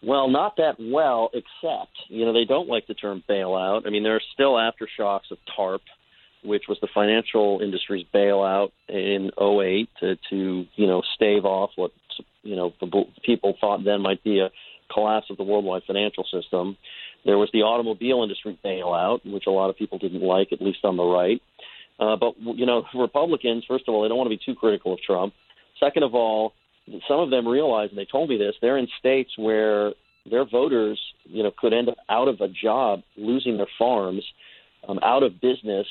Well, 0.04 0.30
not 0.30 0.58
that 0.58 0.76
well, 0.80 1.32
except 1.34 1.98
you 2.08 2.26
know 2.26 2.34
they 2.34 2.46
don't 2.46 2.68
like 2.68 2.86
the 2.86 2.94
term 2.94 3.24
bailout. 3.28 3.88
I 3.88 3.90
mean, 3.90 4.04
there 4.04 4.16
are 4.16 4.22
still 4.34 4.54
aftershocks 4.54 5.32
of 5.32 5.40
TARP, 5.56 5.82
which 6.44 6.64
was 6.68 6.78
the 6.82 6.88
financial 6.94 7.60
industry's 7.62 8.06
bailout 8.14 8.72
in 8.90 9.32
08 9.40 9.90
to, 10.00 10.16
to 10.30 10.66
you 10.76 10.88
know 10.88 11.02
stave 11.16 11.46
off 11.46 11.72
what 11.76 11.92
you 12.44 12.56
know 12.56 12.74
the 12.80 13.06
people 13.24 13.56
thought 13.60 13.84
then 13.84 14.02
might 14.02 14.24
be 14.24 14.40
a 14.40 14.50
collapse 14.94 15.28
of 15.30 15.38
the 15.38 15.44
worldwide 15.44 15.84
financial 15.86 16.26
system. 16.26 16.78
There 17.26 17.38
was 17.38 17.50
the 17.54 17.62
automobile 17.62 18.24
industry 18.24 18.58
bailout, 18.64 19.20
which 19.32 19.46
a 19.48 19.52
lot 19.52 19.70
of 19.70 19.78
people 19.78 20.00
didn't 20.00 20.24
like, 20.24 20.52
at 20.52 20.62
least 20.62 20.80
on 20.84 20.98
the 20.98 21.04
right. 21.04 21.42
Uh, 22.00 22.16
but 22.16 22.34
you 22.40 22.66
know, 22.66 22.84
Republicans, 22.96 23.64
first 23.68 23.86
of 23.88 23.94
all, 23.94 24.02
they 24.02 24.08
don't 24.08 24.18
want 24.18 24.30
to 24.30 24.36
be 24.36 24.42
too 24.44 24.58
critical 24.58 24.94
of 24.94 25.02
Trump. 25.02 25.34
Second 25.80 26.04
of 26.04 26.16
all, 26.16 26.54
some 27.08 27.20
of 27.20 27.30
them 27.30 27.48
realize, 27.48 27.90
and 27.90 27.98
they 27.98 28.06
told 28.06 28.30
me 28.30 28.38
this, 28.38 28.56
they're 28.62 28.78
in 28.78 28.88
states 29.00 29.32
where 29.38 29.94
their 30.30 30.46
voters, 30.46 31.00
you 31.26 31.44
know, 31.44 31.52
could 31.56 31.74
end 31.74 31.90
up 31.90 31.98
out 32.10 32.28
of 32.28 32.42
a 32.42 32.48
job, 32.48 33.02
losing 33.18 33.58
their 33.58 33.68
farms, 33.78 34.24
um, 34.88 35.00
out 35.04 35.24
of 35.24 35.40
business, 35.40 35.88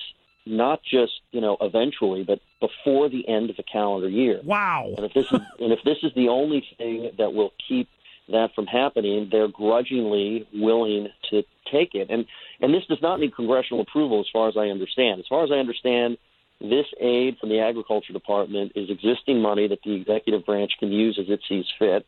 not 0.50 0.82
just 0.82 1.12
you 1.32 1.40
know 1.40 1.56
eventually, 1.60 2.24
but 2.24 2.40
before 2.60 3.08
the 3.08 3.26
end 3.28 3.50
of 3.50 3.56
the 3.56 3.62
calendar 3.62 4.08
year. 4.08 4.40
Wow! 4.44 4.92
And 4.96 5.06
if 5.06 5.14
this 5.14 5.26
is 5.26 5.40
and 5.60 5.72
if 5.72 5.80
this 5.84 5.98
is 6.02 6.12
the 6.14 6.28
only 6.28 6.66
thing 6.76 7.10
that 7.18 7.32
will 7.32 7.52
keep 7.66 7.88
that 8.28 8.54
from 8.54 8.66
happening, 8.66 9.28
they're 9.30 9.48
grudgingly 9.48 10.46
willing 10.52 11.08
to 11.30 11.42
take 11.70 11.94
it. 11.94 12.08
And 12.10 12.26
and 12.60 12.74
this 12.74 12.84
does 12.86 13.00
not 13.00 13.20
need 13.20 13.34
congressional 13.34 13.82
approval, 13.82 14.20
as 14.20 14.26
far 14.32 14.48
as 14.48 14.56
I 14.56 14.66
understand. 14.66 15.20
As 15.20 15.26
far 15.28 15.44
as 15.44 15.50
I 15.50 15.56
understand, 15.56 16.18
this 16.60 16.86
aid 17.00 17.38
from 17.38 17.48
the 17.48 17.60
Agriculture 17.60 18.12
Department 18.12 18.72
is 18.74 18.90
existing 18.90 19.40
money 19.40 19.68
that 19.68 19.80
the 19.84 19.94
executive 19.94 20.44
branch 20.44 20.72
can 20.78 20.92
use 20.92 21.18
as 21.18 21.30
it 21.30 21.40
sees 21.48 21.64
fit 21.78 22.06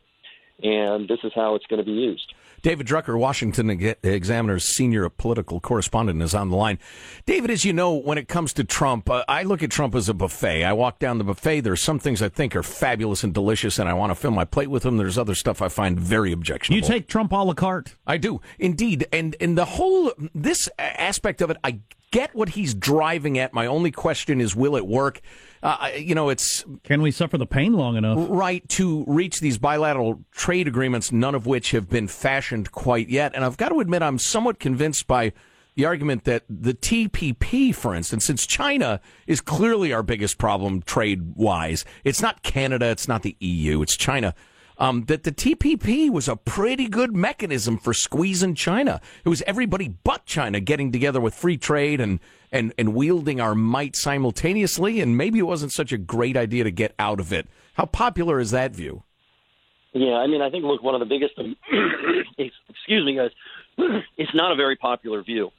and 0.61 1.07
this 1.07 1.19
is 1.23 1.31
how 1.35 1.55
it's 1.55 1.65
going 1.67 1.79
to 1.79 1.85
be 1.85 1.91
used. 1.91 2.33
David 2.63 2.87
Drucker, 2.87 3.19
Washington 3.19 3.69
Examiner's 4.03 4.63
senior 4.63 5.09
political 5.09 5.59
correspondent, 5.59 6.21
is 6.21 6.33
on 6.33 6.49
the 6.49 6.55
line. 6.55 6.79
David, 7.25 7.51
as 7.51 7.65
you 7.65 7.73
know, 7.73 7.93
when 7.93 8.17
it 8.17 8.29
comes 8.29 8.53
to 8.53 8.63
Trump, 8.63 9.09
uh, 9.09 9.25
I 9.27 9.43
look 9.43 9.61
at 9.61 9.69
Trump 9.69 9.93
as 9.95 10.07
a 10.07 10.13
buffet. 10.13 10.63
I 10.63 10.71
walk 10.71 10.97
down 10.97 11.17
the 11.17 11.25
buffet. 11.25 11.59
There's 11.59 11.81
some 11.81 11.99
things 11.99 12.21
I 12.21 12.29
think 12.29 12.55
are 12.55 12.63
fabulous 12.63 13.21
and 13.21 13.33
delicious, 13.33 13.79
and 13.79 13.89
I 13.89 13.93
want 13.93 14.11
to 14.11 14.15
fill 14.15 14.31
my 14.31 14.45
plate 14.45 14.69
with 14.69 14.83
them. 14.83 14.95
There's 14.95 15.17
other 15.17 15.35
stuff 15.35 15.61
I 15.61 15.67
find 15.67 15.99
very 15.99 16.31
objectionable. 16.31 16.87
You 16.87 16.93
take 16.93 17.09
Trump 17.09 17.33
a 17.33 17.35
la 17.35 17.53
carte. 17.53 17.95
I 18.07 18.15
do, 18.15 18.39
indeed. 18.57 19.07
And, 19.11 19.35
and 19.41 19.57
the 19.57 19.65
whole, 19.65 20.13
this 20.33 20.69
aspect 20.79 21.41
of 21.41 21.49
it, 21.49 21.57
I 21.65 21.79
get 22.11 22.33
what 22.33 22.49
he's 22.49 22.73
driving 22.73 23.37
at. 23.39 23.53
My 23.53 23.65
only 23.65 23.91
question 23.91 24.39
is, 24.39 24.55
will 24.55 24.77
it 24.77 24.87
work? 24.87 25.19
Uh, 25.63 25.91
you 25.95 26.13
know, 26.13 26.27
it's 26.27 26.65
can 26.83 27.01
we 27.01 27.09
suffer 27.09 27.37
the 27.37 27.45
pain 27.45 27.71
long 27.71 27.95
enough, 27.95 28.17
right, 28.29 28.67
to 28.67 29.05
reach 29.07 29.39
these 29.39 29.57
bilateral 29.57 30.21
trade 30.33 30.67
agreements, 30.67 31.13
none 31.13 31.33
of 31.33 31.45
which 31.45 31.71
have 31.71 31.89
been 31.89 32.09
fashioned 32.09 32.73
quite 32.73 33.07
yet. 33.07 33.31
And 33.33 33.45
I've 33.45 33.55
got 33.55 33.69
to 33.69 33.79
admit, 33.79 34.03
I'm 34.03 34.19
somewhat 34.19 34.59
convinced 34.59 35.07
by 35.07 35.31
the 35.75 35.85
argument 35.85 36.25
that 36.25 36.43
the 36.49 36.73
TPP, 36.73 37.73
for 37.73 37.95
instance, 37.95 38.25
since 38.25 38.45
China 38.45 38.99
is 39.25 39.39
clearly 39.39 39.93
our 39.93 40.03
biggest 40.03 40.37
problem 40.37 40.81
trade 40.81 41.33
wise, 41.35 41.85
it's 42.03 42.21
not 42.21 42.43
Canada, 42.43 42.87
it's 42.87 43.07
not 43.07 43.23
the 43.23 43.37
EU, 43.39 43.81
it's 43.81 43.95
China 43.95 44.35
um, 44.77 45.05
that 45.05 45.23
the 45.23 45.31
TPP 45.31 46.09
was 46.09 46.27
a 46.27 46.35
pretty 46.35 46.87
good 46.87 47.15
mechanism 47.15 47.77
for 47.77 47.93
squeezing 47.93 48.55
China. 48.55 49.01
It 49.23 49.29
was 49.29 49.41
everybody 49.43 49.87
but 50.03 50.25
China 50.25 50.59
getting 50.59 50.91
together 50.91 51.21
with 51.21 51.33
free 51.33 51.57
trade 51.57 52.01
and, 52.01 52.19
and, 52.53 52.73
and 52.77 52.93
wielding 52.93 53.41
our 53.41 53.55
might 53.55 53.95
simultaneously, 53.95 55.01
and 55.01 55.17
maybe 55.17 55.39
it 55.39 55.43
wasn't 55.43 55.73
such 55.73 55.91
a 55.91 55.97
great 55.97 56.37
idea 56.37 56.63
to 56.63 56.71
get 56.71 56.93
out 56.97 57.19
of 57.19 57.33
it. 57.33 57.47
How 57.73 57.85
popular 57.85 58.39
is 58.39 58.51
that 58.51 58.73
view? 58.73 59.03
Yeah, 59.91 60.13
I 60.13 60.27
mean, 60.27 60.41
I 60.41 60.49
think, 60.49 60.63
look, 60.63 60.81
one 60.81 60.95
of 60.95 60.99
the 60.99 61.05
biggest, 61.05 61.33
excuse 62.37 63.05
me, 63.05 63.15
guys, 63.15 63.31
it's 64.17 64.33
not 64.33 64.51
a 64.51 64.55
very 64.55 64.75
popular 64.75 65.23
view. 65.23 65.51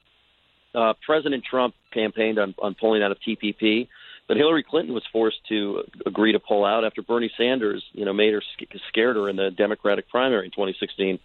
Uh, 0.74 0.94
President 1.04 1.44
Trump 1.48 1.74
campaigned 1.92 2.38
on, 2.38 2.54
on 2.60 2.74
pulling 2.80 3.02
out 3.02 3.10
of 3.10 3.18
TPP. 3.26 3.88
But 4.26 4.38
Hillary 4.38 4.62
Clinton 4.62 4.94
was 4.94 5.02
forced 5.12 5.36
to 5.50 5.82
agree 6.06 6.32
to 6.32 6.38
pull 6.38 6.64
out 6.64 6.84
after 6.84 7.02
Bernie 7.02 7.30
Sanders, 7.36 7.84
you 7.92 8.06
know, 8.06 8.14
made 8.14 8.32
her 8.32 8.42
scared 8.88 9.16
her 9.16 9.28
in 9.28 9.36
the 9.36 9.50
Democratic 9.50 10.08
primary 10.08 10.46
in 10.46 10.50
2016. 10.50 11.18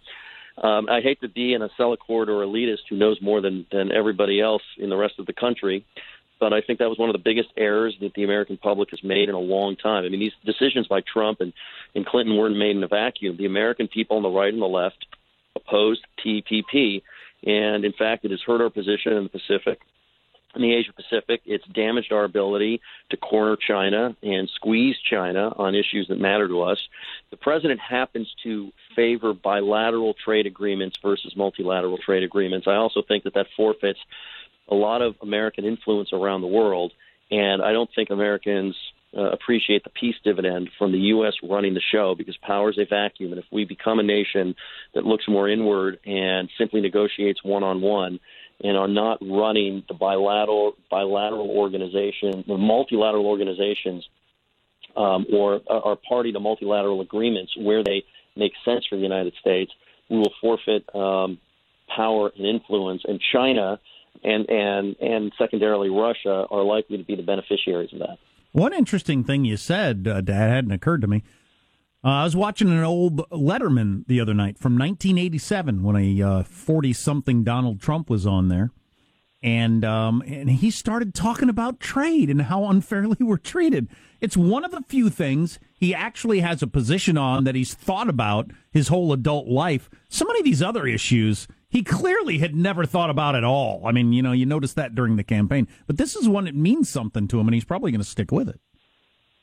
Um, 0.60 0.88
I 0.90 1.00
hate 1.00 1.20
to 1.22 1.28
be 1.28 1.54
an 1.54 1.62
Acela 1.62 1.96
corridor 1.98 2.44
elitist 2.44 2.88
who 2.88 2.96
knows 2.96 3.18
more 3.22 3.40
than 3.40 3.66
than 3.72 3.92
everybody 3.92 4.40
else 4.40 4.62
in 4.76 4.90
the 4.90 4.96
rest 4.96 5.14
of 5.18 5.26
the 5.26 5.32
country, 5.32 5.86
but 6.38 6.52
I 6.52 6.60
think 6.60 6.78
that 6.78 6.88
was 6.88 6.98
one 6.98 7.08
of 7.08 7.14
the 7.14 7.22
biggest 7.22 7.48
errors 7.56 7.96
that 8.00 8.12
the 8.14 8.24
American 8.24 8.58
public 8.58 8.90
has 8.90 9.02
made 9.02 9.28
in 9.28 9.34
a 9.34 9.40
long 9.40 9.76
time. 9.76 10.04
I 10.04 10.08
mean, 10.08 10.20
these 10.20 10.32
decisions 10.44 10.86
by 10.86 11.00
Trump 11.00 11.40
and, 11.40 11.52
and 11.94 12.04
Clinton 12.04 12.36
weren't 12.36 12.56
made 12.56 12.76
in 12.76 12.82
a 12.82 12.88
vacuum. 12.88 13.36
The 13.38 13.46
American 13.46 13.88
people 13.88 14.18
on 14.18 14.22
the 14.22 14.28
right 14.28 14.52
and 14.52 14.60
the 14.60 14.66
left 14.66 15.06
opposed 15.56 16.02
TPP, 16.24 17.02
and 17.44 17.84
in 17.84 17.92
fact, 17.92 18.24
it 18.24 18.30
has 18.30 18.40
hurt 18.46 18.60
our 18.60 18.70
position 18.70 19.14
in 19.14 19.24
the 19.24 19.30
Pacific 19.30 19.80
in 20.54 20.62
the 20.62 20.74
Asia 20.74 20.92
Pacific. 20.92 21.40
It's 21.44 21.64
damaged 21.74 22.12
our 22.12 22.24
ability 22.24 22.80
to 23.10 23.16
corner 23.16 23.56
China 23.56 24.16
and 24.22 24.50
squeeze 24.54 24.96
China 25.08 25.52
on 25.56 25.74
issues 25.74 26.06
that 26.08 26.18
matter 26.20 26.48
to 26.48 26.62
us. 26.62 26.78
The 27.30 27.36
president 27.36 27.80
happens 27.80 28.28
to 28.42 28.70
favor 28.96 29.32
bilateral 29.32 30.14
trade 30.24 30.46
agreements 30.46 30.96
versus 31.02 31.34
multilateral 31.36 31.98
trade 31.98 32.22
agreements. 32.22 32.66
I 32.68 32.74
also 32.74 33.02
think 33.06 33.24
that 33.24 33.34
that 33.34 33.46
forfeits 33.56 33.98
a 34.68 34.74
lot 34.74 35.02
of 35.02 35.14
American 35.22 35.64
influence 35.64 36.10
around 36.12 36.40
the 36.40 36.46
world. 36.46 36.92
And 37.30 37.62
I 37.62 37.72
don't 37.72 37.90
think 37.94 38.10
Americans 38.10 38.74
uh, 39.16 39.30
appreciate 39.30 39.84
the 39.84 39.90
peace 39.90 40.14
dividend 40.24 40.70
from 40.78 40.92
the 40.92 40.98
U.S. 40.98 41.34
running 41.42 41.74
the 41.74 41.82
show 41.92 42.14
because 42.16 42.36
power 42.42 42.70
is 42.70 42.78
a 42.78 42.86
vacuum, 42.88 43.32
and 43.32 43.40
if 43.40 43.44
we 43.50 43.64
become 43.64 43.98
a 43.98 44.04
nation 44.04 44.54
that 44.94 45.04
looks 45.04 45.24
more 45.28 45.48
inward 45.48 45.98
and 46.06 46.48
simply 46.56 46.80
negotiates 46.80 47.40
one 47.42 47.64
on 47.64 47.80
one 47.80 48.20
and 48.62 48.76
are 48.76 48.88
not 48.88 49.18
running 49.22 49.82
the 49.88 49.94
bilateral 49.94 50.74
bilateral 50.90 51.50
organization, 51.50 52.44
the 52.46 52.58
multilateral 52.58 53.26
organizations, 53.26 54.06
um, 54.96 55.26
or 55.32 55.60
are 55.68 55.96
party 55.96 56.32
to 56.32 56.40
multilateral 56.40 57.00
agreements 57.00 57.52
where 57.56 57.82
they 57.82 58.04
make 58.36 58.52
sense 58.64 58.84
for 58.88 58.96
the 58.96 59.02
United 59.02 59.34
States, 59.40 59.72
we 60.08 60.18
will 60.18 60.32
forfeit 60.40 60.84
um, 60.94 61.38
power 61.94 62.30
and 62.36 62.46
influence. 62.46 63.02
And 63.06 63.20
China 63.32 63.80
and 64.22 64.48
and 64.48 64.96
and 65.00 65.32
secondarily 65.38 65.88
Russia 65.88 66.46
are 66.50 66.62
likely 66.62 66.98
to 66.98 67.04
be 67.04 67.16
the 67.16 67.22
beneficiaries 67.22 67.92
of 67.92 68.00
that. 68.00 68.18
One 68.52 68.72
interesting 68.72 69.22
thing 69.22 69.44
you 69.44 69.56
said, 69.56 70.08
uh, 70.08 70.20
Dad, 70.20 70.50
hadn't 70.50 70.72
occurred 70.72 71.02
to 71.02 71.06
me. 71.06 71.22
Uh, 72.02 72.08
I 72.08 72.24
was 72.24 72.34
watching 72.34 72.70
an 72.70 72.82
old 72.82 73.28
Letterman 73.30 74.06
the 74.06 74.20
other 74.20 74.32
night 74.32 74.58
from 74.58 74.78
1987 74.78 75.82
when 75.82 75.96
a 75.96 76.44
40 76.44 76.90
uh, 76.90 76.94
something 76.94 77.44
Donald 77.44 77.80
Trump 77.80 78.08
was 78.08 78.26
on 78.26 78.48
there. 78.48 78.70
And 79.42 79.86
um, 79.86 80.22
and 80.26 80.50
he 80.50 80.70
started 80.70 81.14
talking 81.14 81.48
about 81.48 81.80
trade 81.80 82.28
and 82.28 82.42
how 82.42 82.64
unfairly 82.70 83.16
we're 83.20 83.38
treated. 83.38 83.88
It's 84.20 84.36
one 84.36 84.64
of 84.64 84.70
the 84.70 84.82
few 84.88 85.08
things 85.08 85.58
he 85.78 85.94
actually 85.94 86.40
has 86.40 86.62
a 86.62 86.66
position 86.66 87.16
on 87.16 87.44
that 87.44 87.54
he's 87.54 87.72
thought 87.72 88.08
about 88.08 88.50
his 88.70 88.88
whole 88.88 89.12
adult 89.12 89.48
life. 89.48 89.88
So 90.10 90.26
many 90.26 90.40
of 90.40 90.44
these 90.44 90.62
other 90.62 90.86
issues 90.86 91.48
he 91.70 91.82
clearly 91.82 92.38
had 92.38 92.54
never 92.54 92.84
thought 92.84 93.10
about 93.10 93.36
at 93.36 93.44
all. 93.44 93.82
I 93.86 93.92
mean, 93.92 94.12
you 94.12 94.22
know, 94.22 94.32
you 94.32 94.44
noticed 94.44 94.76
that 94.76 94.94
during 94.94 95.16
the 95.16 95.24
campaign, 95.24 95.68
but 95.86 95.96
this 95.96 96.16
is 96.16 96.28
one 96.28 96.44
that 96.46 96.54
means 96.54 96.88
something 96.88 97.28
to 97.28 97.38
him, 97.38 97.46
and 97.46 97.54
he's 97.54 97.64
probably 97.64 97.92
going 97.92 98.00
to 98.00 98.06
stick 98.06 98.32
with 98.32 98.48
it. 98.48 98.60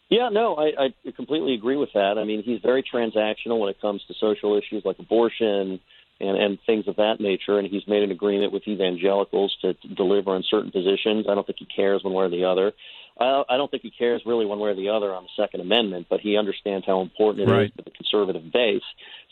Yeah, 0.09 0.29
no, 0.31 0.55
I, 0.55 0.85
I 0.85 1.11
completely 1.15 1.53
agree 1.53 1.75
with 1.75 1.89
that. 1.93 2.17
I 2.17 2.23
mean, 2.23 2.41
he's 2.43 2.61
very 2.61 2.81
transactional 2.81 3.59
when 3.59 3.69
it 3.69 3.81
comes 3.81 4.01
to 4.07 4.13
social 4.19 4.57
issues 4.57 4.83
like 4.85 4.99
abortion 4.99 5.79
and, 6.21 6.37
and 6.37 6.57
things 6.65 6.87
of 6.87 6.95
that 6.95 7.19
nature. 7.19 7.59
And 7.59 7.67
he's 7.67 7.85
made 7.87 8.03
an 8.03 8.11
agreement 8.11 8.53
with 8.53 8.63
evangelicals 8.67 9.55
to, 9.61 9.73
to 9.73 9.87
deliver 9.95 10.31
on 10.31 10.43
certain 10.49 10.71
positions. 10.71 11.25
I 11.29 11.35
don't 11.35 11.45
think 11.45 11.59
he 11.59 11.65
cares 11.65 12.03
one 12.03 12.13
way 12.13 12.25
or 12.25 12.29
the 12.29 12.45
other. 12.45 12.71
I, 13.19 13.43
I 13.49 13.57
don't 13.57 13.69
think 13.69 13.83
he 13.83 13.91
cares 13.91 14.21
really 14.25 14.45
one 14.45 14.59
way 14.59 14.69
or 14.69 14.75
the 14.75 14.89
other 14.89 15.13
on 15.13 15.23
the 15.23 15.43
Second 15.43 15.59
Amendment, 15.59 16.07
but 16.09 16.21
he 16.21 16.37
understands 16.37 16.85
how 16.85 17.01
important 17.01 17.49
it 17.49 17.51
right. 17.51 17.65
is 17.65 17.71
to 17.75 17.83
the 17.83 17.91
conservative 17.91 18.51
base. 18.53 18.83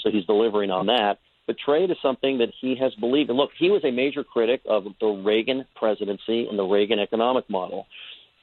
So 0.02 0.12
he's 0.12 0.26
delivering 0.26 0.72
on 0.72 0.88
that. 0.88 1.20
But 1.48 1.58
trade 1.58 1.92
is 1.92 1.98
something 2.02 2.40
that 2.40 2.50
he 2.60 2.76
has 2.82 2.94
believed. 2.96 3.30
And 3.30 3.38
look, 3.38 3.52
he 3.58 3.70
was 3.70 3.86
a 3.86 3.92
major 3.92 4.26
critic 4.26 4.62
of 4.68 4.86
the 5.00 5.08
Reagan 5.08 5.66
presidency 5.76 6.48
and 6.50 6.60
the 6.60 6.64
Reagan 6.64 7.00
economic 7.00 7.50
model 7.50 7.86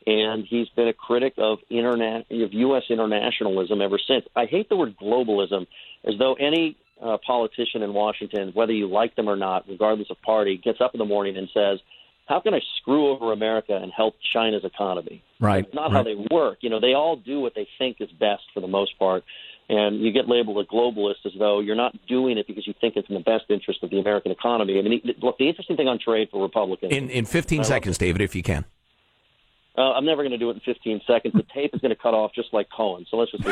and 0.07 0.44
he's 0.48 0.68
been 0.70 0.88
a 0.88 0.92
critic 0.92 1.34
of 1.38 1.59
interna- 1.70 2.24
of 2.44 2.53
U.S. 2.53 2.84
internationalism 2.88 3.80
ever 3.80 3.98
since. 3.98 4.24
I 4.34 4.46
hate 4.46 4.68
the 4.68 4.76
word 4.76 4.96
globalism, 5.00 5.66
as 6.05 6.14
though 6.18 6.34
any 6.34 6.76
uh, 7.03 7.18
politician 7.24 7.82
in 7.82 7.92
Washington, 7.92 8.50
whether 8.55 8.72
you 8.72 8.88
like 8.88 9.16
them 9.16 9.28
or 9.28 9.36
not, 9.36 9.64
regardless 9.68 10.11
of 10.11 10.20
party, 10.22 10.57
gets 10.57 10.80
up 10.80 10.94
in 10.94 10.98
the 10.98 11.05
morning 11.05 11.36
and 11.36 11.48
says, 11.53 11.78
"How 12.26 12.40
can 12.40 12.55
I 12.55 12.61
screw 12.78 13.11
over 13.11 13.32
America 13.32 13.76
and 13.76 13.92
help 13.92 14.14
China's 14.32 14.64
economy?" 14.64 15.22
Right. 15.40 15.64
It's 15.64 15.74
not 15.74 15.92
right. 15.92 15.98
how 15.98 16.03
they 16.03 16.26
work. 16.30 16.59
You 16.61 16.70
know, 16.70 16.80
they 16.80 16.94
all 16.94 17.16
do 17.16 17.40
what 17.40 17.55
they 17.55 17.68
think 17.78 17.96
is 18.00 18.11
best 18.12 18.42
for 18.55 18.61
the 18.61 18.68
most 18.68 18.98
part. 18.98 19.24
And 19.68 20.03
you 20.03 20.12
get 20.12 20.28
labeled 20.28 20.59
a 20.59 20.68
globalist 20.68 21.24
as 21.24 21.32
though 21.38 21.61
you're 21.61 21.76
not 21.76 21.94
doing 22.07 22.36
it 22.36 22.46
because 22.46 22.66
you 22.66 22.74
think 22.80 22.96
it's 22.96 23.09
in 23.09 23.14
the 23.14 23.20
best 23.20 23.44
interest 23.48 23.82
of 23.82 23.90
the 23.90 24.00
American 24.00 24.32
economy. 24.32 24.78
I 24.78 24.82
mean, 24.82 25.00
look, 25.22 25.38
the 25.38 25.48
interesting 25.48 25.76
thing 25.76 25.88
on 25.88 25.98
trade 25.98 26.28
for 26.30 26.42
Republicans. 26.42 26.92
In 26.92 27.09
in 27.09 27.24
15 27.24 27.64
seconds, 27.64 27.96
David, 27.96 28.20
if 28.20 28.34
you 28.34 28.42
can. 28.42 28.64
Uh, 29.76 29.92
I'm 29.92 30.04
never 30.04 30.22
going 30.22 30.32
to 30.32 30.38
do 30.38 30.50
it 30.50 30.54
in 30.54 30.60
15 30.60 31.00
seconds. 31.06 31.32
The 31.34 31.44
tape 31.54 31.74
is 31.74 31.80
going 31.80 31.90
to 31.90 31.96
cut 31.96 32.12
off 32.12 32.32
just 32.34 32.52
like 32.52 32.68
Cohen. 32.70 33.06
So 33.10 33.16
let's 33.16 33.32
just. 33.32 33.44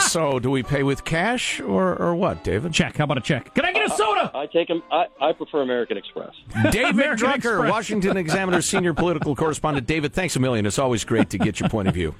so, 0.10 0.38
do 0.38 0.50
we 0.50 0.62
pay 0.62 0.82
with 0.82 1.04
cash 1.04 1.60
or, 1.60 1.94
or 2.00 2.14
what, 2.14 2.42
David? 2.42 2.72
Check. 2.72 2.96
How 2.96 3.04
about 3.04 3.18
a 3.18 3.20
check? 3.20 3.54
Can 3.54 3.66
I 3.66 3.72
get 3.72 3.86
a 3.86 3.90
soda? 3.94 4.30
I, 4.34 4.42
I 4.42 4.46
take 4.46 4.70
him. 4.70 4.82
I, 4.90 5.06
I 5.20 5.32
prefer 5.32 5.60
American 5.60 5.98
Express. 5.98 6.34
David 6.70 6.90
American 6.90 7.26
Drucker, 7.26 7.34
Express. 7.36 7.70
Washington 7.70 8.16
Examiner 8.16 8.62
senior 8.62 8.94
political 8.94 9.36
correspondent. 9.36 9.86
David, 9.86 10.14
thanks 10.14 10.36
a 10.36 10.40
million. 10.40 10.64
It's 10.64 10.78
always 10.78 11.04
great 11.04 11.28
to 11.30 11.38
get 11.38 11.60
your 11.60 11.68
point 11.68 11.88
of 11.88 11.94
view. 11.94 12.14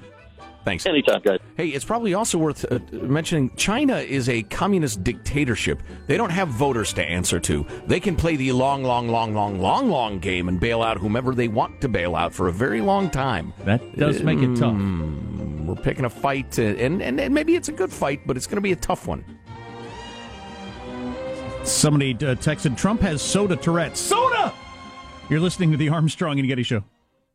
Thanks. 0.63 0.85
Anytime, 0.85 1.21
guys. 1.21 1.39
Hey, 1.57 1.69
it's 1.69 1.85
probably 1.85 2.13
also 2.13 2.37
worth 2.37 2.71
uh, 2.71 2.79
mentioning 2.91 3.51
China 3.55 3.97
is 3.97 4.29
a 4.29 4.43
communist 4.43 5.03
dictatorship. 5.03 5.81
They 6.07 6.17
don't 6.17 6.29
have 6.29 6.49
voters 6.49 6.93
to 6.93 7.03
answer 7.03 7.39
to. 7.39 7.65
They 7.87 7.99
can 7.99 8.15
play 8.15 8.35
the 8.35 8.51
long, 8.51 8.83
long, 8.83 9.09
long, 9.09 9.33
long, 9.33 9.59
long, 9.59 9.89
long 9.89 10.19
game 10.19 10.47
and 10.49 10.59
bail 10.59 10.83
out 10.83 10.97
whomever 10.97 11.33
they 11.33 11.47
want 11.47 11.81
to 11.81 11.89
bail 11.89 12.15
out 12.15 12.33
for 12.33 12.47
a 12.47 12.51
very 12.51 12.81
long 12.81 13.09
time. 13.09 13.53
That 13.65 13.97
does 13.97 14.21
make 14.21 14.39
it 14.39 14.55
tough. 14.55 14.73
Mm, 14.73 15.65
we're 15.65 15.75
picking 15.75 16.05
a 16.05 16.09
fight, 16.09 16.59
uh, 16.59 16.63
and, 16.63 17.01
and, 17.01 17.19
and 17.19 17.33
maybe 17.33 17.55
it's 17.55 17.69
a 17.69 17.73
good 17.73 17.91
fight, 17.91 18.21
but 18.27 18.37
it's 18.37 18.45
going 18.45 18.57
to 18.57 18.61
be 18.61 18.71
a 18.71 18.75
tough 18.77 19.07
one. 19.07 19.25
Somebody 21.63 22.13
uh, 22.13 22.35
texted 22.35 22.77
Trump 22.77 23.01
has 23.01 23.21
soda 23.21 23.55
Tourette. 23.55 23.97
Soda! 23.97 24.53
You're 25.29 25.39
listening 25.39 25.71
to 25.71 25.77
the 25.77 25.89
Armstrong 25.89 26.39
and 26.39 26.47
Getty 26.47 26.63
Show. 26.63 26.83